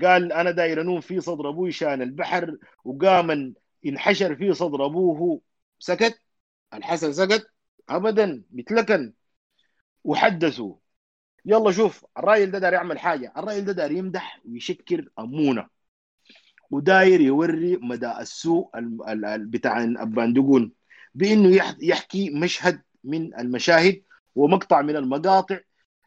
[0.02, 3.56] قال أنا داير أنوم في صدر أبوي شان البحر وقام
[3.86, 5.42] انحشر في صدر أبوه.
[5.80, 6.22] سكت؟
[6.74, 7.48] الحسن سكت؟
[7.90, 8.44] ابدا.
[8.50, 9.14] بيتلكن
[10.04, 10.76] وحدثوا
[11.46, 13.34] يلا شوف الراجل ده داير يعمل حاجة.
[13.38, 15.68] الراجل ده داير يمدح ويشكر أمونه.
[16.72, 18.70] وداير يوري مدى السوء
[19.38, 20.74] بتاع الباندقون
[21.18, 24.04] بإنه يحكي مشهد من المشاهد
[24.36, 25.60] ومقطع من المقاطع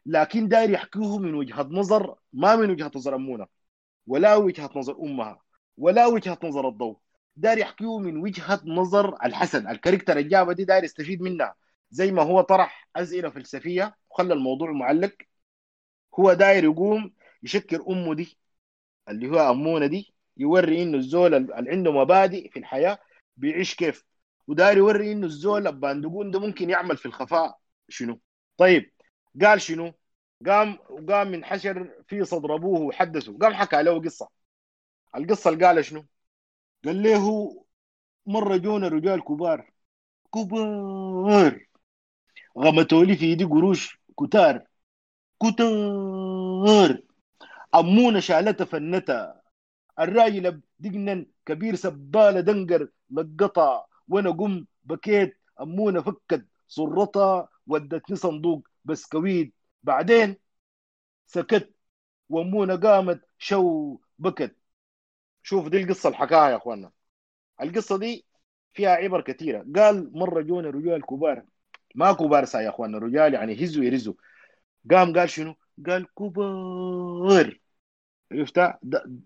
[0.05, 3.47] لكن داير يحكيه من وجهة نظر ما من وجهة نظر امونه
[4.07, 5.41] ولا وجهة نظر أمها
[5.77, 6.97] ولا وجهة نظر الضوء.
[7.35, 9.67] داير يحكيه من وجهة نظر الحسن.
[9.67, 11.55] ال character الجابة دي داير يستفيد منها.
[11.91, 15.13] زي ما هو طرح أسئلة فلسفية وخلى الموضوع معلق.
[16.19, 17.13] هو داير يقوم
[17.43, 18.37] يشكر أمه دي
[19.09, 22.99] اللي هو امونه دي يوري إنه الزول اللي عنده مبادئ في الحياة
[23.37, 24.10] بيعيش كيف.
[24.51, 27.59] وداير يوري إنه الزول الأبان دقون ده ممكن يعمل في الخفاء.
[27.89, 28.19] شنو؟
[28.57, 28.91] طيب
[29.41, 29.93] قال شنو؟
[30.47, 30.77] قام
[31.09, 33.37] قام من حشر في صدر أبوه وحدثه.
[33.37, 34.29] قام حكى له قصة.
[35.15, 36.05] القصة اللي قال شنو؟
[36.85, 37.25] قال له
[38.25, 39.71] مرة جونا رجال كبار.
[40.33, 41.65] كبار.
[42.57, 43.99] غمتوا لي في ايدي قروش.
[44.19, 44.63] كتار.
[45.43, 47.01] كتار.
[47.75, 49.41] أمونة شالتها فنتها
[49.99, 53.90] الراجل دقنا كبير سبالة دنقر لقطة.
[54.11, 59.53] وأنا قم بكيت أمونة فكت صرتها ودتني صندوق بسكويت.
[59.83, 60.37] بعدين
[61.25, 61.73] سكت
[62.29, 64.55] وأمونة قامت شو بكت.
[65.43, 66.91] شوف دي القصة الحكاية يا أخوانا.
[67.61, 68.25] القصة دي
[68.73, 69.65] فيها عبر كثيرة.
[69.75, 71.43] قال مرة جونا رجال كبار.
[71.95, 74.13] ما كبار يا اخوان الرجال يعني هزوا يرزوا.
[74.91, 75.55] قام قال شنو؟
[75.87, 77.59] قال كبار.
[78.31, 78.59] عرفت؟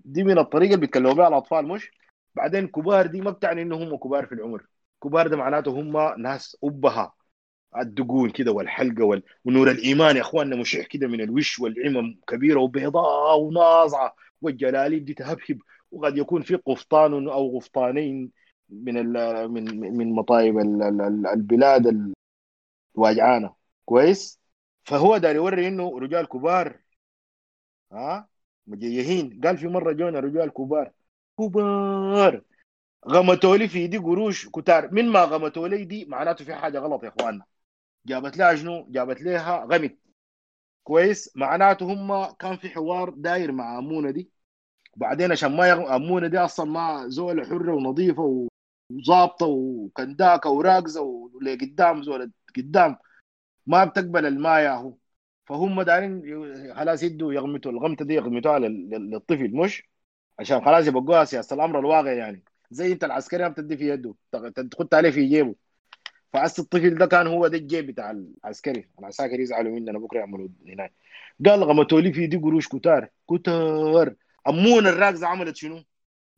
[0.06, 1.92] دي من الطريقة اللي بيتكلموا بها الأطفال مش؟
[2.36, 4.66] بعدين كبار دي ما بتعني إنه هم كبار في العمر.
[5.06, 7.14] كبار ده معناته هم ناس أبها.
[7.78, 9.24] الدقون كده والحلقة وال...
[9.46, 15.60] ونور الإيمان يا أخواننا مشع كده من الوش والعمم كبيرة وبيضاء وناصعه والجلاليب دي تهبهب.
[15.92, 18.32] وقد يكون في قفطان أو غفطانين
[18.70, 19.48] من ال...
[19.52, 20.60] من من مطايب
[21.34, 22.14] البلاد
[22.96, 23.56] واجعانه
[23.86, 24.40] كويس؟
[24.84, 26.80] فهو داري يوري إنه رجال كبار.
[27.92, 28.28] ها؟
[28.68, 29.42] مجيهين.
[29.44, 30.92] قال في مرة جونا رجال كبار.
[31.40, 32.42] كبار.
[33.08, 34.92] غمتوا لي في دي قروش كتار.
[34.92, 37.46] من ما غمتوا لي دي معناته في حاجة غلط يا إخواننا.
[38.08, 39.98] جابت لها شنو؟ جابت لها غمت
[40.84, 44.30] كويس؟ معناته هم كان في حوار داير مع أمونة دي.
[44.96, 45.96] بعدين عشان ما يغ...
[45.96, 48.48] أمونة دي أصلا ما زول حرة ونظيفة
[48.92, 52.98] وظابطة وكنداكة وراقزة ولقدام زول قدام.
[53.68, 54.94] ما بتقبل الماء ياهو
[55.46, 57.72] فهم دارين خلاص يدوا يغمتوا.
[57.72, 59.84] الغمته دي يغمتوها للطفل مش؟
[60.40, 62.44] عشان خلاص يبقوها سياسة الأمر الواقع يعني.
[62.72, 64.16] زي انت العسكري ما بتدي في يده.
[64.72, 65.56] تخط عليه في جيبه.
[66.34, 68.90] فأس الطفل ده كان هو ده الجيب بتاع العسكري.
[69.00, 70.94] العساكر يزعلوا مننا بكرة يعملوا هناك.
[71.46, 73.10] قال غمتوا لي في دي قروش كتار.
[73.30, 74.16] كتار.
[74.48, 75.84] أمونة الراكزه عملت شنو؟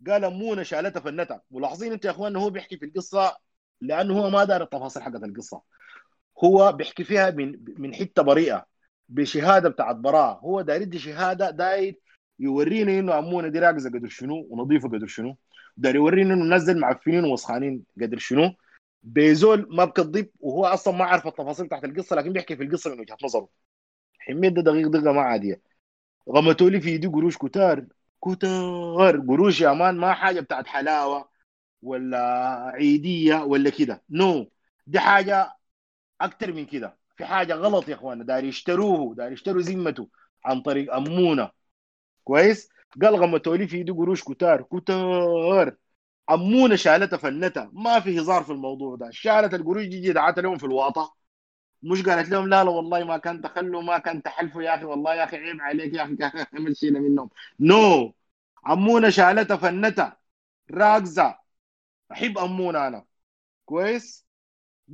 [0.07, 3.37] قال أمونة شالتها فنتها ملاحظين أنت يا إخوان هو بيحكي في القصة؟
[3.81, 5.61] لأنه هو ما دار التفاصيل حقت القصة.
[6.43, 8.65] هو بيحكي فيها من من حتة بريئة.
[9.09, 10.39] بشهادة بتاعت براءة.
[10.39, 11.99] هو داير يدي شهادة داير
[12.39, 15.37] يورينا إنه أمونة دي راكزه قدر شنو ونظيفة قدر شنو.
[15.77, 18.53] داير يورينا إنه نزل معفنين ووسخانين قدر شنو؟
[19.03, 22.99] بيزول ما بكذب وهو أصلا ما عارف التفاصيل تحت القصة لكن بيحكي في القصة من
[22.99, 23.49] وجهة نظره.
[24.19, 25.61] حميد ده دقيق دقيقه ما عادية.
[26.29, 27.85] غمتوا لي في يدي قروش كتار
[28.25, 31.29] كتار قروش يا مان ما حاجة بتاعت حلاوة
[31.81, 32.19] ولا
[32.73, 34.03] عيدية ولا كده.
[34.09, 34.47] no.
[34.87, 35.53] دي حاجة
[36.21, 36.97] أكتر من كده.
[37.17, 39.15] في حاجة غلط يا اخوانا داير يشتروه.
[39.15, 40.09] داير يشتروا ذمته
[40.45, 41.51] عن طريق أمونه.
[42.23, 42.69] كويس؟
[43.01, 45.75] قال غمتوا لي في يدي قروش كتار كتار.
[46.31, 47.69] امونه شالتها فنتها.
[47.73, 49.09] ما في هزار في الموضوع ده.
[49.11, 51.15] شالت القروش دي دعت لهم في الواطه
[51.83, 55.15] مش قالت لهم لا لا والله ما كان تخلوا ما كان تحلفوا يا أخي والله
[55.15, 56.45] يا أخي عيب عليك يا أخي.
[56.71, 57.29] مشينا منهم.
[57.59, 58.13] نو no.
[58.71, 60.17] امونه شالتها فنتها.
[60.71, 61.39] راكزه
[62.11, 63.05] أحب امونه أنا.
[63.65, 64.27] كويس؟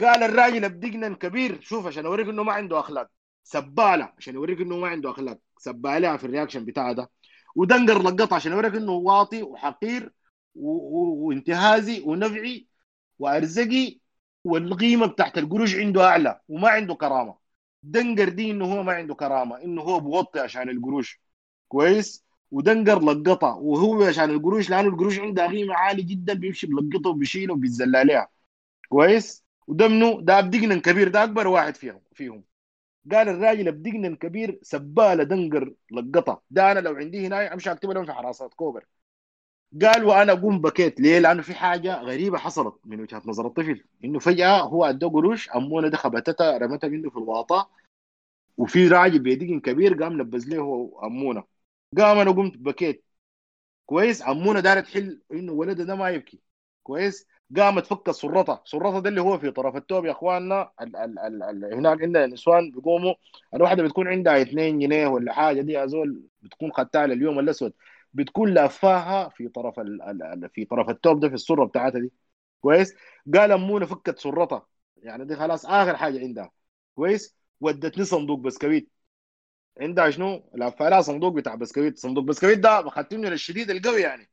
[0.02, 3.10] قال الراجل بدقنا كبير شوف عشان أوريك إنه ما عنده أخلاق.
[3.44, 4.14] سبالة.
[4.18, 5.40] عشان أوريك إنه ما عنده أخلاق.
[5.60, 7.12] سبالها في ال reaction بتاعه ده.
[7.56, 10.14] ودنقر لقطه عشان أوريك إنه واطي وحقير
[10.56, 12.68] وانتهازي ونفعي
[13.20, 14.00] وأرزقي
[14.44, 17.36] والقيمة بتاعت القروش عنده أعلى وما عنده كرامة.
[17.84, 21.22] دنقر دي إنه هو ما عنده كرامة إنه هو بوطي عشان القروش.
[21.68, 27.56] كويس؟ ودنقر لقطة وهو عشان القروش لأنه القروش عندها قيمة عالية جدا بيمشي بلقطة وبيشيلها
[27.56, 28.28] وبيتزلى عليها.
[28.90, 32.44] كويس؟ وده منو ده بدقنا كبير ده أكبر واحد فيهم فيهم.
[33.12, 36.42] قال الراجل بدقنا كبير سبالة دنقر لقطة.
[36.50, 38.86] ده أنا لو عندي هنا أمشي اكتبها لهم في حراسات كوبر.
[39.82, 43.84] قال وأنا قوم بكيت ليه؟ لأنه في حاجة غريبة حصلت من وجهة نظر الطفل.
[44.06, 47.70] إنه فجأة هو أدى قروش أمونه ده خبتتها رمتها منه في الواطة
[48.58, 51.44] وفي راجل بيدقن كبير قام نبذ له أمونه.
[51.98, 53.06] قام أنا قمت بكيت.
[53.86, 56.42] كويس؟ أمونه دارت تحل إنه ولده ده ما يبكي.
[56.84, 57.28] كويس؟
[57.58, 61.44] قامت فك سرطه سرطه ده اللي هو في طرف التوب يا إخواننا ال ال ال
[61.44, 63.14] ال هناك عندنا نسوان بيقوموا.
[63.54, 67.74] الواحدة بتكون عندها 2 جنيه ولا حاجة دي ازول بتكون خدتها لليوم الأسود.
[68.14, 72.12] بتكون لافاها في طرف ال ال في طرف التوب ده في السرة بتاعتها دي.
[72.62, 72.96] كويس؟
[73.36, 74.68] قال أمونة فكت سرتها
[74.98, 76.52] يعني دي خلاص آخر حاجة عندها.
[76.96, 78.90] كويس؟ ودتني صندوق بسكويت.
[79.82, 81.98] عندها شنو؟ لفها لها صندوق بتاع بسكويت.
[82.00, 84.30] صندوق بسكويت ده اخذتني للشديد القوي يعني.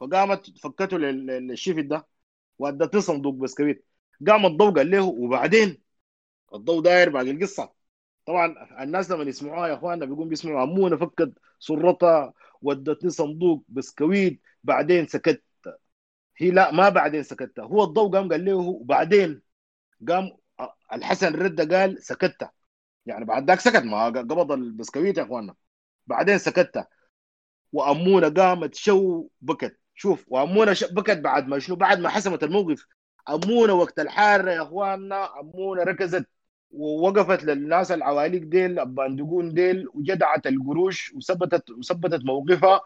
[0.00, 2.06] فقامت فكته للشفت ده.
[2.60, 3.86] ودتني صندوق بسكويت.
[4.28, 5.82] قام الضوء قال له وبعدين؟
[6.54, 7.72] الضوء داير باقي القصة
[8.26, 12.32] طبعا الناس لما يسمعوها يا إخواننا بيقوم بيسمعوا امونه فكت سرتها
[12.62, 15.42] ودتني صندوق بسكويت بعدين سكت.
[16.36, 17.60] هي لا ما بعدين سكت.
[17.60, 19.42] هو الضوء قام قال له وبعدين؟
[20.08, 20.36] قام
[20.92, 22.50] الحسن رد قال سكت.
[23.06, 25.54] يعني بعد ذاك سكت ما قبض البسكويت يا إخواننا.
[26.06, 26.88] بعدين سكت.
[27.72, 29.79] وأمونة قامت شو بكت.
[30.00, 32.86] شوف وامونه بكت بعد ما شنو بعد ما حسمت الموقف.
[33.28, 36.26] امونه وقت الحارة يا إخواننا امونه ركزت
[36.70, 42.80] ووقفت للناس العواليق ديل الباندقون ديل وجدعت القروش وثبتت وثبتت موقفها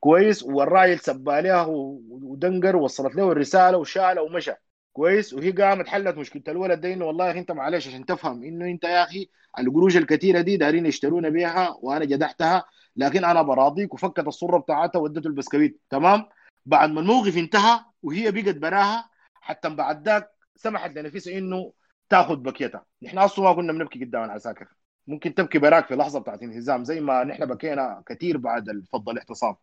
[0.00, 4.52] كويس والراجل سبى عليها ودنقر وصلت له الرسالة وشالها ومشى.
[4.92, 8.84] كويس؟ وهي قامت حلت مشكلة الولد ده إنه والله أنت معلش عشان تفهم إنه أنت
[8.84, 12.64] يا أخي القروش الكثيره دي دارين يشترونا بيها وأنا جدحتها
[12.96, 15.80] لكن أنا براضيك وفكت الصره بتاعتها ودته البسكويت.
[15.90, 16.24] تمام؟
[16.66, 21.72] بعد ما الموقف انتهى وهي بقت براها حتى بعد ذاك سمحت لنفسها إنه
[22.08, 22.86] تاخذ بكيتها.
[23.02, 24.68] نحن أصلا ما كنا بنبكي قدام العساكر
[25.06, 29.56] ممكن تبكي براك في لحظة بتاعت انهزام زي ما نحن بكينا كثير بعد فض الاعتصام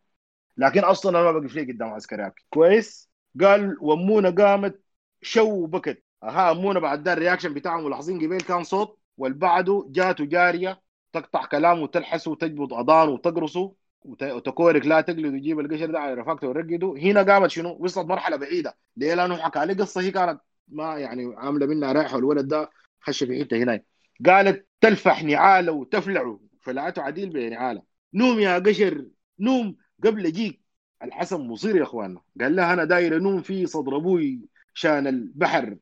[0.57, 3.09] لكن أصلا أنا ما بقف لي قدام عسكري ابكي كويس؟
[3.41, 4.81] قال وامونه قامت
[5.21, 6.03] شو بكت.
[6.23, 10.81] أها امونه بعد ده ال reaction بتاعهم ملاحظين قبيل كان صوت والبعده جاته جارية
[11.13, 13.73] تقطع كلامه وتلحسه وتجبض أضانه وتقرصه.
[14.05, 18.77] وتكورك لا تقلد ويجيب القشر ده على رفاقته ويرقده هنا قامت شنو؟ وصلت مرحلة بعيدة.
[18.97, 22.69] ليه؟ لأنه حكى لي قصة هي كانت ما يعني عاملة منها رايحه والولد ده
[23.01, 23.81] خش في حتة هنا
[24.25, 29.05] قالت تلفح نعالة وتفلعه فلعته عديل بنعاله نوم يا قشر
[29.39, 30.61] نوم قبل اجيك
[31.03, 32.21] الحسن مصير يا إخواننا.
[32.41, 34.41] قال لها أنا داير أنوم في صدر أبوي
[34.73, 35.77] شان البحر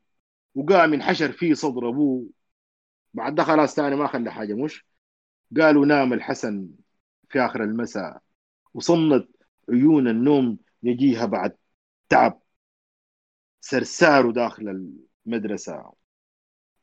[0.54, 2.26] وقام انحشر في صدر أبوه.
[3.14, 4.86] بعد ده خلاص ثاني ما خلى حاجة مش؟
[5.60, 6.68] قالوا نام الحسن.
[7.28, 8.22] في آخر المساء.
[8.74, 9.28] وصمت
[9.70, 11.56] عيون النوم يجيها بعد
[12.08, 12.42] تعب.
[13.60, 14.92] سرسار داخل
[15.26, 15.92] المدرسة.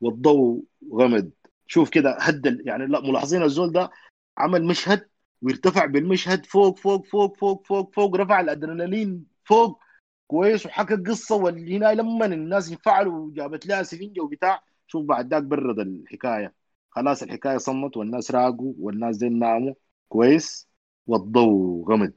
[0.01, 0.63] والضوء
[0.93, 1.31] غمد.
[1.67, 3.89] شوف كده هدل يعني لا ملاحظين الزول ده
[4.37, 5.09] عمل مشهد
[5.41, 9.79] وارتفع بالمشهد فوق فوق فوق فوق فوق فوق رفع الأدرينالين فوق.
[10.27, 11.35] كويس وحكى قصة.
[11.35, 14.63] والهنا لما الناس انفعلوا وجابت لها سفنجة وبتاع.
[14.87, 16.53] شوف بعد ذاك برد الحكاية.
[16.91, 19.73] خلاص الحكاية صمت والناس راقوا والناس دي ناموا.
[20.09, 20.69] كويس
[21.07, 22.13] والضوء غمد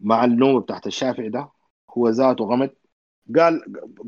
[0.00, 1.50] مع النوم بتاعت الشافعي ده
[1.90, 2.74] هو ذاته غمد
[3.36, 3.62] قال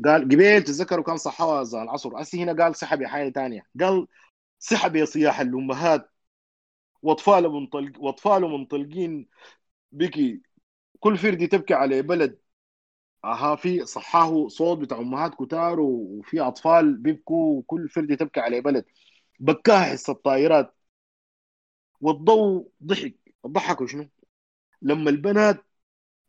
[0.05, 2.21] قال قبيل تتذكروا كان صحوا العصر.
[2.21, 4.07] اسي هنا قال صحى بحاجه ثانية قال
[4.59, 6.09] صحى بصياح الأمهات.
[7.01, 9.27] وأطفال منطلق وأطفال منطلقين
[9.91, 10.41] بكي
[10.99, 12.39] كل فردي تبكي على بلد.
[13.25, 17.59] أها في صحاه صوت بتاع أمهات كتار وفي أطفال بيبكوا.
[17.59, 18.85] وكل فردي تبكي على بلد.
[19.39, 20.75] بكاها حس الطائرات.
[22.01, 23.15] والضوء ضحك.
[23.47, 24.09] ضحكوا شنو؟
[24.81, 25.65] لما البنات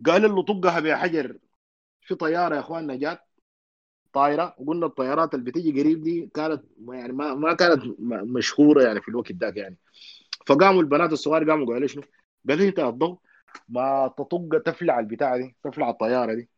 [0.06, 1.38] قال له طقها بحجر
[2.02, 3.20] في طيارة يا اخواننا جات
[4.12, 4.54] طايرة.
[4.58, 7.82] وقلنا الطيارات اللي بتيجي قريب دي كانت يعني ما ما كانت
[8.36, 9.76] مشهورة يعني في الوقت ذاك يعني.
[10.46, 12.02] فقاموا البنات الصغار قاموا قالوا شنو؟
[12.48, 13.18] قالوا أنت الضوء
[13.68, 16.48] ما تطق تفلع البتاعة دي تفلع الطيارة دي.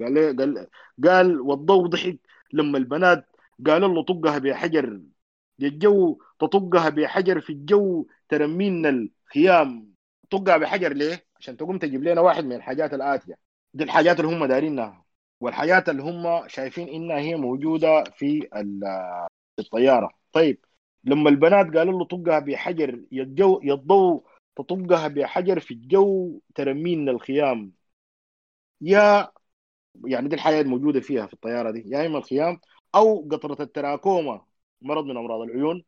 [0.00, 0.66] قال قال
[1.04, 2.20] قال والضوء ضحك.
[2.52, 3.26] لما البنات
[3.66, 5.00] قالوا له طقها بحجر
[5.62, 9.94] الجو تطقها بحجر في الجو ترمين الخيام؟
[10.30, 13.34] طقها بحجر ليه؟ عشان تقوم تجيب لنا واحد من الحاجات الآتية.
[13.74, 15.04] دي الحاجات اللي هم دارينها.
[15.40, 18.48] والحاجات اللي هم شايفين إنها هي موجودة في
[19.58, 20.10] الطيارة.
[20.32, 20.64] طيب
[21.04, 23.22] لما البنات قالوا له طقها بحجر يا
[23.74, 24.24] الضوء
[24.56, 27.72] تطقها بحجر في الجو ترمين الخيام؟
[28.80, 29.32] يا
[30.06, 31.84] يعني دي الحياة الموجودة فيها في الطيارة دي.
[31.86, 32.60] يا إما الخيام
[32.94, 34.46] أو قطرة التراكوما.
[34.84, 35.84] مرض من أمراض العيون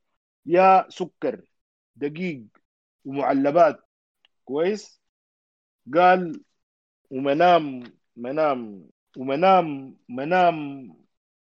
[0.47, 1.43] يا سكر
[1.97, 2.45] دقيق
[3.05, 3.81] ومعلبات
[4.45, 5.01] كويس؟
[5.95, 6.43] قال
[7.11, 7.83] ومنام
[8.17, 10.89] منام ومنام منام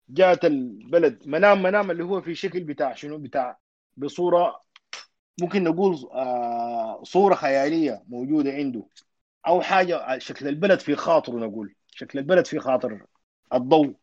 [0.09, 3.59] جات البلد منام منام اللي هو في شكل بتاع شنو؟ بتاع
[3.97, 4.61] بصورة
[5.41, 8.87] ممكن نقول آه صورة خيالية موجودة عنده
[9.47, 13.05] أو حاجة شكل البلد في خاطره نقول شكل البلد في خاطر
[13.53, 13.95] الضوء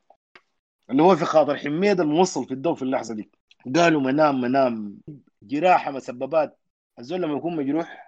[0.90, 3.30] اللي هو في خاطر حميد الموصل في الضوء في اللحظة دي.
[3.74, 4.98] قالوا منام منام
[5.42, 6.58] جراحه مسببات
[6.98, 8.06] الزول لما يكون مجروح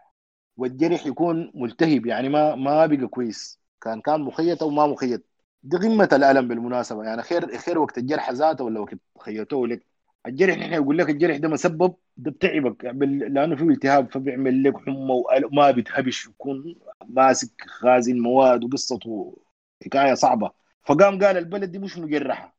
[0.57, 3.61] والجرح يكون ملتهب يعني ما ما بقى كويس.
[3.81, 5.23] كان كان مخيط أو ما مخيط.
[5.63, 7.05] دي قمة الألم بالمناسبة.
[7.05, 9.87] يعني خير خير وقت الجرح ذاته ولا وقت خيطوه لك؟
[10.27, 12.85] الجرح نحن يقول لك الجرح ده مسبب ده بتعبك.
[12.85, 15.23] لأنه فيه التهاب فبيعمل لك حمى
[15.53, 16.77] وما بيتهبش يكون
[17.09, 19.37] ماسك خازن مواد وقصته
[19.85, 20.51] حكاية صعبة.
[20.85, 22.57] فقام قال البلد دي مش مجرحة.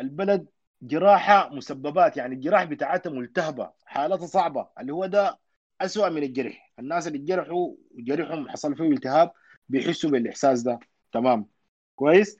[0.00, 0.46] البلد
[0.82, 4.68] جراحة مسببات يعني الجراح بتاعتها ملتهبة حالتها صعبة.
[4.80, 5.38] اللي هو ده
[5.80, 6.72] أسوأ من الجرح.
[6.78, 9.32] الناس اللي جرحوا جرحهم حصل فيه التهاب
[9.68, 10.78] بيحسوا بالإحساس ده.
[11.12, 11.46] تمام.
[11.96, 12.38] كويس؟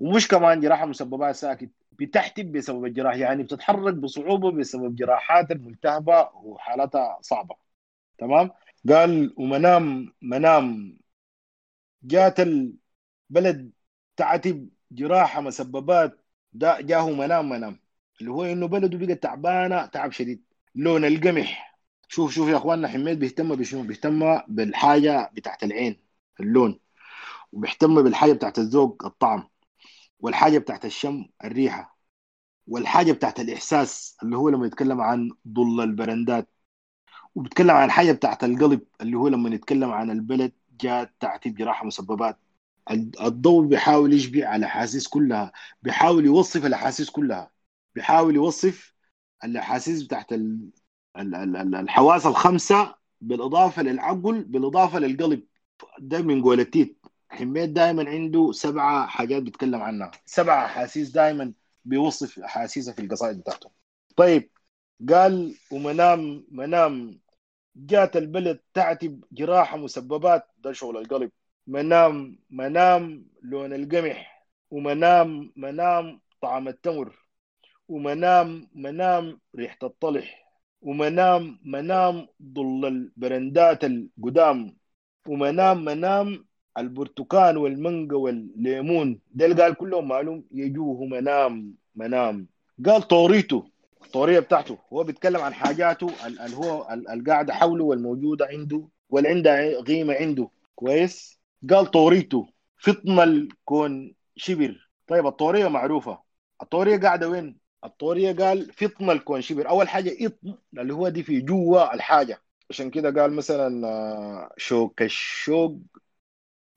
[0.00, 1.70] ومش كمان جراحة مسببات ساكت.
[1.92, 7.56] بتحتب بسبب الجراح يعني بتتحرك بصعوبة بسبب جراحات الملتهبه وحالتها صعبة.
[8.18, 8.50] تمام؟
[8.88, 10.98] قال ومنام منام.
[12.02, 13.72] جات البلد
[14.16, 16.18] تعتب جراحة مسببات
[16.52, 17.81] ده جاه منام منام.
[18.22, 20.42] اللي هو إنه بلده بقى تعبانة تعب شديد.
[20.74, 21.78] لون القمح
[22.08, 26.00] شوف شوف يا أخواننا حميد بيهتم بشنو؟ بيهتم بالحاجة بتاعت العين
[26.40, 26.80] اللون.
[27.52, 29.48] وبيهتم بالحاجة بتاعت الذوق الطعم.
[30.20, 31.98] والحاجة بتاعت الشم الريحة.
[32.66, 36.48] والحاجة بتاعت الإحساس اللي هو لما يتكلم عن ضل البرندات.
[37.34, 42.38] وبيتكلم عن الحاجة بتاعت القلب اللي هو لما يتكلم عن البلد جات تعتيب جراحه مسببات.
[43.20, 47.52] الضوء بيحاول يشبع على الأحاسيس كلها بيحاول يوصف الأحاسيس كلها.
[47.94, 48.94] بيحاول يوصف
[49.44, 50.26] الأحاسيس بتاعت
[51.16, 55.42] الحواس الخمسة بالإضافة للعقل بالإضافة للقلب.
[55.98, 60.10] ده من قول التيت حميد دائما عنده سبعه حاجات بيتكلم عنها.
[60.26, 61.52] سبعه أحاسيس دائما
[61.84, 63.70] بيوصف أحاسيسه في القصائد بتاعته.
[64.16, 64.50] طيب
[65.08, 67.20] قال ومنام منام.
[67.76, 71.30] جات البلد تعتب جراحة مسببات ده شغل القلب.
[71.66, 74.46] منام منام لون القمح.
[74.70, 77.21] ومنام منام طعم التمر.
[77.88, 80.42] ومنام منام ريحة الطلح
[80.82, 84.76] ومنام منام ضل البرندات القدام
[85.28, 86.44] ومنام منام
[86.78, 89.20] البرتقال والمانجا والليمون.
[89.30, 92.48] ده قال كلهم معلوم يجوه منام منام.
[92.86, 93.64] قال طوريته
[94.04, 94.78] الطورية بتاعته.
[94.92, 100.50] هو بيتكلم عن حاجاته اللي هو القاعدة حوله والموجودة عنده واللي عندها قيمة عنده.
[100.74, 101.40] كويس؟
[101.70, 102.46] قال طوريته
[102.78, 104.88] فطن الكون شبر.
[105.06, 106.18] طيب الطورية معروفة.
[106.62, 111.40] الطورية قاعدة وين؟ الطورية قال فطن الكون شبر أول حاجة إطن اللي هو دي في
[111.40, 112.42] جوا الحاجة.
[112.70, 115.78] عشان كده قال مثلا آه، شوك الشوق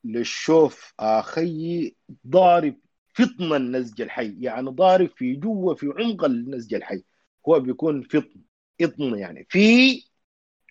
[0.03, 1.95] للشوف أخي
[2.27, 2.75] ضارب
[3.13, 4.35] فطن النسج الحي.
[4.39, 7.03] يعني ضارب في جوا في عمق النسج الحي.
[7.49, 8.41] هو بيكون فطن
[8.81, 9.45] إطن يعني.
[9.49, 10.03] في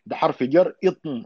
[0.07, 1.25] ده حرف جر إطن.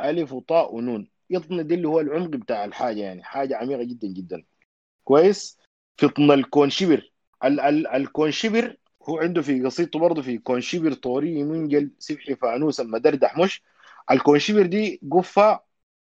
[0.00, 1.10] ألف وطاء ونون.
[1.32, 3.22] إطن دي اللي هو العمق بتاع الحاجة يعني.
[3.22, 4.44] حاجة عميقة جدا جدا.
[5.04, 5.58] كويس؟
[5.98, 7.09] فطن الكونشبر
[7.44, 8.76] ال ال الكونشبر
[9.08, 13.62] هو عنده في قصيدته برضه في كونشبر طوري منجل سبحي فانوس المدردح مش.
[14.10, 15.60] الكونشبر دي قفة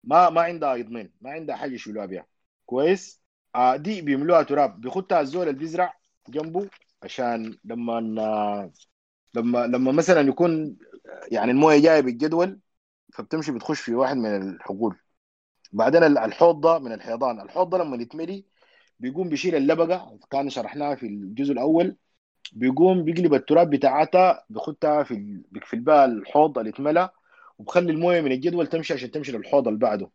[0.03, 2.27] ما ما عندها يضمين ما عندها حاجة يشيلوها بيها.
[2.65, 3.21] كويس؟
[3.55, 5.93] آه دي بيملوها تراب بيخدها الزول اللي بيزرع
[6.29, 6.69] جنبه
[7.03, 8.71] عشان لما
[9.35, 10.77] لما لما مثلا يكون
[11.31, 12.59] يعني الموية جاية بالجدول
[13.13, 14.97] فبتمشي بتخش في واحد من الحقول.
[15.73, 18.45] بعدين الحوض ده من الحيضان الحوض ده لما يتملي
[19.02, 21.95] بيقوم بيشيل اللبقة كان شرحناها في الجزء الأول.
[22.53, 27.10] بيقوم بيقلب التراب بتاعتها بيخدها في في الباء الحوض اللي اتملى
[27.60, 30.11] وبخلي الموية من الجدول تمشي عشان تمشي للحوض اللي بعده.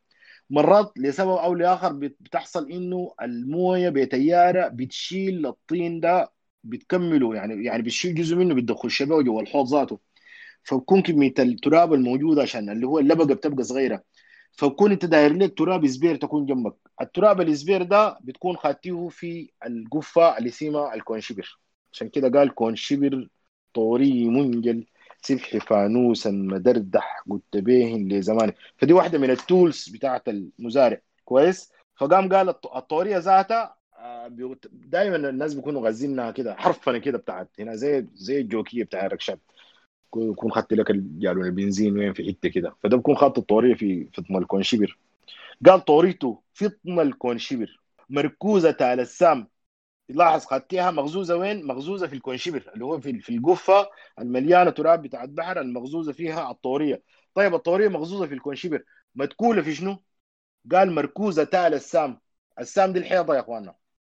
[0.50, 6.32] مرات لسبب أو لآخر بتحصل إنه الموية بتياره بتشيل الطين ده
[6.64, 7.34] بتكمله.
[7.34, 10.00] يعني يعني بتشيل جزء منه بتدخل شبه جوا الحوض ذاته.
[10.62, 14.02] فبكون كمية التراب الموجودة عشان اللي هو اللبقة بتبقى صغيرة.
[14.56, 16.74] فبكون انت داير لك تراب سبير تكون جنبك.
[17.00, 21.58] التراب السبير ده بتكون خاتيه في القفة اللي اسمها الكونشبر.
[21.92, 23.28] عشان كده قال كونشبر
[23.74, 24.86] طوري منجل
[25.22, 31.00] سبح فانوسا مدردح قلت بيهن لزمان فدي واحدة من التولز بتاعت المزارع.
[31.24, 33.76] كويس؟ فقام قال الطورية ذاتها
[34.72, 39.40] دائما الناس بيكونوا غازينها كده حرفنا كده بتاعت هنا زي زي الجوكية بتاع الركشات.
[40.16, 42.76] يكون خدت لك جالون البنزين وين في حتة كده.
[42.82, 44.98] فده بكون خدت الطوريه في فطم الكونشبر
[45.66, 47.80] قال طوريته فطم الكونشبر
[48.10, 49.48] مركوزة على السام.
[50.08, 55.28] لاحظ خدتيها مغزوزة وين؟ مغزوزة في الكونشبر اللي هو في في القفة المليانة تراب بتاعت
[55.28, 57.02] بحر المغزوزة فيها الطورية.
[57.34, 58.82] طيب الطورية مغزوزة في الكونشبر
[59.14, 60.02] متكوله في شنو؟
[60.72, 62.20] قال مركوزة تال السام.
[62.60, 63.74] السام دي الحيطة يا أخوانا.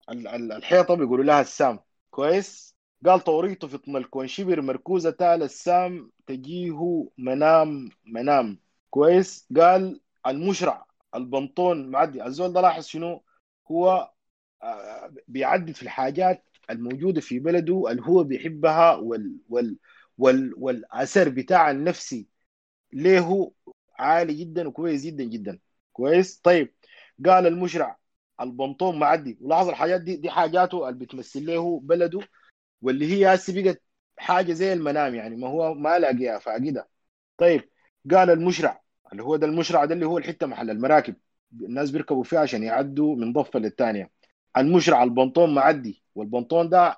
[0.09, 1.79] الحيطة بيقولوا لها السام.
[2.09, 2.70] كويس؟
[3.05, 8.59] قال طوريته في طن الكونشبر مركوزة تال السام تجيه منام منام.
[8.89, 12.25] كويس؟ قال المشرع البنطون معدي.
[12.25, 13.23] الزول ده لاحظ شنو؟
[13.71, 14.11] هو
[15.27, 19.77] بيعدد في الحاجات الموجودة في بلده اللي هو بيحبها وال وال
[20.17, 22.27] وال والأثر بتاع النفسي
[22.93, 23.51] له
[23.99, 25.59] عالي جدا وكويس جدا جدا.
[25.93, 26.39] كويس.
[26.39, 26.73] طيب.
[27.25, 27.97] قال المشرع
[28.41, 29.37] البنطون معدي.
[29.41, 32.19] ولاحظ الحاجات دي دي حاجاته اللي بتمثل له بلده.
[32.81, 33.81] واللي هي هسه بقت
[34.17, 36.87] حاجة زي المنام يعني ما هو ما لاقيها فاقدها.
[37.37, 37.69] طيب
[38.11, 38.81] قال المشرع
[39.11, 41.15] اللي هو ده المشرع ده اللي هو الحتة محل المراكب.
[41.61, 44.11] الناس بيركبوا فيها عشان يعدوا من ضفة للثانيه
[44.57, 46.97] المشرع البنطون معدي والبنطون ده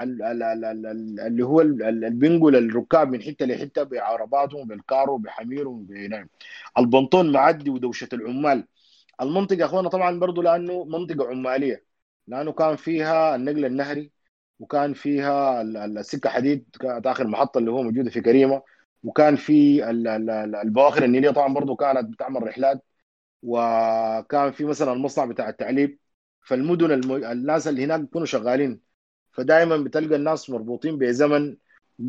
[0.00, 6.28] اللي هو اللي بينقل الركاب من حتة لحتة بعرباتهم بالكارو بحميرهم بنعم
[6.78, 8.66] البنطون معدي ودوشة العمال.
[9.20, 11.84] المنطقة اخوانا طبعا برضه لأنه منطقة عمالية.
[12.26, 14.12] لأنه كان فيها النقل النهري.
[14.60, 18.62] وكان فيها السكة حديد كانت آخر محطة اللي هو موجودة في كريمة.
[19.04, 19.90] وكان في
[20.64, 22.84] البواخر النيلية طبعا برضه كانت بتعمل رحلات.
[23.42, 25.98] وكان في مثلا المصنع بتاع التعليب.
[26.42, 27.16] فالمدن المو...
[27.16, 28.80] الناس اللي هناك بيكونوا شغالين.
[29.32, 31.56] فدائما بتلقى الناس مربوطين بزمن.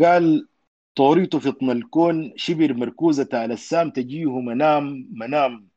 [0.02, 0.48] قال
[0.95, 5.68] طوريته فطن الكون شبر مركوزة على السام تجيه منام منام.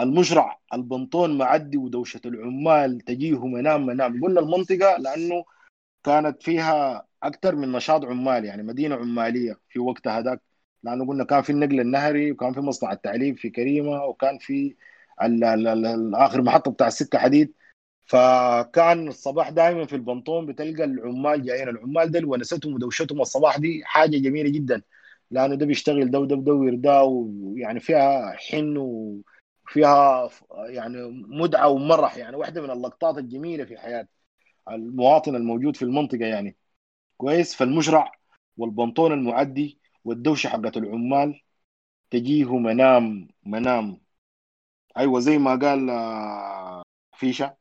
[0.00, 4.20] المشرع البنطون معدي ودوشة العمال تجيه منام منام.
[4.24, 5.44] قلنا المنطقة لأنه
[6.04, 10.42] كانت فيها أكثر من نشاط عمال يعني مدينة عمالية في وقتها هذاك.
[10.82, 14.76] لأنه قلنا كان في النقل النهري وكان في مصنع التعليم في كريمة وكان في
[16.14, 17.54] آخر محطة بتاع السكة حديد.
[18.06, 21.68] فكان الصباح دائما في البنطون بتلقى العمال جايين.
[21.68, 23.20] العمال ده ونستهم ودوشتهم.
[23.20, 24.82] الصباح دي حاجة جميلة جدا
[25.30, 28.76] لأنه ده بيشتغل ده وده بدور ده ويعني فيها حن
[29.66, 30.30] وفيها
[30.68, 32.16] يعني مدعة ومرح.
[32.16, 34.08] يعني واحدة من اللقطات الجميلة في حياه
[34.70, 36.56] المواطن الموجود في المنطقة يعني.
[37.16, 38.12] كويس؟ فالمشرع
[38.56, 41.42] والبنطون المعدي والدوشة حقت العمال
[42.10, 44.00] تجيه منام منام.
[44.98, 46.82] أيوه زي ما قال آه،
[47.16, 47.56] فيشة.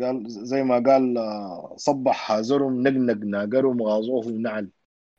[0.00, 4.70] قال زي ما قال آه، صبح زرم نقنق ناقرهم غاظوه نعل.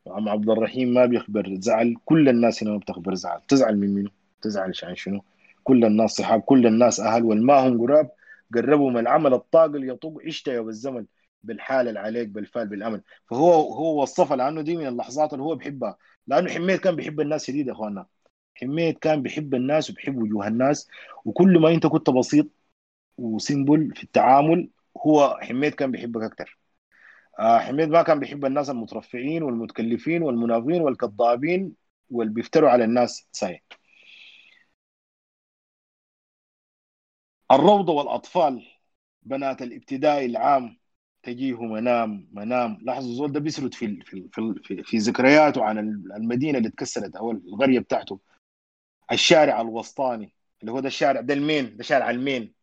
[0.07, 1.95] عم عبد الرحيم ما بيخبر زعل.
[2.05, 3.41] كل الناس هنا ما بتخبر زعل.
[3.47, 4.11] تزعل من منه
[4.41, 5.21] تزعل عشان شنو؟
[5.63, 7.23] كل الناس صحاب كل الناس أهل.
[7.23, 8.11] والما هم قراب
[8.55, 11.05] قربوا من العمل الطاقل يطوق عشتها بالزمن
[11.43, 15.97] بالحال اللي عليك بالفال بالامل فهو هو وصفها لأنه دي من اللحظات اللي هو بيحبها.
[16.27, 18.07] لأنه حميد كان بيحب الناس شديد يا اخواننا
[18.55, 20.87] حميد كان بيحب الناس وبيحب وجوه الناس.
[21.25, 22.47] وكل ما أنت كنت بسيط
[23.17, 24.69] وسيمبل في التعامل
[25.07, 26.59] هو حميد كان بيحبك أكثر
[27.39, 31.75] آه حميد ما كان بيحب الناس المترفعين والمتكلفين والمنافقين والكذابين
[32.09, 33.61] واللي بيفتروا على الناس صحيح.
[37.51, 38.65] الروضة والأطفال
[39.23, 40.77] بنات الابتدائي العام
[41.23, 42.77] تجيه منام منام.
[42.81, 44.29] لاحظوا الزول ده بيسرد في في
[44.63, 45.77] في, في, ذكرياته عن
[46.17, 48.19] المدينة اللي اتكسرت أو القريه بتاعته.
[49.11, 52.53] الشارع الوسطاني اللي هو ده الشارع ده ال main ده شارع ال main.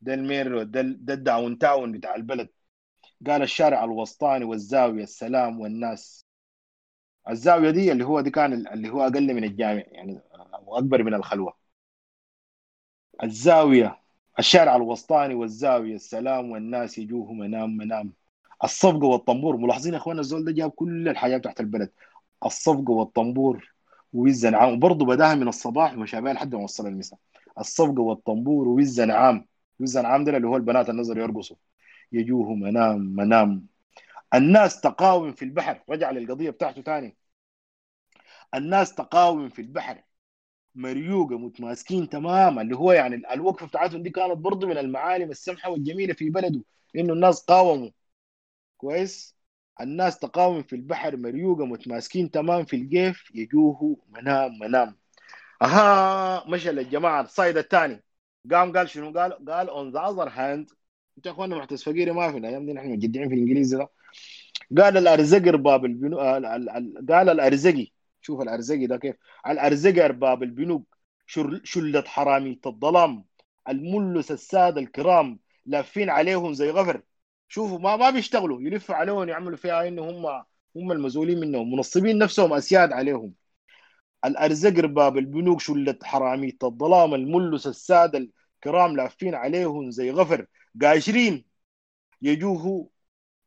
[0.00, 2.48] ده ال main ده ده ال downtown بتاع البلد.
[3.26, 6.26] قال الشارع الوسطاني والزاوية السلام والناس.
[7.30, 10.20] الزاوية دي اللي هو دي كان اللي هو أقل من الجامع يعني
[10.66, 11.56] واكبر من الخلوة.
[13.22, 13.99] الزاوية
[14.40, 18.12] الشارع الوسطاني والزاوية السلام والناس يجوه منام منام
[18.64, 21.92] الصفقة والطنبور ملاحظين يا اخوانا الزول ده جاب كل الحاجات تحت البلد.
[22.46, 23.72] الصفقة والطنبور
[24.12, 27.18] والزنعام وبرضه بداها من الصباح ومشى بها لحد ما وصل المساء.
[27.58, 29.46] الصفقة والطنبور والزنعام
[29.80, 31.56] والزنعام ده اللي هو البنات النظر يرقصوا.
[32.12, 33.66] يجوه منام منام
[34.34, 35.82] الناس تقاوم في البحر.
[35.90, 37.16] رجع للقضية بتاعته ثاني
[38.54, 40.02] الناس تقاوم في البحر.
[40.74, 46.14] مريوقة متماسكين تماما اللي هو يعني الوقفة بتاعتهم دي كانت برضه من المعالم السمحة والجميلة
[46.14, 46.60] في بلده
[46.96, 47.90] إنه الناس قاوموا.
[48.76, 49.36] كويس؟
[49.80, 54.96] الناس تقاوم في البحر مريوقة متماسكين تمام في الجيف يجوه منام منام.
[55.62, 58.02] أها مشى للجماعه الصيد الثاني.
[58.52, 60.70] قام قال شنو؟ قال قال on the other hand
[61.16, 63.90] أنت يا أخوانا محتس فقيري ما في الأيام دي نحن مجدعين في الإنجليزي ده.
[64.78, 66.18] قال الارزق ارباب البنو...
[67.08, 69.16] قال الأرزقي شوف الأرزقي ده كيف.
[69.46, 70.96] الأرزقي أرباب البنوك
[71.64, 73.24] شلة حرامية الظلام
[73.68, 77.02] الملس السادة الكرام لافين عليهم زي غفر.
[77.48, 80.26] شوفوا ما ما بيشتغلوا يلفوا عليهم يعملوا فيها إنه هم
[80.76, 83.34] هم المسؤولين منهم منصبين نفسهم أسياد عليهم.
[84.24, 88.18] الارزق أرباب البنوك شلة حرامية الظلام الملس السادة
[88.58, 90.46] الكرام لافين عليهم زي غفر.
[90.82, 91.44] قاشرين
[92.22, 92.90] يجوه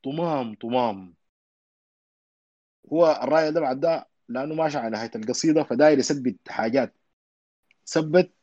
[0.03, 1.15] طمام طمام
[2.93, 6.95] هو الرأي ده بعد ده لأنه ماشي على نهايه القصيده فداير يثبت حاجات
[7.87, 8.33] ثبت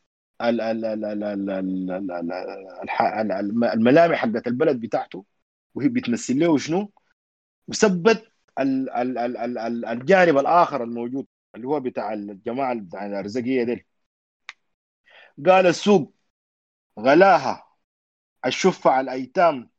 [3.75, 5.25] الملامح حقت البلد بتاعته
[5.75, 6.93] وهي بتمثل له شنو
[7.69, 8.33] وثبت
[9.89, 13.87] الجانب الآخر الموجود اللي هو بتاع الجماعه بتاع الارزقيه دي
[15.47, 16.15] قال السوق
[17.01, 17.67] غلاها
[18.47, 19.71] الشفع الايتام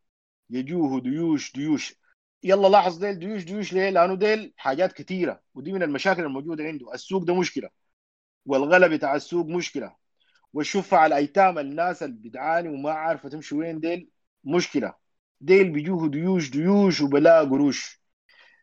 [0.50, 1.96] يجوه ديوش ديوش
[2.44, 6.94] يلا لاحظ ديل ديوش ديوش ليه؟ لأنه ديل حاجات كثيره ودي من المشاكل الموجودة عنده.
[6.94, 7.70] السوق ده مشكلة
[8.46, 9.96] والغلا بتاع السوق مشكلة.
[10.54, 14.10] والشفع الايتام الناس اللي بتعاني وما عارفة تمشي وين ديل
[14.44, 14.96] مشكلة.
[15.42, 18.02] ديل بيجوه ديوش ديوش وبلا قروش.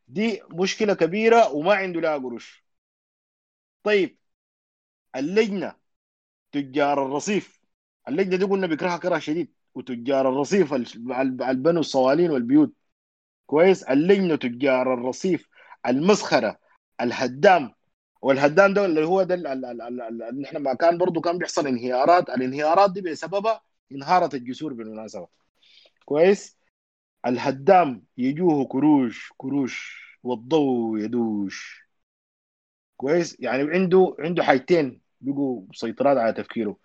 [0.08, 2.64] دي مشكلة كبيرة وما عنده لا قروش.
[3.82, 4.18] طيب
[5.16, 5.76] اللجنة
[6.52, 7.60] تجار الرصيف.
[8.08, 9.54] اللجنة دي قلنا بيكرهها كره شديد.
[9.74, 12.74] وتجار الرصيف البنو الصوالين والبيوت.
[13.48, 13.82] كويس.
[13.82, 15.48] اللجنة تجار الرصيف
[15.86, 16.58] المسخرة
[17.00, 17.72] الهدام.
[18.22, 22.30] والهدام ده اللي هو ده اللي إحنا ما كان برضه كان بيحصل انهيارات.
[22.30, 23.60] الانهيارات دي بسببها
[23.92, 25.28] انهارت الجسور بالمناسبة.
[26.04, 26.58] كويس.
[27.26, 31.88] الهدام يجوه كروش كروش والضوء يدوش.
[32.96, 33.36] كويس.
[33.40, 36.76] يعني عنده عنده حاجتين بيجوا مسيطرات على تفكيره.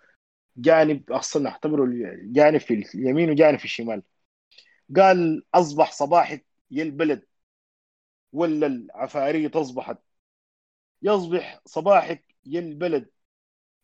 [0.56, 1.86] جانب أصلا نعتبره
[2.22, 4.02] جانب في اليمين وجانب في الشمال.
[4.96, 6.44] قال أصبح صباحك
[6.74, 7.26] يا البلد
[8.32, 9.98] ولا العفارية اصبحت
[11.02, 13.10] يصبح صباحك يا البلد.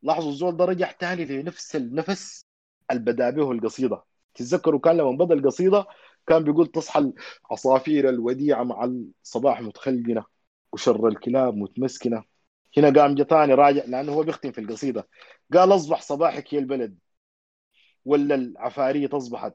[0.02, 2.46] لاحظوا الزول ده رجع تاني لنفس النفس
[2.90, 4.04] البدا به القصيده
[4.34, 5.86] تتذكروا كان لما بدا القصيدة
[6.26, 7.12] كان بيقول تصحى
[7.50, 8.84] العصافير الوديعة مع
[9.24, 10.24] الصباح متخلقنه
[10.72, 12.24] وشر الكلاب متمسكنه
[12.78, 15.08] هنا قام جتاني راجع لأنه هو بيختم في القصيدة.
[15.54, 16.98] قال أصبح صباحك يا البلد
[18.04, 19.54] ولا العفارية اصبحت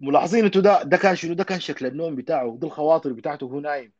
[0.00, 3.60] ملاحظين أنتوا ده ده كان شنو؟ ده كان شكل النوم بتاعه دي الخواطر بتاعته وهو
[3.60, 3.92] نايم.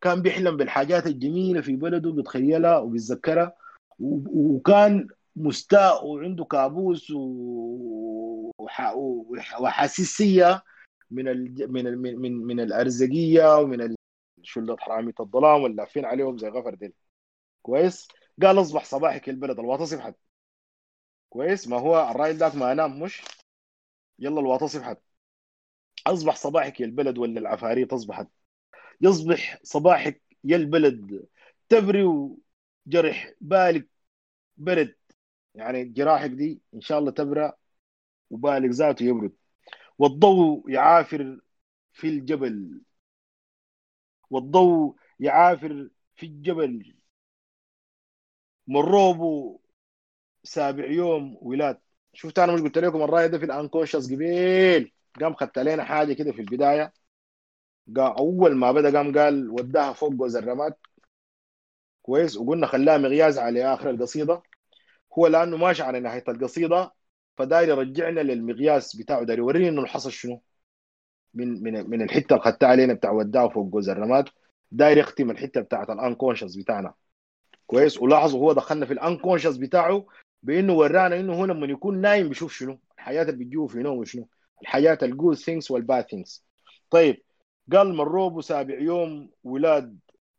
[0.00, 3.56] كان بيحلم بالحاجات الجميلة في بلده بيتخيلها وبيتذكرها.
[4.00, 7.12] وكان مستاء وعنده كابوس
[9.60, 10.62] وحاسسيه
[11.10, 11.24] من
[11.72, 13.94] من من من الأرزقية ومن
[14.42, 16.92] شلة حرامية الظلام واللافين عليهم زي غفر ديل.
[17.62, 18.08] كويس؟
[18.42, 20.14] قال اصبح صباحك البلد الواطه صفحت
[21.28, 23.22] كويس؟ ما هو الراجل ذاك ما نام مش؟
[24.18, 24.98] يلا الواطه صفحت
[26.06, 28.28] أصبح صباحك يا البلد ولا العفاريت أصبحت؟
[29.00, 31.26] يصبح صباحك يا البلد
[31.68, 33.88] تبري وجرح بالك
[34.56, 34.96] برد.
[35.54, 37.52] يعني جراحك دي إن شاء الله تبرى
[38.30, 39.32] وبالك ذاته يبرد.
[39.98, 41.40] والضوء يعافر
[41.92, 42.82] في الجبل.
[44.30, 46.96] والضوء يعافر في الجبل.
[48.66, 49.60] مروبو
[50.44, 51.80] سابع يوم ولاد.
[52.14, 56.32] شفت أنا مش قلت لكم الرأي ده في الانكونشس قبيل قام خدت علينا حاجة كده
[56.32, 56.92] في البداية.
[57.96, 60.74] قام أول ما بدأ قام قال وداها فوق جوز الرماد.
[62.02, 62.36] كويس.
[62.36, 64.42] وقلنا خلاها مقياس على آخر القصيدة.
[65.18, 66.92] هو لأنه ماشي على نهاية القصيدة
[67.36, 70.42] فداير يرجعنا للمقياس بتاعه داير يورينا إنه الحصل شنو.
[71.34, 74.28] من من من الحتة اللي خدتها علينا بتاع وداه فوق جوز الرماد.
[74.72, 76.94] داير يختم الحتة بتاعت ال unconscious بتاعنا.
[77.66, 78.02] كويس.
[78.02, 80.06] ولاحظوا هو دخلنا في ال unconscious بتاعه
[80.42, 82.78] بإنه ورانا إنه هو لما يكون نايم بيشوف شنو.
[82.98, 84.28] الحياة اللي بتجيه في نومه شنو.
[84.62, 86.46] الحياة ال good things وال bad things
[86.90, 87.22] طيب
[87.72, 89.98] قال مروه سابع يوم ولاد.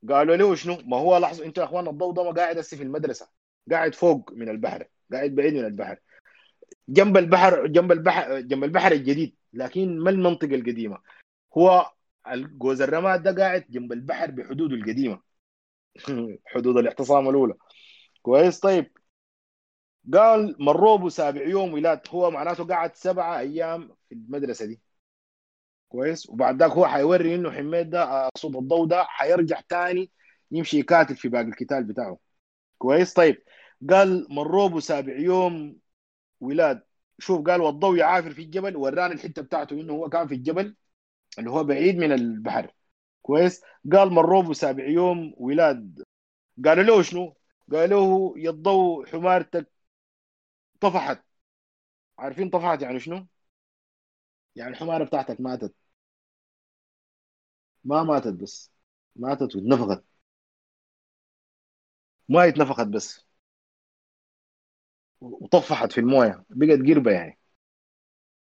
[0.10, 3.30] قالوا له شنو؟ ما هو لاحظوا أنتوا يا أخوان ما قاعد هسه في المدرسة
[3.72, 5.98] قاعد فوق من البحر قاعد بعيد من البحر.
[6.90, 10.98] جنب البحر جنب البحر جنب البحر الجديد لكن ما المنطقة القديمة؟
[11.58, 11.92] هو
[12.36, 15.22] جوز الرماد ده قاعد جنب البحر بحدوده القديمة.
[16.46, 17.54] حدود الاعتصام الأولى.
[18.22, 18.92] كويس؟ طيب
[20.14, 24.82] قال مروه سابع يوم ولاد هو معناته قعد سبعة أيام في المدرسة دي.
[25.90, 30.12] كويس؟ وبعد ذاك هو حيوري إنه حميد ده صوت الضوء ده حيرجع تاني
[30.52, 32.20] يمشي يكاتب في باقي الكتاب بتاعه.
[32.78, 33.44] كويس؟ طيب
[33.90, 35.80] قال مروه سابع يوم
[36.42, 36.84] ولاد
[37.20, 40.76] شوف قال والضوء يعافر في الجبل ورانا الحتة بتاعته إنه هو كان في الجبل
[41.40, 42.74] اللي هو بعيد من البحر.
[43.22, 43.62] كويس؟
[43.94, 46.04] قال مروه سابع يوم ولاد
[46.66, 47.36] قالوا له شنو؟
[47.72, 49.73] قالوا له يا الضوء حمارتك
[50.84, 51.24] طفحت.
[52.20, 53.28] عارفين طفحت يعني شنو؟
[54.56, 55.76] يعني الحمارة بتاعتك ماتت.
[57.84, 58.72] ما ماتت بس.
[59.16, 60.04] ماتت واتنفخت.
[62.30, 63.26] ما اتنفخت بس.
[65.22, 66.46] وطفحت في الموية.
[66.50, 67.40] بقت قربة يعني.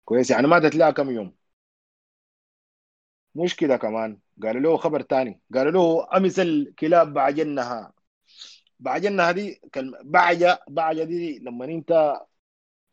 [0.05, 0.31] كويس.
[0.31, 1.33] يعني ماتت لها كم يوم.
[3.35, 4.19] مش كده كمان.
[4.43, 5.41] قالوا له خبر تاني.
[5.53, 7.93] قالوا له أمس الكلاب بعجنها.
[8.79, 12.21] بعجنها دي كلمة بعجة بعجة دي لما انت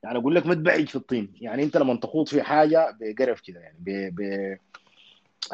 [0.02, 1.34] يعني أقول لك ما تبعج في الطين.
[1.40, 3.60] يعني انت لما تخوض في حاجة بقرف كده.
[3.60, 3.90] يعني ب...
[4.20, 4.58] ب...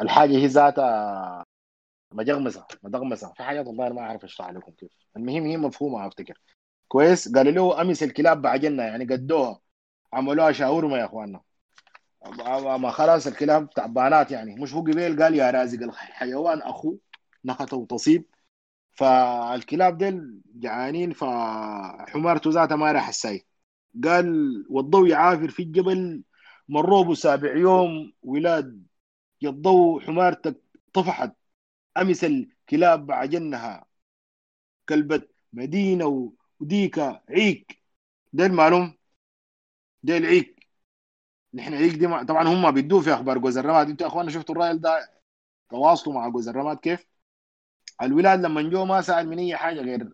[0.01, 1.45] الحاجة هي ذاتها
[2.13, 4.91] مجغمسه مدغمسه في حاجات والله ما أعرف أشرح لكم كيف.
[5.17, 6.41] المهم هي مفهومة أفتكر.
[6.87, 9.59] كويس؟ قالوا له أمس الكلاب بعجلنا يعني قدوها.
[10.13, 11.41] عملوها شاورما يا إخواننا.
[12.77, 14.55] ما خلاص الكلاب تعبانات يعني.
[14.55, 16.97] مش هو قبيل قال يا رازق الحيوان أخو
[17.45, 18.25] نخته وتصيب.
[19.01, 23.45] فالكلاب ديل جعانين فحمارته ذاتها ما راح الساي
[24.03, 24.27] قال
[24.69, 26.23] والضوء يعافر في الجبل
[26.69, 28.87] مروه سابع يوم ولاد
[29.45, 30.61] الضوء حمارتك
[30.93, 31.35] طفحت.
[31.97, 33.85] أمس الكلاب بعجنها
[34.89, 35.21] كلبة
[35.53, 37.83] مدينة وديكا عيك.
[38.33, 38.97] ده المعلوم
[40.03, 40.67] ده العيك
[41.53, 42.23] نحن عيك دي مع...
[42.23, 43.89] طبعا هم بيدوه في أخبار جوز الرماد.
[43.89, 45.11] أنتوا يا أخوانا شفتوا الراجل ده؟
[45.69, 47.10] تواصلوا مع جوز الرماد كيف؟
[48.01, 50.13] الولاد لما جو ما سأل من أي حاجة غير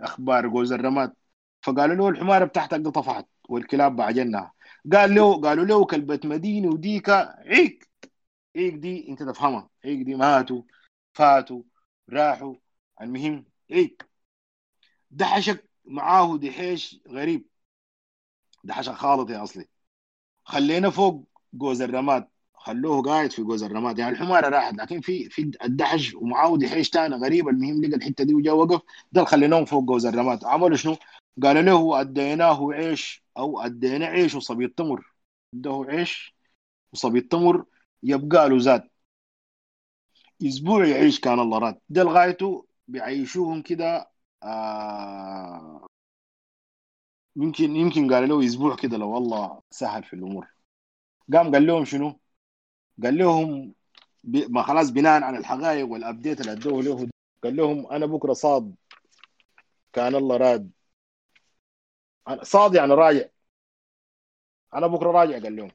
[0.00, 1.14] أخبار جوز الرماد.
[1.62, 4.52] فقالوا له الحماره بتاعتك دي طفحت والكلاب بعجنها.
[4.92, 7.14] قال له قالوا له كلبة مدينة وديكا
[7.48, 7.88] عيك
[8.56, 9.70] عيك دي أنت تفهمها.
[9.84, 10.62] عيك دي ماتوا
[11.12, 11.62] فاتوا
[12.10, 12.54] راحوا.
[13.00, 14.08] المهم عيك.
[15.10, 17.46] دحشك معاه دحيش غريب.
[18.64, 19.68] دحشك خالط يا أصلي.
[20.44, 22.28] خلينا فوق جوز الرماد.
[22.68, 27.14] خلوه قاعد في جوز الرماد يعني الحمارة راحت لكن في في الدحش ومعاه دحيش ثاني
[27.16, 28.80] غريب المهم لقى الحتة دي وجا وقف
[29.12, 30.96] ده خليناهم فوق جوز الرماد عملوا شنو؟
[31.42, 35.12] قال له أديناه عيش أو أدينا عيش وصبي تمر.
[35.54, 36.34] اداه عيش
[36.92, 37.64] وصبي تمر
[38.02, 38.88] يبقى له زاد
[40.46, 41.80] أسبوع يعيش كان الله راد.
[41.88, 44.10] ده لغايته بيعيشوهم كده
[44.42, 45.86] آه
[47.36, 50.46] يمكن يمكن قال له أسبوع كده لو والله سهل في الأمور.
[51.32, 52.20] قام قال لهم شنو؟
[53.02, 53.74] قال لهم
[54.24, 57.08] ما خلاص بناء على الحقائق والابديت اللي ادوه له.
[57.44, 58.74] قال لهم أنا بكرة صاد.
[59.92, 60.70] كان الله راد.
[62.42, 63.24] صاد يعني راجع.
[64.74, 65.70] أنا بكرة راجع قال لهم.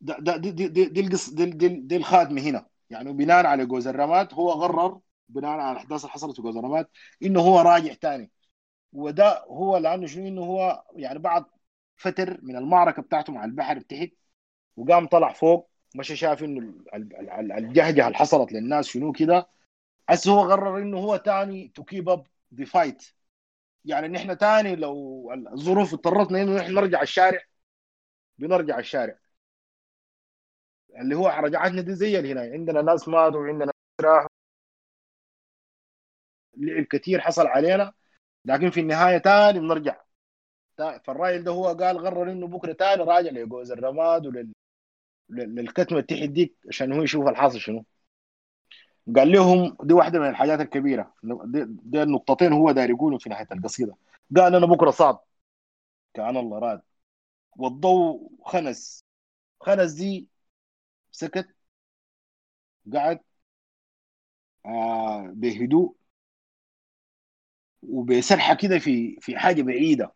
[0.00, 2.66] ده ده دي دي دي القص دي, دي, دي الخاتمة هنا.
[2.90, 6.86] يعني بناء على جوز الرماد هو قرر بناء على الأحداث اللي حصلت في جوز الرماد
[7.22, 8.30] إنه هو راجع ثاني
[8.92, 11.44] وده هو لأنه شنو؟ إنه هو يعني بعد
[11.96, 14.08] فتر من المعركة بتاعته مع البحر تحت
[14.76, 15.70] وقام طلع فوق.
[15.96, 16.74] مشى شاف إنه
[17.58, 19.48] الجهجه اللي حصلت للناس شنو كده.
[20.08, 23.06] هسه هو قرر إنه هو تاني to keep up the fight
[23.84, 27.40] يعني نحن تاني لو الظروف اضطرتنا إنه نحن نرجع الشارع
[28.38, 29.18] بنرجع الشارع.
[31.00, 32.40] اللي هو رجعتنا دي زي هنا.
[32.40, 34.28] عندنا ناس ماتوا وعندنا راحوا.
[36.56, 37.92] لعب كثير حصل علينا.
[38.44, 40.00] لكن في النهاية تاني بنرجع.
[41.04, 44.52] فالراجل ده هو قال قرر إنه بكرة تاني راجع لجوز الرماد ولل
[45.30, 47.84] للكتمه تحت ديك عشان هو يشوف الحاصل شنو.
[49.16, 51.14] قال لهم دي واحدة من الحاجات الكبيرة.
[51.22, 53.96] دي, دي النقطتين هو داير يقولوا في نهايه القصيدة.
[54.36, 55.24] قال أنا بكرة صعب.
[56.14, 56.82] كأن الله راد.
[57.56, 59.04] والضوء خنس.
[59.60, 60.28] خنس دي
[61.12, 61.48] سكت.
[62.94, 63.20] قعد
[64.66, 65.96] آه بهدوء.
[67.82, 70.12] وبسرحة كده في في حاجة بعيدة.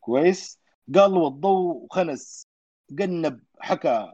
[0.00, 0.60] كويس؟
[0.94, 2.46] قال له الضوء خنس.
[2.94, 4.12] جنب حكى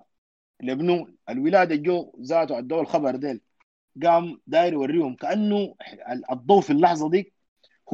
[0.61, 3.41] لابنه الولادة جو ذاته ادوا الخبر ديل.
[4.03, 5.75] قام داير يوريهم كأنه
[6.33, 7.33] الضوء في اللحظة دي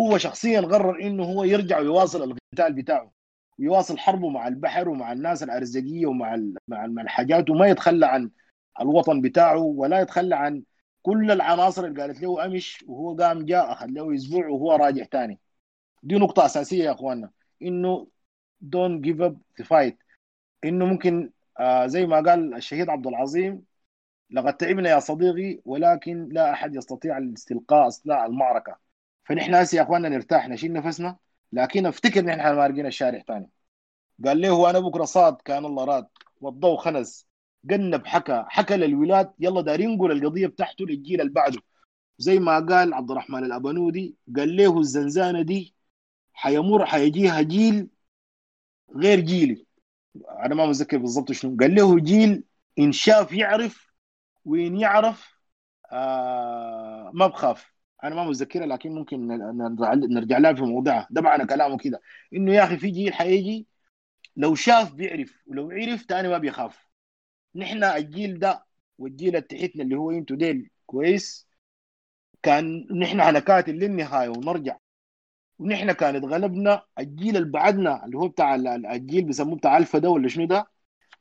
[0.00, 3.12] هو شخصيا قرر إنه هو يرجع ويواصل القتال بتاعه.
[3.58, 6.36] ويواصل حربه مع البحر ومع الناس الأرزقية ومع
[6.68, 8.30] مع الحاجات وما يتخلى عن
[8.80, 10.62] الوطن بتاعه ولا يتخلى عن
[11.02, 12.84] كل العناصر اللي قالت له أمش.
[12.88, 15.38] وهو قام جاء اخذ له أسبوع وهو راجع ثاني
[16.02, 17.30] دي نقطة أساسية يا إخواننا.
[17.62, 18.08] إنه
[18.60, 19.98] don't give up the fight
[20.64, 21.30] إنه ممكن
[21.60, 23.64] آه زي ما قال الشهيد عبد العظيم
[24.30, 28.78] لقد تعبنا يا صديقي ولكن لا أحد يستطيع الاستلقاء اثناء المعركة.
[29.24, 31.16] فنحن هسه يا إخواننا نرتاح نشيل نفسنا
[31.52, 33.50] لكن أفتكر نحن مارقين الشارع ثاني
[34.24, 36.06] قال له أنا بكرة صاد كان الله راد
[36.40, 37.26] والضوء خنز
[37.64, 41.60] جنب حكى حكى للولاد يلا دارين نقول القضية بتاعته للجيل اللي بعده.
[42.18, 45.74] زي ما قال عبد الرحمن الأبنودي قال له الزنزانة دي
[46.32, 47.88] حيمر حيجيها جيل
[48.96, 49.63] غير جيلي.
[50.28, 51.56] أنا ما متذكر بالضبط شنو.
[51.60, 52.44] قال له جيل
[52.78, 53.94] إن شاف يعرف
[54.44, 55.34] وين يعرف
[55.92, 57.74] آه ما بخاف.
[58.04, 59.26] أنا ما متذكرها لكن ممكن
[60.14, 62.00] نرجع لها في موضعها ده معنى كلامه كده.
[62.34, 63.66] إنه يا أخي في جيل حيجي
[64.36, 66.88] لو شاف بيعرف ولو عرف تاني ما بيخاف.
[67.54, 68.66] نحن الجيل ده
[68.98, 71.48] والجيل تحتنا اللي هو إنتو ديل كويس
[72.42, 74.76] كان نحن حنكات للنهاية ونرجع
[75.58, 80.28] ونحن كان اتغلبنا الجيل اللي بعدنا اللي هو بتاع الجيل بيسموه بتاع ألفا ده ولا
[80.28, 80.66] شنو ده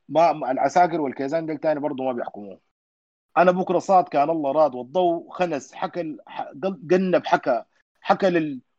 [0.08, 2.60] ما العساكر والكيزان ديل تاني برضه ما بيحكموه.
[3.38, 6.16] أنا بكرة صاد كان الله راد والضوء خنس حكى
[6.84, 7.64] جنب حكى
[8.00, 8.30] حكى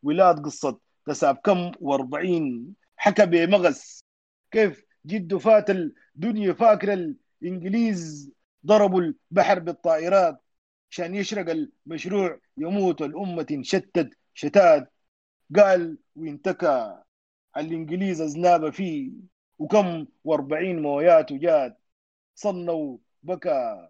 [0.03, 4.03] للولاد قصة تساب كم و40 حكى بمغس
[4.51, 8.31] كيف؟ جده فات الدنيا فاكرة الإنجليز
[8.65, 10.41] ضربوا البحر بالطائرات.
[10.91, 11.49] عشان يشرق
[11.87, 14.93] المشروع يموت الأمة تنشتت شتات.
[15.55, 17.01] قال وانتكى
[17.57, 19.11] الإنجليز أزناب فيه
[19.59, 21.81] وكم وأربعين مويات جات
[22.35, 23.89] صنوا بكى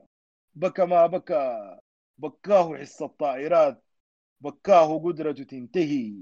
[0.56, 1.78] بكى ما بكى
[2.18, 3.84] بكاه حس الطائرات
[4.42, 6.16] بكاه قدرته تنتهي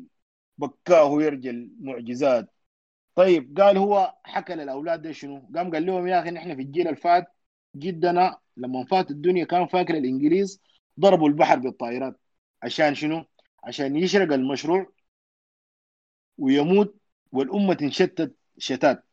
[0.57, 2.49] بكاه يرجى المعجزات
[3.15, 6.87] طيب قال هو حكى للأولاد ده شنو؟ قام قال لهم يا أخي نحن في الجيل
[6.87, 7.27] الفات
[7.75, 10.61] جدنا لما فات الدنيا كان فاكر الإنجليز
[10.99, 12.19] ضربوا البحر بالطائرات
[12.63, 13.25] عشان شنو؟
[13.63, 14.93] عشان يشرق المشروع
[16.37, 16.95] ويموت
[17.31, 19.03] والأمة تنشتت شتات.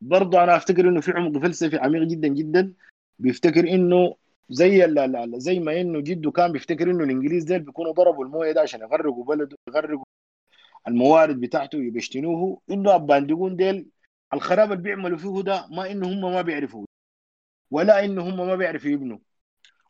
[0.00, 2.74] برضه أنا أفتكر إنه في عمق فلسفي عميق جدا جدا
[3.18, 4.16] بيفتكر إنه
[4.50, 8.52] زي لا لا زي ما إنه جده كان بيفتكر إنه الإنجليز ديل بيكونوا ضربوا الموية
[8.52, 10.04] ده عشان يغرقوا بلده يغرقوا
[10.88, 12.60] الموارد بتاعته يبشتنوه.
[12.70, 13.90] إنه الباندقون ديل
[14.34, 16.86] الخراب اللي بيعملوا فيه ده ما إنه هم ما بيعرفوا
[17.70, 19.18] ولا إنه هم ما بيعرفوا يبنوا.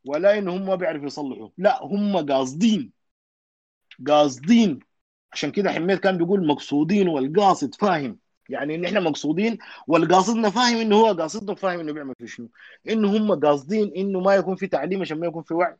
[0.04, 1.48] ولا إنه هم ما بيعرفوا يصلحوا.
[1.58, 2.92] لا هم قاصدين.
[4.06, 4.80] قاصدين
[5.32, 8.18] عشان كده حميد كان بيقول مقصودين والقاصد فاهم.
[8.48, 12.48] يعني إن إحنا مقصودين والقاصدنا فاهم إنه هو قاصدنا فاهم إنه بيعمل في شنو.
[12.88, 15.76] انه هم قاصدين إنه ما يكون في تعليم عشان ما يكون في وعي.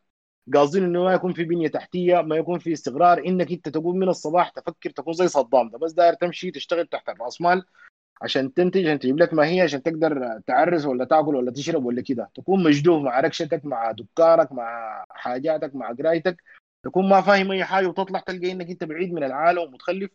[0.53, 3.25] قاصدين إنه ما يكون في بنية تحتية ما يكون في استقرار.
[3.27, 5.77] إنك أنت تقوم من الصباح تفكر تكون زي صدام ده.
[5.77, 7.63] بس داير تمشي تشتغل تحت الرأس مال
[8.21, 12.01] عشان تنتج عشان تجيب لك ما هي عشان تقدر تعرس ولا تأكل ولا تشرب ولا
[12.01, 12.29] كده.
[12.35, 16.43] تكون مجدوف مع ركشتك مع دكارك مع حاجاتك مع قرايتك.
[16.83, 20.11] تكون ما فاهم أي حاجة وتطلع تلقى إنك أنت بعيد من العالم ومتخلف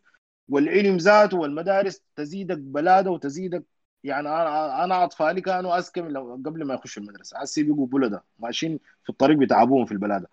[0.48, 3.64] والعلم ذاته والمدارس تزيدك بلادة وتزيدك.
[4.04, 7.38] يعني أنا أنا أطفالي كانوا اسكم لو قبل ما يخشوا المدرسة.
[7.38, 10.28] هسه بيقوا بلده ماشيين في الطريق بتاع ابوهم في البلادة.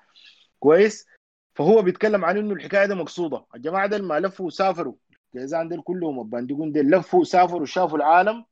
[0.60, 1.08] كويس؟
[1.56, 3.46] فهو بيتكلم عن إنه الحكاية دي مقصودة.
[3.56, 4.96] الجماعة دول ما لفوا وسافروا.
[5.36, 8.46] جيزان دول كلهم الباندقون دول لفوا وسافروا وشافوا العالم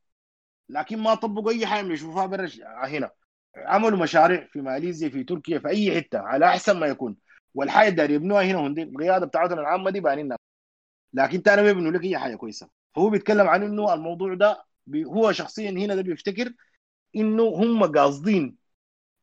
[0.69, 2.49] لكن ما طبقوا أي حاجة يشوفوها برا
[2.85, 3.11] هنا.
[3.57, 7.17] عملوا مشاريع في ماليزيا في تركيا في أي حتة على أحسن ما يكون.
[7.55, 10.35] والحاجة اللي يبنوها هنا هندي القيادة بتاعتهم العامة دي بانين
[11.13, 12.69] لكن تاني ما يبنوا لك أي حاجة كويسة.
[12.95, 14.65] فهو بيتكلم عن إنه الموضوع ده
[14.95, 16.53] هو شخصيا هنا ده بيفتكر
[17.15, 18.57] إنه هم قاصدين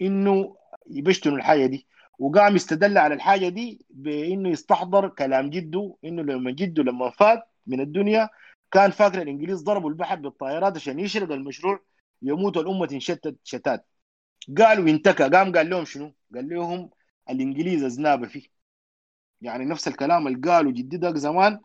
[0.02, 0.56] إنه
[0.90, 1.88] يبشتنوا الحاجة دي.
[2.18, 7.80] وقام يستدل على الحاجة دي بإنه يستحضر كلام جده إنه لما جده لما فات من
[7.80, 8.28] الدنيا
[8.72, 11.80] كان فاكر الإنجليز ضربوا البحر بالطائرات عشان يشرق المشروع
[12.22, 13.86] يموت الامه تنشتت شتات.
[14.58, 15.28] قالوا انتكى.
[15.28, 16.90] قام قال لهم شنو؟ قال لهم
[17.30, 18.42] الإنجليز أزنابة فيه.
[19.40, 21.60] يعني نفس الكلام اللي قالوا جدي زمان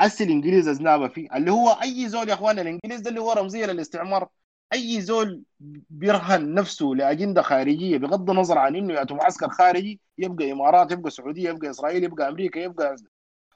[0.00, 1.28] هسه الإنجليز أزنابة فيه.
[1.36, 4.28] اللي هو أي زول يا أخوان الإنجليز ده اللي هو رمزية للاستعمار.
[4.72, 5.42] أي زول
[5.90, 11.50] بيرهن نفسه لأجندة خارجية بغض النظر عن إنه يأتوا معسكر خارجي يبقى إمارات يبقى سعودية
[11.50, 12.96] يبقى إسرائيل يبقى أمريكا يبقى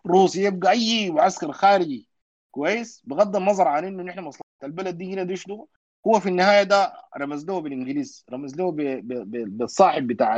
[0.06, 2.08] روسيا يبقى أي معسكر خارجي.
[2.50, 5.68] كويس؟ بغض النظر عن إنه نحن مصلحة البلد دي هنا دي شنو؟
[6.06, 8.72] هو في النهاية ده رمز له بالانجليز رمز له
[9.46, 10.36] بالصاحب بتاع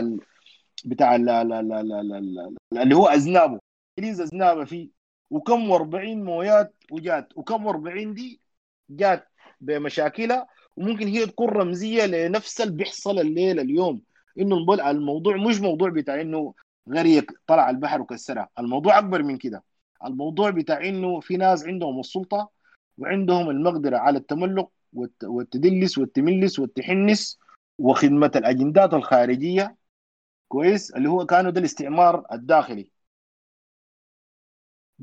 [0.85, 1.29] بتاع ال...
[1.29, 1.53] ال...
[1.53, 1.93] ال...
[1.93, 2.57] ال...
[2.79, 3.59] اللي هو أذنابه.
[3.99, 4.89] الانجليز أذنابه فيه.
[5.31, 7.29] وكم و40 مويات وجات.
[7.37, 8.41] وكم و40 دي
[8.91, 9.29] جات
[9.61, 10.47] بمشاكلها.
[10.77, 14.03] وممكن هي تكون رمزية لنفس اللي بيحصل الليلة اليوم.
[14.39, 14.57] إنه
[14.91, 16.55] الموضوع مش موضوع بتاع إنه
[16.91, 18.49] غريق طلع البحر وكسرها.
[18.59, 19.65] الموضوع أكبر من كده.
[20.05, 22.51] الموضوع بتاع إنه في ناس عندهم السلطة
[22.99, 24.71] وعندهم المقدرة على التملق
[25.23, 27.39] والتدلس والتملس والتحنس
[27.79, 29.77] وخدمة الأجندات الخارجية.
[30.53, 32.91] كويس اللي هو كانوا ده الاستعمار الداخلي.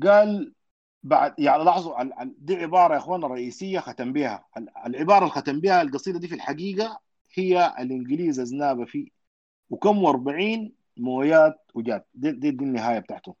[0.02, 0.54] قال
[1.02, 1.94] بعد يعني لاحظوا
[2.38, 4.46] دي عبارة يا اخوانا رئيسية ختم بها
[4.86, 7.00] العبارة اللي ختم بها القصيدة دي في الحقيقة
[7.34, 9.10] هي الإنجليز اذنابه في
[9.70, 12.08] وكم و40 مويات وجات.
[12.14, 13.36] دي, دي, دي النهاية بتاعته.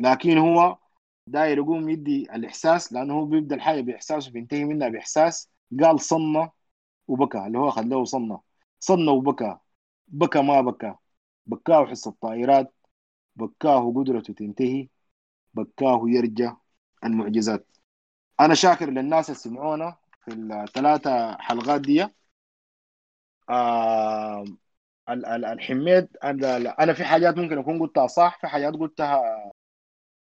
[0.00, 0.78] لكن هو
[1.26, 5.50] داير يقوم يدي الإحساس لأنه هو بيبدأ الحاجة باحساس وبينتهي منها بإحساس.
[5.82, 6.52] قال صنة
[7.08, 8.40] وبكى اللي هو خلاه صنة.
[8.80, 9.58] صنة وبكى.
[10.08, 10.94] بكى ما بكى.
[11.48, 12.74] بكاه حس الطائرات
[13.36, 14.88] بكاه قدرته تنتهي
[15.54, 16.56] بكاه يرجع
[17.04, 17.66] المعجزات.
[18.40, 22.06] أنا شاكر للناس اللي سمعونا في الثلاثة حلقات دي.
[23.50, 24.44] آه
[25.08, 29.22] الحميد أنا في حاجات ممكن أكون قلتها صح في حاجات قلتها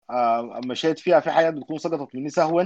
[0.09, 2.63] آه مشيت فيها في حاجات بتكون سقطت مني سهوا.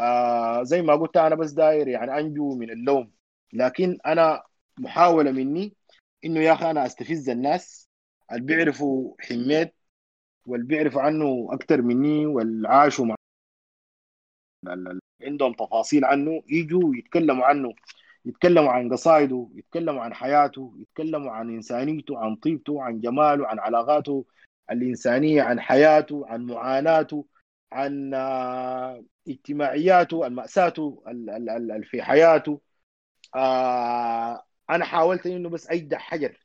[0.00, 3.12] آه زي ما قلت أنا بس داير يعني أنجو من اللوم.
[3.54, 4.44] لكن أنا
[4.80, 5.76] محاولة مني
[6.24, 7.88] إنه يا أخي أنا أستفز الناس
[8.32, 9.70] اللي بيعرفوا حميد
[10.46, 13.14] واللي بيعرفوا عنه أكثر مني واللي عاشوا مع
[15.22, 17.74] عندهم تفاصيل عنه يجوا يتكلموا عنه
[18.24, 24.24] يتكلموا عن قصائده يتكلموا عن حياته يتكلموا عن إنسانيته عن طيبته عن جماله عن علاقاته
[24.70, 27.26] الإنسانية عن حياته عن معاناته
[27.72, 31.02] عن آه، اجتماعياته المأساته
[31.84, 32.60] في حياته.
[33.34, 36.38] آه، أنا حاولت إنه بس اجدع حجر.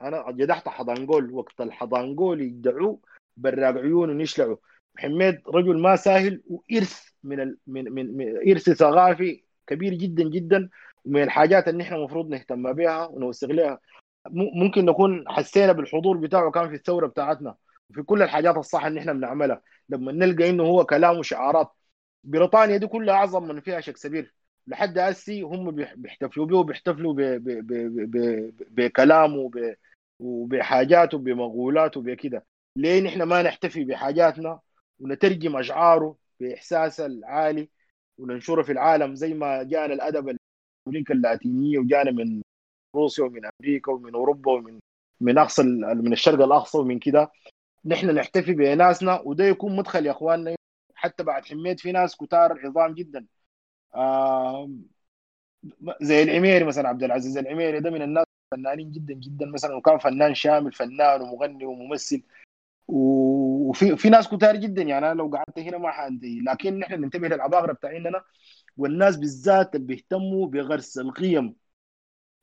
[0.00, 3.00] أنا جدحت حضانقول وقت الحضانقول يدعوه
[3.36, 4.56] براق عيونه نشلعوا
[4.94, 7.58] محمد رجل ما ساهل وإرث من ال...
[7.66, 10.68] من من, من إرث ثقافي كبير جدا جدا
[11.04, 13.80] ومن الحاجات اللي إحنا المفروض نهتم بها ونوثق لها.
[14.30, 17.56] ممكن نكون حسينا بالحضور بتاعه كان في الثورة بتاعتنا.
[17.90, 19.62] وفي كل الحاجات الصح اللي إحنا بنعملها.
[19.88, 21.72] لما نلقى إنه هو كلام وشعارات.
[22.24, 24.34] بريطانيا دي كلها أعظم من فيها شكسبير.
[24.66, 27.14] لحد هسي هم بيحتفلوا به وبيحتفلوا
[28.70, 29.50] بكلامه
[30.20, 34.60] وبحاجاته بمقولاته بكده ليه نحن ما نحتفي بحاجاتنا
[35.00, 37.68] ونترجم أشعاره باحساسه العالي
[38.18, 40.36] وننشره في العالم زي ما جانا الأدب
[40.88, 42.42] أمريكا اللاتينية وجانا من
[42.94, 44.78] روسيا ومن أمريكا ومن أوروبا ومن
[45.20, 47.30] من أقصى من الشرق الأقصى ومن كده.
[47.84, 50.54] نحن نحتفي بناسنا وده يكون مدخل يا إخواننا
[50.94, 53.26] حتى بعد حميت في ناس كتار عظام جدا.
[56.00, 57.38] زي العميري مثلا عبد العزيز.
[57.38, 62.22] العميري ده من الناس فنانين جدا جدا مثلا وكان فنان شامل فنان ومغني وممثل.
[62.88, 64.82] وفي في ناس كتار جدا.
[64.82, 66.40] يعني أنا لو قعدت هنا ما حأنتهي.
[66.40, 68.24] لكن نحن ننتبه للعباقره بتاعيننا.
[68.76, 71.56] والناس بالذات اللي بيهتموا بغرس القيم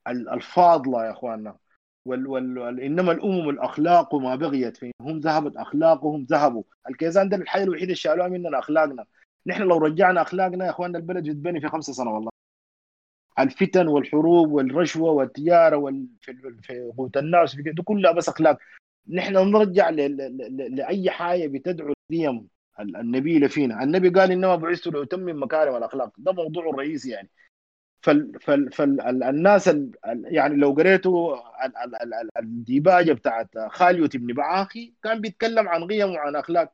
[0.08, 1.58] الفاضلة يا إخواننا.
[2.06, 4.94] وال وال إنما الأمم الأخلاق ما بغيت فيهم.
[5.02, 6.64] هم ذهبت أخلاقهم ذهبوا.
[6.90, 9.06] الكيزان ده الحاجة الوحيده اللي شالوها مننا أخلاقنا.
[9.48, 12.30] نحن لو رجعنا أخلاقنا يا إخواننا البلد يتبني في خمسة سنة والله.
[13.40, 16.08] الفتن والحروب والرشوة والتجاره وال
[16.62, 18.58] في قوت الناس دي كلها بس أخلاق.
[19.10, 22.48] نحن نرجع لأي حاجة بتدعو القيم
[22.80, 26.12] النبيله فينا النبي قال إنما بعثت لأتمم مكارم الأخلاق.
[26.18, 27.30] ده موضوع الرئيسي يعني.
[28.02, 29.76] فال فال فالناس
[30.06, 31.38] يعني لو قريتوا
[32.40, 36.74] الديباجة بتاعت خاليوت ابن بعاخي كان بيتكلم عن قيم وعن أخلاق.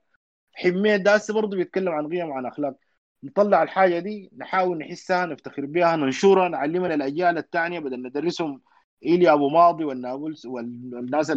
[0.64, 2.76] حميد داس برضه بيتكلم عن قيم وعن أخلاق.
[3.24, 8.62] نطلع الحاجة دي نحاول نحسها نفتخر بها ننشرها نعلمها للأجيال الثانية بدل ندرسهم
[9.06, 11.32] ايليا أبو ماضي والنابلس والناس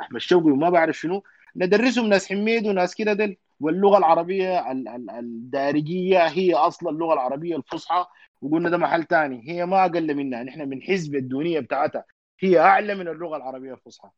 [0.00, 1.22] أحمد شوقي وما بعرف شنو.
[1.56, 4.72] ندرسهم ناس حميد وناس كده دل واللغة العربية
[5.18, 8.06] الدارجية هي أصلا اللغة العربية الفصحى.
[8.42, 12.04] وقلنا ده محل ثاني هي ما أقل منها نحن من حزب الدونية بتاعتها.
[12.40, 14.08] هي أعلى من اللغة العربية الفصحى.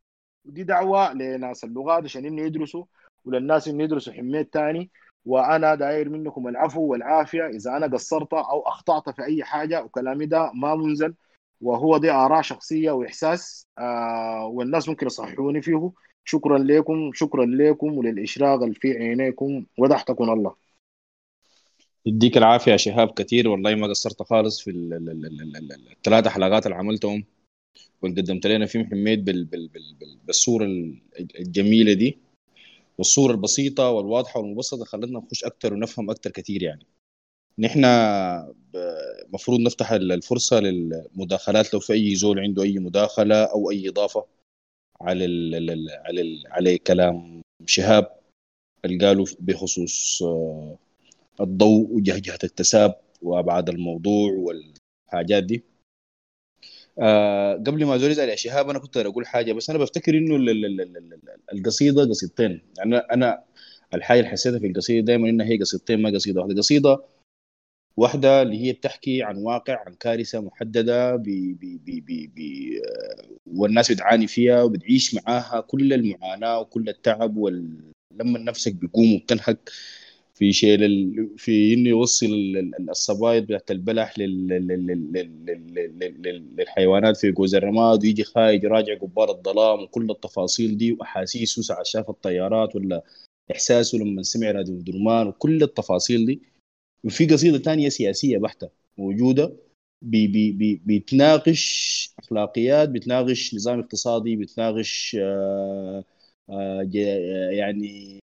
[0.45, 2.85] ودي دعوة لناس اللغات عشان يدرسوا.
[3.27, 4.89] وللناس انه يدرسوا حميد ثاني
[5.25, 7.47] وأنا داير منكم العفو والعافية.
[7.47, 11.13] إذا أنا قصرت أو أخطأت في أي حاجة وكلامي ده ما منزل
[11.61, 15.91] وهو دي آراء شخصية وإحساس آه والناس ممكن يصححوني فيه.
[16.25, 20.55] شكرا لكم شكرا لكم وللإشراق اللي في عينيكم وضحتكم الله.
[22.05, 23.47] يديك العافية يا شهاب كثير.
[23.47, 24.71] والله ما قصرت خالص في
[25.97, 27.23] الثلاثه حلقات اللي عملتهم.
[28.01, 29.49] وقدمت لنا فيهم حميد
[30.25, 30.65] بالصورة
[31.39, 32.26] الجميلة دي.
[32.97, 36.85] والصورة البسيطة والواضحة والمبسطة خلتنا نخش أكثر ونفهم أكثر كثير يعني.
[37.59, 37.85] نحن
[39.25, 44.25] المفروض نفتح الفرصة للمداخلات لو في أي زول عنده أي مداخلة أو أي إضافة
[45.01, 45.55] على ال
[46.05, 48.17] على ال على كلام شهاب
[48.85, 50.77] اللي بخصوص آه،
[51.41, 55.63] الضوء وجهجهة التساب وأبعاد الموضوع والحاجات دي.
[56.99, 60.35] آه قبل ما زول يسال يا شهاب أنا كنت أقول حاجة بس أنا بفتكر إنه
[61.53, 62.61] القصيدة قصيدتين.
[62.77, 63.43] يعني أنا
[63.93, 66.55] الحاجة اللي حسيتها في القصيدة دائما إنها هي قصيدتين ما قصيدة واحدة.
[66.55, 67.03] قصيدة
[67.97, 73.29] واحدة اللي هي بتحكي عن واقع عن كارثة محددة بي بي بي بي بي آه،
[73.47, 79.69] والناس بتعاني فيها وبتعيش معاها كل المعاناة وكل التعب ولما نفسك بيقوم وبتنهك
[80.37, 81.29] في شيء لل...
[81.37, 82.27] في إنه يوصل
[82.89, 84.47] الصبايد بتاعت البلح لل...
[84.47, 84.87] لل...
[85.97, 86.55] لل...
[86.57, 92.09] للحيوانات في جوز الرماد ويجي خارج راجع قبار الظلام وكل التفاصيل دي واحاسيسه ساعة شاف
[92.09, 93.03] الطيارات ولا
[93.51, 96.41] إحساسه لما سمع راديو أمدرمان وكل التفاصيل دي.
[97.03, 99.53] وفي قصيدة ثانية سياسية بحتة موجودة
[100.01, 106.03] بي بي بي بيتناقش أخلاقيات بيتناقش نظام اقتصادي بيتناقش آه
[106.49, 106.89] آه
[107.51, 108.19] يعني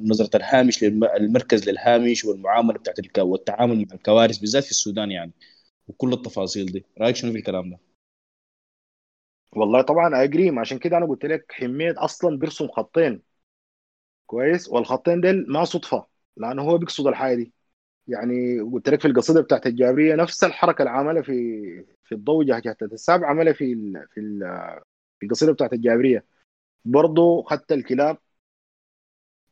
[0.00, 2.96] نظرة الهامش للمركز للهامش والمعاملة بتاعت.
[3.18, 5.32] والتعامل مع الكوارث بالذات في السودان يعني
[5.88, 6.84] وكل التفاصيل دي.
[7.00, 7.78] رأيك شنو في الكلام ده؟
[9.56, 13.22] والله طبعا اجريم عشان كده أنا قلت لك حميد أصلا بيرسم خطين.
[14.26, 17.52] كويس؟ والخطين دول ما صدفة لأنه هو بيقصد الحاجة دي.
[18.08, 21.32] يعني قلت لك في القصيدة بتاعت الجابرية نفس الحركة اللي عملها في
[22.04, 24.20] في الضوء جهه السابع عملها في في
[25.20, 26.24] في القصيدة بتاعت الجابرية.
[26.84, 28.18] برضه خدت الكلاب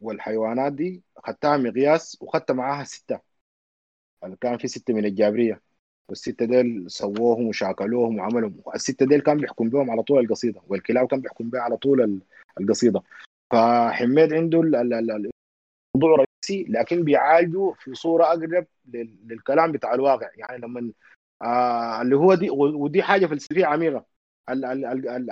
[0.03, 3.20] والحيوانات دي خدتها مقياس وخدت معاها ستة.
[4.41, 5.62] كان في ستة من الجابرية.
[6.09, 10.61] والستة ديل سووهم وشاكلوهم وعملوا الستة ديل كان بيحكم بهم على طول القصيدة.
[10.69, 12.20] والكلاب كان بيحكم بها على طول
[12.61, 13.03] القصيدة.
[13.51, 18.66] فحميد عنده الموضوع رئيسي لكن بيعالجه في صورة أقرب
[19.24, 20.31] للكلام بتاع الواقع.
[20.37, 20.93] يعني لما
[21.43, 24.07] آه اللي هو دي ودي حاجة فلسفية عميقة.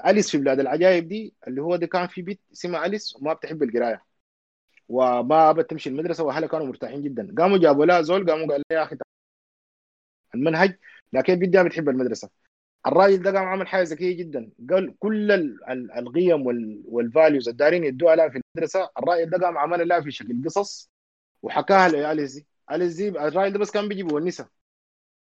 [0.06, 3.62] أليس في بلاد العجائب دي اللي هو دي كان في بيت اسمها أليس وما بتحب
[3.62, 4.09] القراية.
[4.90, 7.34] وما بتمشي المدرسة وأهلها كانوا مرتاحين جدا.
[7.38, 8.96] قاموا جابوا لها زول قاموا قال لها يا أخي
[10.34, 10.76] المنهج.
[11.12, 12.30] لكن بدها بتحب المدرسة.
[12.86, 14.50] الراجل ده قام عمل حاجة ذكيه جدا.
[14.70, 15.32] قال كل
[15.98, 16.46] القيم
[16.86, 18.90] وال values الدايرين يدوها لها في المدرسة.
[18.98, 20.90] الراجل ده قام عملها لها في شكل قصص
[21.42, 22.46] وحكاها لأليس دي.
[22.72, 24.50] أليس الراجل ده بس كان بيجي بيونسها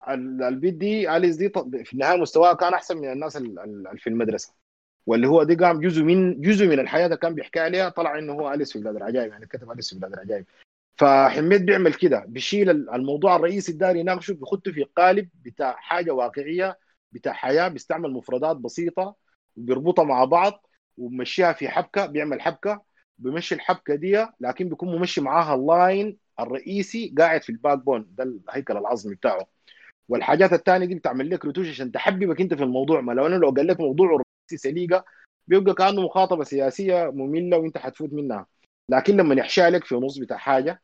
[0.08, 1.48] البيت دي أليس دي
[1.84, 4.63] في النهاية مستواها كان أحسن من الناس اللي في المدرسة.
[5.06, 8.32] واللي هو دي قام جزء من جزء من الحياة اللي كان بيحكي عليها طلع إنه
[8.32, 10.46] هو أليس في بلاد العجائب يعني كتب أليس في بلاد العجائب.
[10.96, 16.78] فحميد بيعمل كده بيشيل الموضوع الرئيسي الداري يناقشه بيخطه في قالب بتاع حاجة واقعية
[17.12, 19.16] بتاع حياة بيستعمل مفردات بسيطة
[19.56, 20.66] وبيربطها مع بعض
[20.98, 22.82] وبمشيها في حبكة بيعمل حبكة
[23.18, 28.24] بيمشي الحبكة دي لكن بيكون ممشي معاها ال line الرئيسي قاعد في ال backbone ده
[28.24, 29.46] الهيكل العظمي بتاعه.
[30.08, 33.50] والحاجات الثانية دي بتعمل لك رتوش عشان تحببك أنت في الموضوع ما لو أنا لو
[33.50, 35.04] قال لك موضوع سليقه
[35.48, 38.46] بيبقى كأنه مخاطبة سياسية مملة وانت حتفوت منها.
[38.88, 40.82] لكن لما يحشى لك في نص بتاع حاجة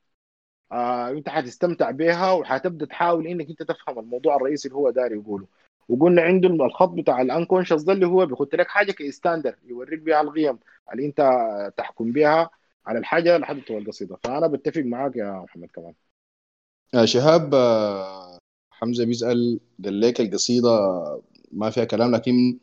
[0.72, 5.46] آه انت حتستمتع بها وحتبدأ تحاول انك انت تفهم الموضوع الرئيسي اللي هو داير يقوله.
[5.88, 10.00] وقلنا عنده الخط بتاع ال unconscious ده اللي هو بيحط لك حاجة ك standard يوريك
[10.00, 10.58] بها القيم
[10.92, 11.20] اللي انت
[11.76, 12.50] تحكم بها
[12.86, 14.16] على الحاجة لحد طول القصيدة.
[14.24, 15.94] فأنا بتفق معاك يا محمد كمان.
[16.94, 18.38] يا شهاب آه،
[18.70, 20.70] حمزة بيسأل قال لك القصيدة
[21.52, 22.58] ما فيها كلام لكن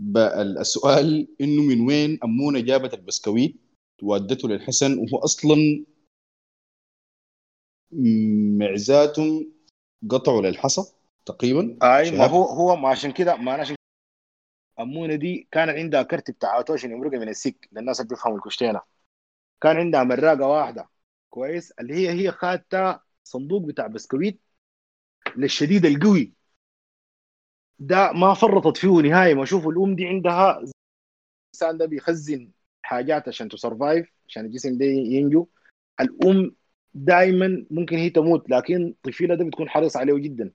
[0.00, 3.56] السؤال إنه من وين أمونة جابت البسكويت؟
[4.02, 5.84] وادته للحسن وهو أصلا
[8.58, 9.52] معزاتهم
[10.10, 10.82] قطعوا للحصى
[11.26, 11.78] تقريبا.
[11.82, 13.76] اي ما هو هو ما عشان كده ما أنا عشان
[14.80, 18.80] أمونة دي كان عندها كرت بتاع عشان يمرق من السيك للناس اللي بيفهموا الكشتينه
[19.60, 20.88] كان عندها مراقة واحدة.
[21.30, 21.70] كويس.
[21.70, 24.40] اللي هي هي خدتها صندوق بتاع بسكويت
[25.36, 26.37] للشديد القوي.
[27.78, 30.58] ده ما فرطت فيه نهائي ما أشوف الأم دي عندها
[31.54, 32.50] الانسان ده بيخزن
[32.82, 35.48] حاجات عشان ت survive عشان الجسم ده ينجو.
[36.00, 36.56] الأم
[36.94, 40.52] دائما ممكن هي تموت لكن طفيلة ده بتكون حريص عليه جدا.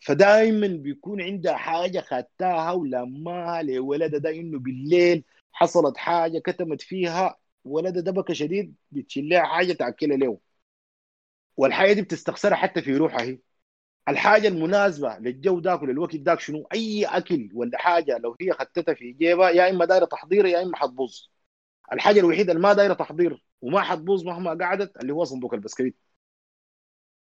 [0.00, 7.36] فدائما بيكون عندها حاجة خدتها ولماها لولدها ده إنه بالليل حصلت حاجة كتمت فيها.
[7.64, 10.40] ولدها ده بكى شديد بتشيل حاجة تأكلها له.
[11.56, 13.38] والحاجة دي بتستخسرها حتى في روحها هي.
[14.10, 19.12] الحاجة المناسبة للجو داك وللوقت داك شنو؟ أي أكل ولا حاجة لو هي خدتها في
[19.12, 21.12] جيبها يا إما دايرة تحضير يا إما حتبوظ.
[21.92, 25.96] الحاجة الوحيدة اللي ما دايرة تحضير وما حتبوظ مهما قعدت اللي هو صندوق البسكويت.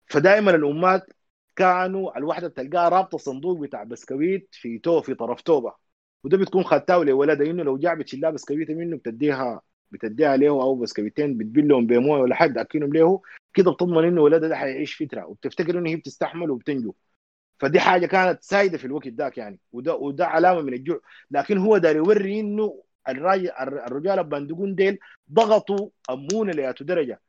[0.06, 1.06] فدائما الامات
[1.56, 5.74] كانوا الوحدة بتلقاها رابطة صندوق بتاع بسكويت في تو في طرف توبها.
[6.24, 9.60] وده بتكون خدتها لولدها إنه لو جاء بتشيلها بسكويت منه بتديها
[9.90, 13.22] بتديها له أو بسكويتين بتبلهم بموية ولا حد أكلهم له.
[13.56, 16.94] كده بتضمن انه ولدها ده حيعيش فترة وبتفتكر انه هي بتستحمل وبتنجو.
[17.60, 21.00] فدي حاجة كانت سايدة في الوقت ذاك يعني وده وده علامة من الجوع.
[21.30, 24.98] لكن هو داير يوري إنه الرجال البندقون ديل
[25.32, 27.20] ضغطوا أمونه لياتو درجة.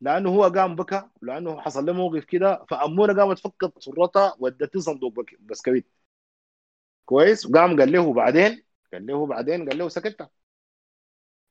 [0.00, 5.14] لأنه هو قام بكى لأنه حصل له موقف كده فأمونه قامت فكت سرتها ودته صندوق
[5.40, 5.86] بسكويت.
[7.04, 10.30] كويس؟ وقام قال له بعدين قال له بعدين قال له سكتها.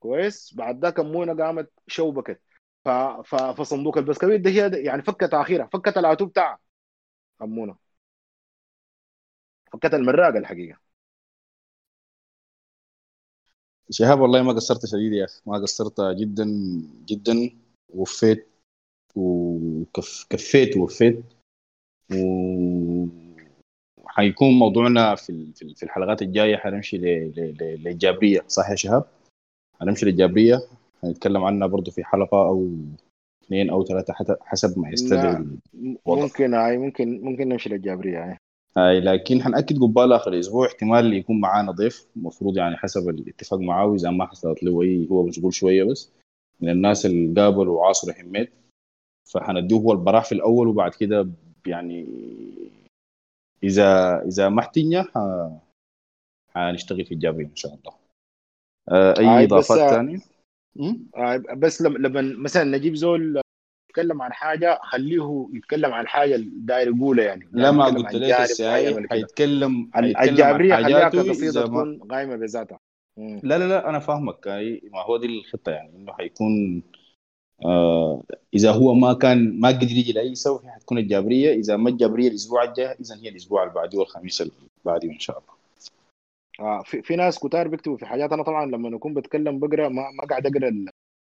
[0.00, 2.40] كويس؟ بعد ذاك أمونه قامت شوبكت
[2.84, 2.88] ف...
[2.88, 3.34] ف...
[3.34, 6.58] فصندوق البسكويت ده هي يعني فكت أخيرا فكت العتب بتاعها.
[7.42, 7.76] امونه
[9.72, 10.78] فكت المراقة الحقيقة.
[13.90, 15.40] شهاب والله ما قصرت شديد يا أخي.
[15.46, 16.44] ما قصرت جدا
[17.06, 17.50] جدا.
[17.88, 18.48] وفيت
[19.16, 21.24] وكفيت ووفيت.
[22.12, 23.06] و
[24.06, 29.04] حيكون موضوعنا في في الحلقات الجاية حنمشي لايجابيه صح يا شهاب؟
[29.80, 30.60] حنمشي لايجابيه
[31.02, 32.68] حنتكلم عنها برضه في حلقة أو
[33.44, 35.46] اثنين أو ثلاثة حسب ما يستدعي
[36.06, 38.36] ممكن هاي ممكن ممكن نمشي للجابريه هاي.
[38.76, 43.94] هاي لكن حنأكد قبال آخر الأسبوع احتمال يكون معانا ضيف المفروض يعني حسب الاتفاق معاه
[43.94, 46.12] اذا ما حصلت له أي هو مشغول شوية بس.
[46.60, 48.48] من الناس اللي قابلوا وعاصروا حميد
[49.32, 51.28] فحنديه هو البراح في الأول وبعد كده
[51.66, 52.06] يعني
[53.62, 55.06] إذا إذا ما احتجنا
[56.54, 57.92] حنشتغل في الجابريه إن شاء الله.
[58.88, 60.31] آه، أي إضافات ثانية؟ آه،
[61.56, 63.40] بس لما مثلا نجيب زول
[63.90, 67.48] يتكلم عن حاجة خليه يتكلم عن حاجة داير يقولها يعني.
[67.52, 72.78] لا ما قلت لك الساعي حيتكلم الجابريه خليها كقصيده تكون قائمه بذاتها.
[73.18, 74.48] لا لا لا أنا فاهمك.
[74.92, 76.82] ما هو دي الخطة يعني إنه حيكون
[77.64, 78.22] آه
[78.54, 81.54] إذا هو ما كان ما قدر يجي لأي سبب حتكون الجابرية.
[81.54, 84.52] إذا ما الجابرية الأسبوع الجاي اذا هي الأسبوع اللي بعده والخميس اللي
[84.84, 85.61] بعده إن شاء الله.
[86.60, 88.32] آه في, في ناس كتار بيكتبوا في حاجات.
[88.32, 90.72] أنا طبعا لما اكون بتكلم بقرأ ما, ما قاعد أقرأ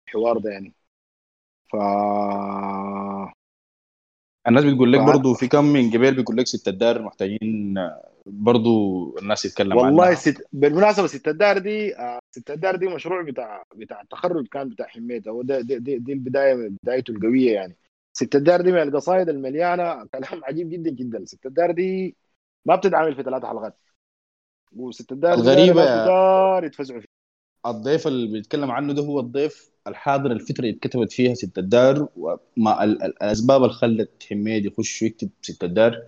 [0.07, 0.73] الحوار ده يعني.
[1.71, 1.75] ف
[4.47, 7.75] الناس بتقول لك برضه في كم من قبل بيقول لك ست الدار محتاجين
[8.25, 8.69] برضه
[9.21, 10.47] الناس يتكلم والله عنها ست...
[10.53, 15.31] بالمناسبة ست الدار دي آه، ست الدار دي مشروع بتاع بتاع التخرج كان بتاع حميته
[15.31, 17.75] وده دي, دي, دي البداية بدايته القوية يعني.
[18.13, 20.05] ست الدار دي من القصائد المليانة.
[20.05, 21.25] كلام عجيب جدا جدا.
[21.25, 22.15] ست الدار دي
[22.65, 23.77] ما بتتعامل في ثلاث حلقات
[24.75, 27.07] وست الدار الغريبة يتفزعوا فيه.
[27.65, 32.83] الضيف اللي بيتكلم عنه ده هو الضيف الحاضر الفترة اللي اتكتبت فيها ست الدار وما
[32.83, 36.03] الأسباب اللي خلت حميد يخش يكتب ست الدار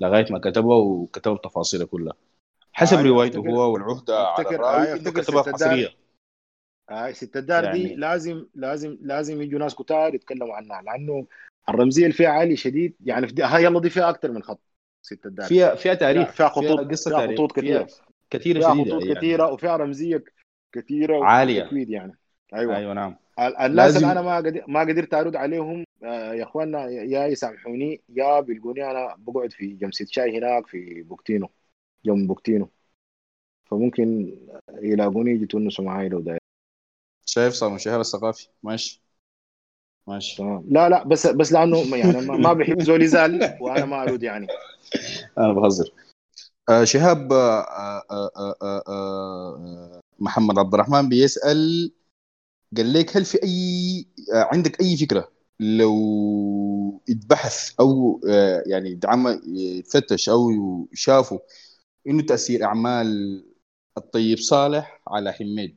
[0.00, 2.14] لغاية ما كتبها وكتب التفاصيل كلها.
[2.72, 5.88] حسب آه روايته هو والعهدة على الراوي آه كتبها حصريه
[6.90, 11.26] آه ست الدار يعني دي لازم لازم لازم يجوا ناس كتار يتكلموا عنها لأنه
[11.68, 14.60] الرمزية اللي فيها عالي شديد يعني هاي يلا دي فيها أكثر من خط
[15.02, 17.88] ست الدار فيها فيها تاريخ فيها خطوط فيها قصة فيها خطوط كثيرة.
[18.30, 19.14] كثيرة فيها خطوط يعني.
[19.14, 20.24] كثيرة وفيها رمزية
[20.72, 21.68] كثيرة عالية.
[21.72, 22.18] يعني.
[22.54, 22.76] أيوه.
[22.76, 23.16] أيوه نعم.
[23.38, 28.40] الناس اللي أنا ما قدر ما قدرت أرد عليهم آه، يا إخواننا يا يسامحوني يا
[28.40, 31.48] بيلقوني أنا بقعد في جمسة شاي هناك في بوكتينو
[32.04, 32.70] يوم بوكتينو.
[33.64, 34.36] فممكن
[34.82, 36.38] يلاقوني يتونسوا معاي لو داير.
[37.26, 38.48] شايف صار شهر الثقافي.
[38.62, 39.02] ماشي.
[40.06, 40.36] ماشي.
[40.36, 40.64] تمام.
[40.68, 44.46] لا لا بس بس لأنه يعني ما بحب زول يزعل وأنا ما أرد يعني.
[45.38, 45.92] أنا بهزر.
[46.84, 51.92] شهاب آه آه آه آه محمد عبد الرحمن بيسأل
[52.76, 55.94] قال لك هل في أي عندك أي فكرة لو
[57.10, 58.20] اتبحث أو
[58.66, 60.50] يعني اتعمل يتفتش أو
[60.94, 61.38] شافوا
[62.08, 63.44] إنه تأثير أعمال
[63.98, 65.76] الطيب صالح على حميد؟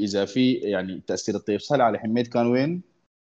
[0.00, 2.82] إذا في يعني تأثير الطيب صالح على حميد كان وين؟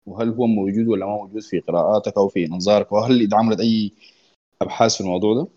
[0.06, 3.92] وهل هو موجود ولا ما موجود في قراءاتك أو في انظارك وهل اتعملت أي
[4.62, 5.48] أبحاث في الموضوع ده؟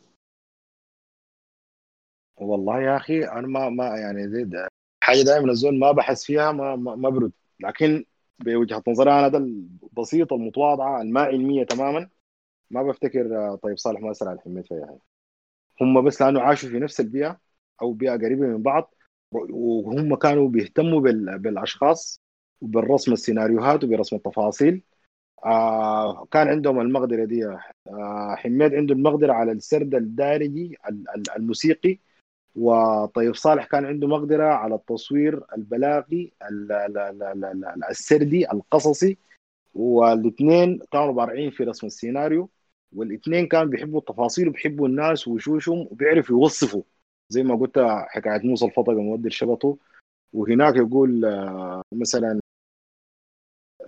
[2.37, 4.49] والله يا أخي أنا ما ما يعني
[5.03, 7.31] حاجة دائما الزول ما بحث فيها ما ما, ما برد.
[7.59, 8.05] لكن
[8.39, 12.09] بوجهة نظري أنا ده البسيطه المتواضعة الما علميه تماما.
[12.71, 14.99] ما بفتكر آه، طيب صالح ما اسال على الحميد فيها.
[15.81, 17.39] هم بس لأنه عاشوا في نفس البيئة
[17.81, 18.95] أو بيئة قريبة من بعض
[19.31, 21.01] وهم كانوا بيهتموا
[21.37, 22.21] بالأشخاص
[22.61, 24.83] وبالرسم السيناريوهات وبرسم التفاصيل.
[25.45, 27.45] آه كان عندهم المقدرة دي.
[27.47, 30.77] آه حميد عنده المقدرة على السرد الدارجي
[31.37, 31.99] الموسيقي.
[32.55, 36.33] وطيب صالح كان عنده مقدرة على التصوير البلاغي
[37.89, 39.17] السردي القصصي
[39.73, 42.49] والاثنين كانوا بارعين في رسم السيناريو
[42.95, 46.81] والاثنين كانوا بيحبوا التفاصيل وبيحبوا الناس ووشوشهم وبيعرفوا يوصفوا.
[47.29, 49.77] زي ما قلت حكاية موسى الفطقة مودي شبطه
[50.33, 52.39] وهناك يقول آه، مثلا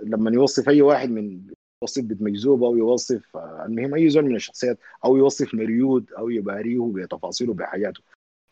[0.04, 1.48] لما يوصف أي واحد من
[1.84, 6.30] يوصف بنت مجذوب أو يوصف آه، المهم أي زول من الشخصيات أو يوصف مريود أو
[6.30, 8.02] يباريه بتفاصيله بحياته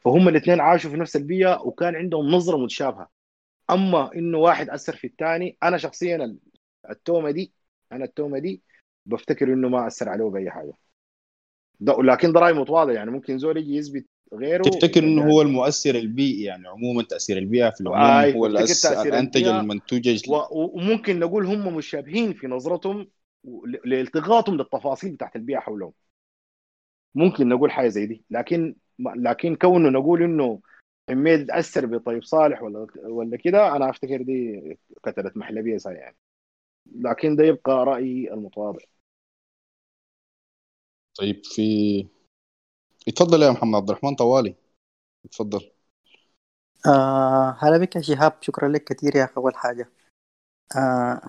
[0.06, 3.10] فهم الاثنين عاشوا في نفس البيئة وكان عندهم نظرة متشابهة.
[3.69, 6.38] أما إنه واحد أثر في الثاني أنا شخصيا
[6.90, 7.53] التومة دي
[7.91, 8.61] أنا التومة دي
[9.06, 10.73] بفتكر إنه ما أثر عليه بأي حاجة.
[11.80, 15.95] ده لكن ده رأي متواضع يعني ممكن زول يجي يثبت غيره تفتكر إنه هو المؤثر
[15.95, 21.45] البيئي؟ يعني عموما تأثير البيئة في العموم آي هو الانتج البيئة؟ المنتوج و- وممكن نقول
[21.45, 23.07] هم مشابهين في نظرتهم
[23.86, 25.94] لالتقاطهم للتفاصيل بتاعت البيئة حولهم.
[27.15, 30.60] ممكن نقول حاجة زي دي لكن لكن كونه نقول إنه
[31.10, 34.62] حميد تأثر بطيب صالح ولا ولا كده أنا أفتكر دي
[35.04, 36.18] قتلت محلبيه ساي يعني.
[36.96, 38.86] لكن ده يبقى رأيي المتواضع.
[41.20, 42.08] طيب في
[43.08, 44.56] اتفضل يا محمد عبد الرحمن طوالي.
[45.26, 45.72] اتفضل.
[46.88, 48.34] آه هلا بك يا شهاب.
[48.42, 49.90] شكرا لك كثير يا أخي أول حاجة.
[50.78, 51.22] آه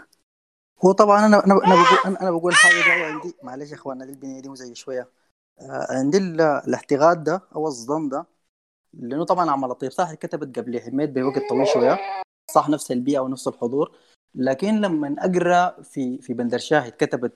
[0.85, 3.35] هو طبعا أنا أنا أنا بقول أنا, أنا بقول حاجة دي عندي.
[3.43, 5.09] معلش يا اخوانا دي البنيه دي مزعجه شوية.
[5.91, 8.27] عندي ال- الاحتقاد ده أو الصدام ده
[8.95, 11.99] لأنه طبعا عمل الطيب صح كتبت قبل حميد بوقت طويل شوية.
[12.55, 13.97] صح نفس البيئة ونفس الحضور.
[14.35, 17.33] لكن لما أقرأ في في بندر شاهد كتبت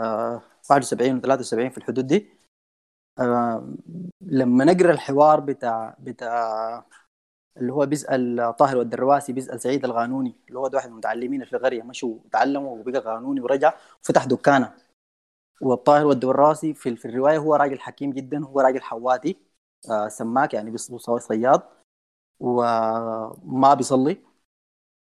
[0.00, 2.28] آه 71 و 73 في الحدود دي
[3.18, 3.68] آه
[4.20, 6.84] لما نقرأ الحوار بتاع بتاع
[7.56, 11.82] اللي هو بيسأل طاهر والدرواسي بيسأل سعيد القانوني اللي هو واحد من المتعلمين في القرية
[11.82, 13.74] مشوا تعلموا وبقى قانوني ورجع
[14.04, 14.72] وفتح دكانه.
[15.64, 19.36] والطاهر والدراسي في, في الرواية هو راجل حكيم جدا هو راجل حواتي
[19.90, 20.78] آه سماك يعني
[21.18, 21.62] صياد
[22.40, 24.18] وما بيصلي.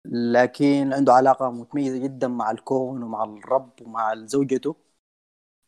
[0.05, 4.77] لكن عنده علاقة متميزة جدا مع الكون ومع الرب ومع زوجته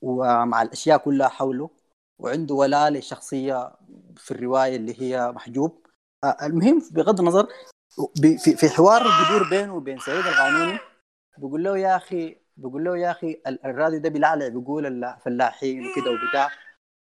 [0.02, 1.70] ومع الأشياء كلها حوله.
[2.18, 3.72] وعنده ولاء للشخصية
[4.16, 5.86] في الرواية اللي هي محجوب.
[6.24, 7.48] آه، المهم بغض النظر
[8.56, 10.78] في حوار بيدور بينه وبين سعيد القانوني
[11.38, 16.50] بيقول له يا أخي بيقول له يا ال- الراديو ده بيلعلع بيقول الفلاحين وكده وبتاع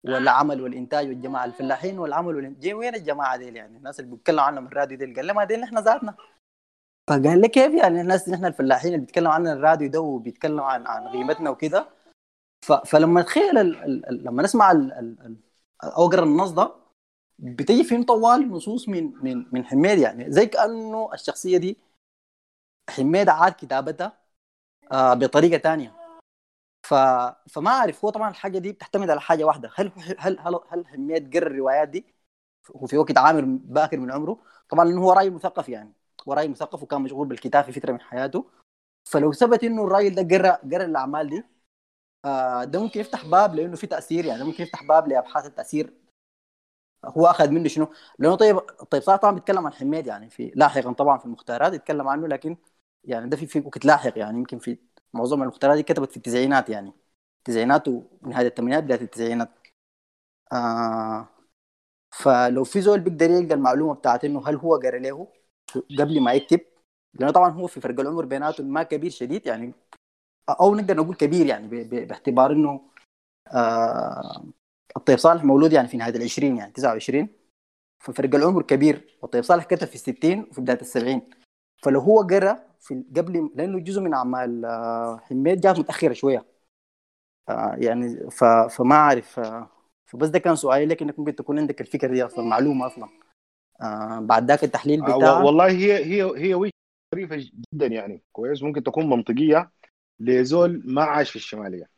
[0.05, 4.97] والعمل والإنتاج والجماعة الفلاحين والعمل والانتاج وين الجماعة دي يعني؟ الناس اللي بيتكلموا عنهم الراديو
[4.97, 6.15] دي قال دي اللي إحنا ذاتنا.
[7.09, 11.07] فقال لي كيف يعني الناس نحن الفلاحين اللي بيتكلموا عن الراديو ده وبيتكلموا عن عن
[11.07, 11.89] قيمتنا وكده؟
[12.85, 13.55] فلما تخيل
[14.09, 14.91] لما نسمع ال...
[14.93, 15.37] ال...
[15.83, 16.75] أو اقرا النص ده
[17.39, 21.77] بتجي فين طوال نصوص من من من حميد يعني زي كأنه الشخصية دي
[22.89, 24.17] حميد عاد كتابتها
[24.91, 25.95] آه بطريقة تانية.
[26.83, 26.93] ف...
[27.49, 29.71] فما أعرف هو طبعا الحاجة دي بتعتمد على حاجة واحدة.
[29.75, 32.15] هل هل هل هل حميد قرا الروايات دي؟
[32.69, 34.39] وفي وقت عامر باكر من عمره.
[34.69, 35.93] طبعا لأنه هو راجل مثقف يعني.
[36.29, 38.51] هو راجل مثقف وكان مشغول بالكتاب في فترة من حياته.
[39.05, 41.43] فلو ثبت إنه الراجل ده قرا قرا الأعمال دي
[42.25, 44.43] آه ده ممكن يفتح باب لأنه في تأثير يعني.
[44.43, 45.93] ممكن يفتح باب لأبحاث التأثير.
[47.05, 47.87] هو أخذ منه شنو؟
[48.19, 52.07] لأنه طيب طيب صار طبعا بيتكلم عن حميد يعني في لاحقا طبعا في المختارات يتكلم
[52.07, 52.57] عنه لكن
[53.05, 54.77] يعني ده في في وقت لاحق يعني يمكن في
[55.13, 56.93] معظم المختارات دي كتبت في التسعينات يعني.
[57.39, 59.49] التسعينات ونهايه الثمانينات بداية التسعينات.
[60.53, 61.27] آه
[62.15, 65.27] فلو في زول بيقدر يلقى المعلومة بتاعت إنه هل هو قرأ له
[65.99, 66.59] قبل ما يكتب
[67.13, 69.73] لأنه طبعا هو في فرق العمر بيناتهم ما كبير شديد يعني
[70.49, 72.81] أو نقدر نقول كبير يعني باعتبار إنه
[73.53, 74.45] آه
[74.97, 77.29] الطيب صالح مولود يعني في نهاية العشرين يعني 29
[78.03, 81.29] ففرق العمر كبير والطيب صالح كتب في الستين وفي بداية السبعين.
[81.83, 86.45] فلو هو قرأ في قبل لأنه جزء من اعمال آه، حميد جات متأخرة شوية.
[87.77, 88.43] يعني ف...
[88.43, 89.69] فما أعرف آه،
[90.05, 93.09] فبس ده كان سؤالي لك انك ممكن تكون عندك الفكرة دي أصلا معلومة أصلا.
[93.81, 95.45] آه، بعد ذاك التحليل بتاعك.
[95.45, 96.71] والله هي هي هي وجهة
[97.15, 97.35] ظريفه
[97.73, 98.63] جدا يعني كويس.
[98.63, 99.71] ممكن تكون منطقية
[100.19, 101.89] لزول ما عاش في الشمالية.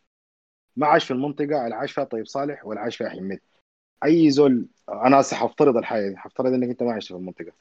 [0.75, 3.39] ما عاش في المنطقة اللي عاش فيها طيب صالح ولا عاش فيها حميد.
[4.05, 7.51] أي زول أنا هسه حفترض الحاجة دي حفترض إنك أنت ما عشت في المنطقة.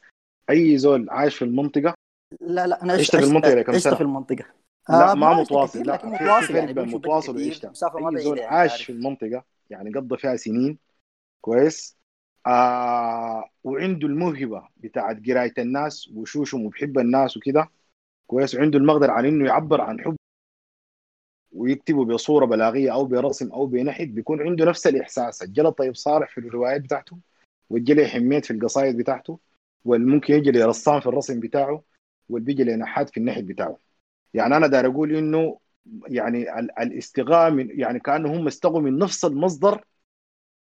[0.50, 1.94] أي زول عايش في المنطقة
[2.40, 4.44] لا لا أنا عشت في المنطقة لكم عشت سنة؟ في المنطقة.
[4.88, 5.96] لا آه، ما متواصل لا.
[5.96, 7.66] في- متواصل يعني متواصل وعشت
[8.18, 8.84] زول يعني عاش.
[8.84, 10.78] في المنطقة يعني قضى فيها سنين
[11.40, 11.96] كويس.
[12.46, 17.70] آه وعنده الموهبة بتاعت قراية الناس وشوشهم وبحب الناس وكده
[18.26, 18.54] كويس.
[18.54, 20.16] وعنده المقدرة عن إنه يعبر عن حب
[21.52, 25.42] ويكتبه بصورة بلاغية أو برسم أو بنحت بيكون عنده نفس الإحساس.
[25.42, 27.18] الجلى طيب صالح في الروايات بتاعته
[27.70, 29.38] والجلي حميت في القصائد بتاعته
[29.84, 31.82] والممكن يجي لي رسام في الرسم بتاعه.
[32.28, 33.78] والبيجي لي نحات في النحت بتاعه.
[34.34, 35.58] يعني أنا داير أقول إنه
[36.08, 39.84] يعني ال- الاستغاء من يعني كأنه هم استغوا من نفس المصدر.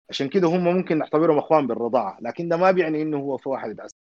[0.10, 2.18] عشان كده هم ممكن نعتبرهم إخوان بالرضاعة.
[2.22, 3.96] لكن ده ما بيعني إنه هو في واحد يتأثر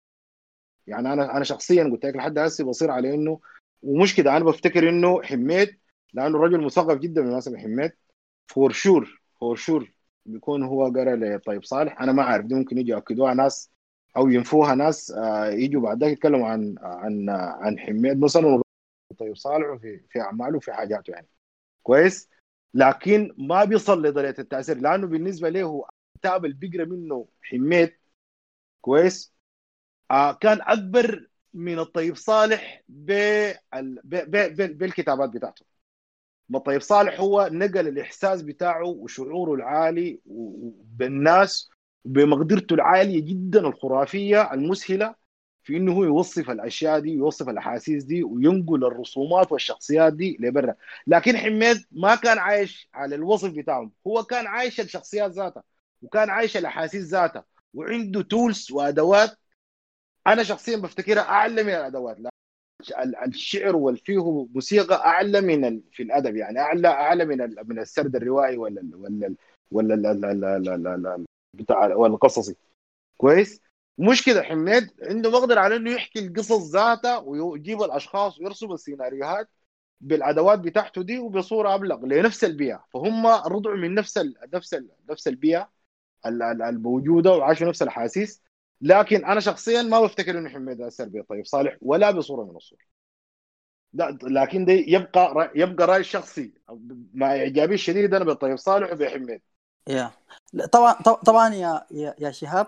[0.88, 3.40] يعني أنا أنا شخصيا قلت لك لحد هسه بصر على انه
[3.84, 5.80] ومش كده أنا بفتكر إنه حميد
[6.14, 7.92] لأنه رجل مثقف جدا بالمناسبة حميد.
[8.48, 9.92] for sure for sure
[10.26, 13.70] بيكون هو قرأ للطيب صالح؟ أنا ما عارف دي ممكن يجوا يأكدوها ناس
[14.18, 18.62] أو ينفوها ناس آه، يجوا بعد يتكلموا عن عن عن حميد مثلا
[19.20, 21.28] طيب صالح في في أعماله وفي حاجاته يعني.
[21.84, 22.30] كويس؟
[22.74, 24.78] لكن ما بيصل لدرجة التأثير.
[24.78, 25.86] لأنه بالنسبة له
[26.16, 27.94] الكتاب اللي بيقرأ منه حميد
[28.82, 29.34] كويس؟
[30.12, 32.84] آه كان أكبر من الطيب صالح.
[34.74, 35.66] بالكتابات بتاعته.
[36.50, 40.22] ما الطيب صالح هو نقل الإحساس بتاعه وشعوره العالي
[40.86, 41.71] بالناس
[42.06, 45.16] بمقدرته العالية جدا الخرافية المسهلة
[45.64, 50.76] في إنه هو يوصف الأشياء دي يوصف الأحاسيس دي وينقل الرسومات والشخصيات دي لبرا
[51.08, 55.64] لكن حميد ما كان عايش على الوصف بتاعهم هو كان عايش الشخصيات ذاتها
[56.02, 59.38] وكان عايش الأحاسيس ذاتها وعنده تولز وأدوات
[60.28, 62.30] أنا شخصيا بفتكرها أعلى من الأدوات لا
[63.26, 65.82] الشعر والفيه موسيقى أعلى من.
[65.92, 67.38] في الأدب يعني أعلى أعلى من.
[67.68, 69.36] من السرد الروائي ولا ال...
[69.72, 70.56] ولا ولا
[70.94, 72.56] ولا بتاع القصصي.
[73.18, 73.62] كويس؟
[73.98, 79.50] مش كده حميد؟ عنده مقدر على إنه يحكي القصص ذاتها ويجيب الأشخاص ويرسم السيناريوهات
[80.02, 82.86] بالأدوات بتاعته دي وبصورة أبلغ لنفس البيئة.
[82.94, 85.72] فهم رضعوا من نفس ال نفس ال نفس البيئة
[86.26, 88.42] الموجودة وعاشوا نفس الأحاسيس.
[88.82, 92.80] لكن أنا شخصيا ما بفتكر إنه حميد أثر بطيب صالح ولا بصورة من الصور
[94.24, 96.54] لكن دي يبقى يبقى رأي شخصي.
[97.14, 99.42] مع إعجابي الشديد أنا بطيب صالح وبحميد.
[99.88, 100.12] يا.
[100.72, 100.94] طبعا
[101.26, 102.68] طبعا يا يا, شهاب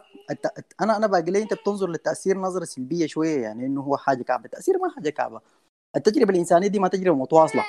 [0.81, 4.45] أنا أنا باقي لي أنت بتنظر للتأثير نظرة سلبية شوية يعني إنه هو حاجة كعبة.
[4.45, 5.41] التاثير ما حاجة كعبة.
[5.95, 7.65] التجربة الإنسانية دي ما تجربة متواصلة.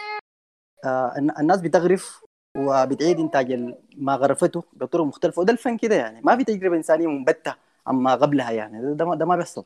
[0.85, 2.25] آه الناس بتغرف
[2.57, 6.21] وبتعيد إنتاج ما غرفته بطرق مختلفة وده الفن كده يعني.
[6.21, 7.55] ما في تجربة إنسانية منبتة
[7.87, 8.95] عما قبلها يعني.
[8.95, 9.65] ده ما, ده ما بيحصل.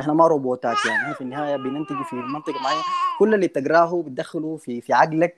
[0.00, 1.14] إحنا ما روبوتات يعني.
[1.14, 2.82] في النهاية بننتج في منطقة معينة.
[3.18, 5.36] كل اللي تقراه بتدخله في في عقلك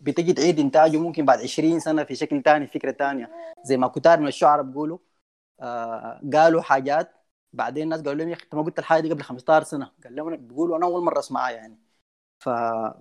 [0.00, 3.30] بتجي تعيد انتاجه ممكن بعد 20 سنة في شكل ثاني فكرة ثانية
[3.64, 4.98] زي ما كتار من الشعراء بيقولوا
[5.60, 7.12] آه قالوا حاجات
[7.52, 9.90] بعدين الناس قالوا لهم يا أخي انت ما قلت الحاجة دي قبل 15 سنة.
[10.04, 11.78] قال لهم بيقولوا أنا أول مرة اسمعها يعني.
[12.40, 12.48] ف...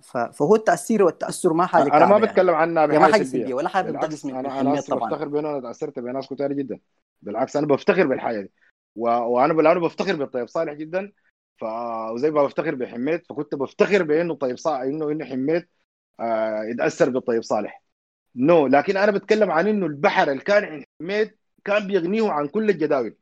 [0.01, 0.17] ف...
[0.17, 2.61] فهو التأثير والتأثر ما حاجة أنا ما بتكلم يعني.
[2.61, 3.53] عنها ما حاجة سلبية.
[3.53, 6.79] ولا حاجة بنتقص من أنا أنا بفتخر بانه أنا تأثرت بناس كتار جدا.
[7.21, 8.51] بالعكس أنا بفتخر بالحاجة دي
[8.95, 9.09] و...
[9.09, 11.11] وأنا بالآن بفتخر بالطيب صالح جدا.
[11.57, 11.63] ف
[12.13, 15.67] وزي ما بفتخر بحميد فكنت بفتخر بأنه طيب صالح انه إنه حميد
[16.71, 17.83] يتأثر بالطيب صالح.
[18.35, 18.71] نو no.
[18.71, 23.15] لكن أنا بتكلم عن إنه البحر اللي كان عند حميد كان بيغنيه عن كل الجداول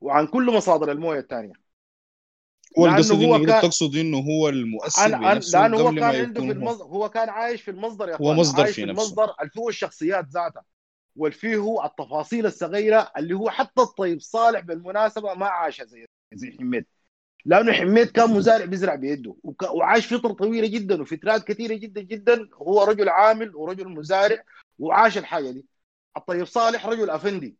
[0.00, 1.52] وعن كل مصادر الموية الثانية.
[2.78, 3.62] هو القصد إنه كان...
[3.62, 7.62] تقصد إنه هو المؤثر أنا بنفسه لأنه هو كان عنده في المصدر هو كان عايش
[7.62, 9.02] في المصدر يا هو مصدر عايش في, في نفسه.
[9.02, 10.64] المصدر اللي هو الشخصيات ذاتها.
[11.16, 16.86] والفيه التفاصيل الصغيرة اللي هو حتى الطيب صالح بالمناسبة ما عاش زي زي حميد.
[17.44, 19.36] لأنه حميد كان مزارع بيزرع بيده.
[19.70, 24.42] وعاش فتره طويلة جدا وفترات كثيرة جدا جدا هو رجل عامل ورجل مزارع
[24.78, 25.66] وعاش الحاجة دي.
[26.16, 27.56] الطيب صالح رجل أفندي.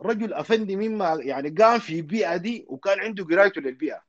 [0.00, 4.02] رجل أفندي مما يعني قام في بيئه دي وكان عنده قرايته للبيئة.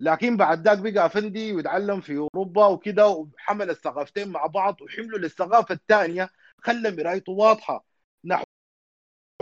[0.00, 5.74] لكن بعد ذاك بقى أفندي ويتعلم في أوروبا وكده وحمل الثقافتين مع بعض وحملوا للثقافة
[5.74, 7.91] الثانية خلى مرايته واضحة.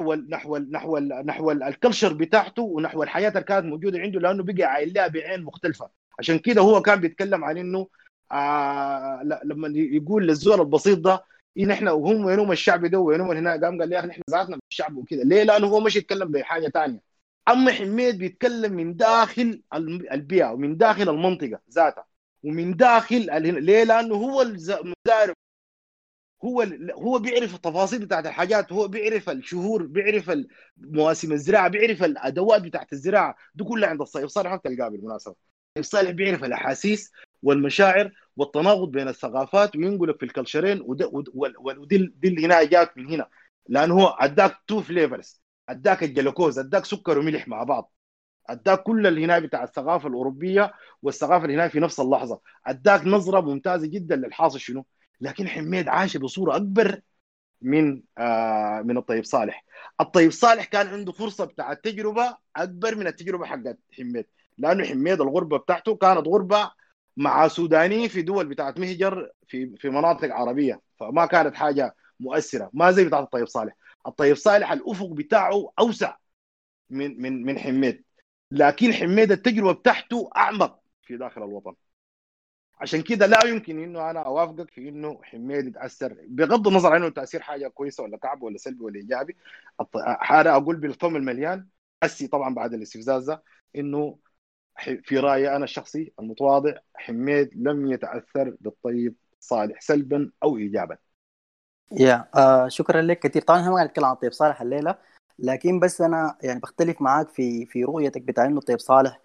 [0.03, 5.07] نحو نحو نحو الكلشر بتاعته ونحو الحياة اللي كانت موجودة عنده لأنه بقى عايل لها
[5.09, 5.91] بعين مختلفة.
[6.19, 7.87] عشان كده هو كان بيتكلم عن إنه
[8.33, 11.25] آه لما يقول للزول البسيط ده
[11.59, 15.23] إن إحنا وهم وينهم الشعب ده وينهم هنا؟ قام قال لي إحنا ذاتنا الشعب وكده.
[15.23, 17.01] ليه؟ لأنه هو مش يتكلم بحاجة ثانية
[17.49, 19.63] أما حميد بيتكلم من داخل
[20.13, 22.05] البيئة ومن داخل المنطقة ذاتها
[22.45, 25.35] ومن داخل ليه؟ لأنه هو المزارع
[26.45, 30.33] هو هو بيعرف التفاصيل بتاعت الحاجات هو بيعرف الشهور بيعرف
[30.79, 33.37] مواسم الزراعة بيعرف الأدوات بتاعت الزراعة.
[33.55, 35.35] دي كلها عند الصيف صالح تلقاه بالمناسبة.
[35.77, 37.13] الصيف صالح بيعرف الأحاسيس
[37.43, 41.05] والمشاعر والتناقض بين الثقافات وينقلك في ال cultureين ودي
[42.21, 43.29] دي اللي هنا جات من هنا.
[43.69, 47.93] لأنه هو أداك two flavors أداك الجلوكوز أداك سكر وملح مع بعض.
[48.49, 50.73] أداك كل اللي هنا بتاع الثقافة الأوروبية
[51.03, 52.41] والثقافة اللي هنا في نفس اللحظة.
[52.67, 54.85] أداك نظرة ممتازة جدا للحاصل شنو؟
[55.21, 57.01] لكن حميد عاش بصورة أكبر
[57.63, 59.65] من آه من الطيب صالح.
[60.01, 64.27] الطيب صالح كان عنده فرصة بتاع التجربه أكبر من التجربة حقت حميد.
[64.59, 66.71] لأنه حميد الغربة بتاعته كانت غربة
[67.17, 70.81] مع سوداني في دول بتاعت مهجر في في مناطق عربية.
[71.01, 72.71] فما كانت حاجة مؤثرة.
[72.75, 73.77] ما زي بتاعت الطيب صالح.
[74.07, 76.17] الطيب صالح الأفق بتاعه أوسع
[76.91, 78.05] من من من حميد.
[78.51, 81.75] لكن حميد التجربة بتاعته أعمق في داخل الوطن.
[82.81, 86.17] عشان كده لا يمكن إنه أنا أوافقك في إنه حميد يتأثر.
[86.29, 89.37] بغض النظر عنه تأثير حاجة كويسة ولا كعب ولا سلبي ولا إيجابي
[90.31, 91.67] أنا أقول بالفم المليان
[92.03, 93.43] أسي طبعا بعد الاستفزاز ده
[93.77, 94.19] إنه
[95.05, 100.99] في رأيي أنا الشخصي المتواضع حميد لم يتأثر بالطيب صالح سلبا أو ايجابا.
[101.93, 103.43] يا آه شكرا لك كثير.
[103.43, 104.99] طبعا إحنا ما نتكلم عن الطيب صالح الليلة
[105.39, 109.21] لكن بس أنا يعني بختلف معاك في في رؤيتك بتاع إنه الطيب صالح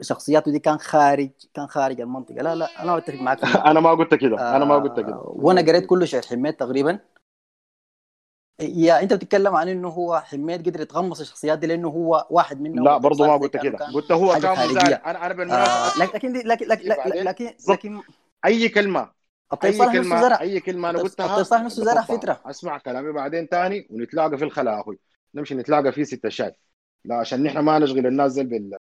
[0.00, 2.42] شخصياته دي كان خارج كان خارج المنطقة.
[2.42, 3.38] لا لا أنا أتفق معاك
[3.70, 4.38] أنا ما قلت كده.
[4.38, 5.20] آه أنا ما قلت كده.
[5.24, 6.98] وأنا قريت كله شعر حميد تقريبا.
[8.60, 12.84] يا أنت بتتكلم عن إنه هو حميد قدر يتغمص الشخصيات دي لأنه هو واحد منهم
[12.84, 13.78] لا برضه ما قلت كده.
[13.78, 18.00] قلت هو كان مزارع أنا أنا بالمناسبه آه لكن لكن لكن لكن, لكن, لكن
[18.44, 19.10] أي كلمة.
[19.64, 20.40] أي كلمه زرع.
[20.40, 22.02] أي كلمة أنا قلتها الطيب صالح نفسه زرع.
[22.02, 22.40] فترة.
[22.46, 24.98] أسمع كلامي بعدين تاني ونتلاقى في الخلا أخوي.
[25.34, 26.54] نمشي نتلاقى في ستة شاي
[27.04, 28.76] لا عشان نحن ما نشغل الناس زي بال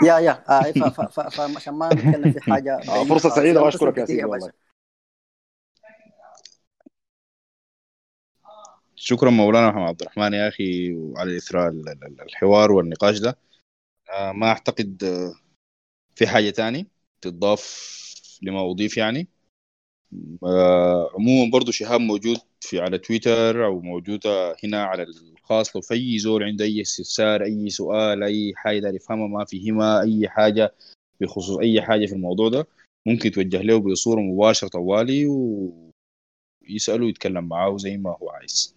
[0.00, 3.26] يا يا آه ف- فعشان ما نتكلم في حاجة خالص.
[3.26, 4.52] سعيدة يلا وأشكرك تسلم يا سيدي والله.
[8.96, 13.38] شكرا مولانا محمد عبد الرحمن يا أخي على إثراء ال- ال- الحوار والنقاش ده
[14.12, 15.34] آه، ما أعتقد آه،
[16.16, 16.86] في حاجة تاني
[17.20, 17.92] تضاف
[18.42, 19.28] لما اضيف يعني
[20.44, 25.02] آه، عموما برضو شهاب موجود في على تويتر أو موجودة هنا على
[25.42, 30.00] الخاص لو في أي زول عنده أي استفسار أي سؤال أي حاجة يفهمها ما فهمها
[30.02, 30.74] أي حاجة
[31.20, 32.66] بخصوص أي حاجة في الموضوع ده
[33.06, 35.26] ممكن توجه له بصورة مباشرة طوالي
[36.62, 38.74] ويساله ويتكلم معاه زي ما هو عايز.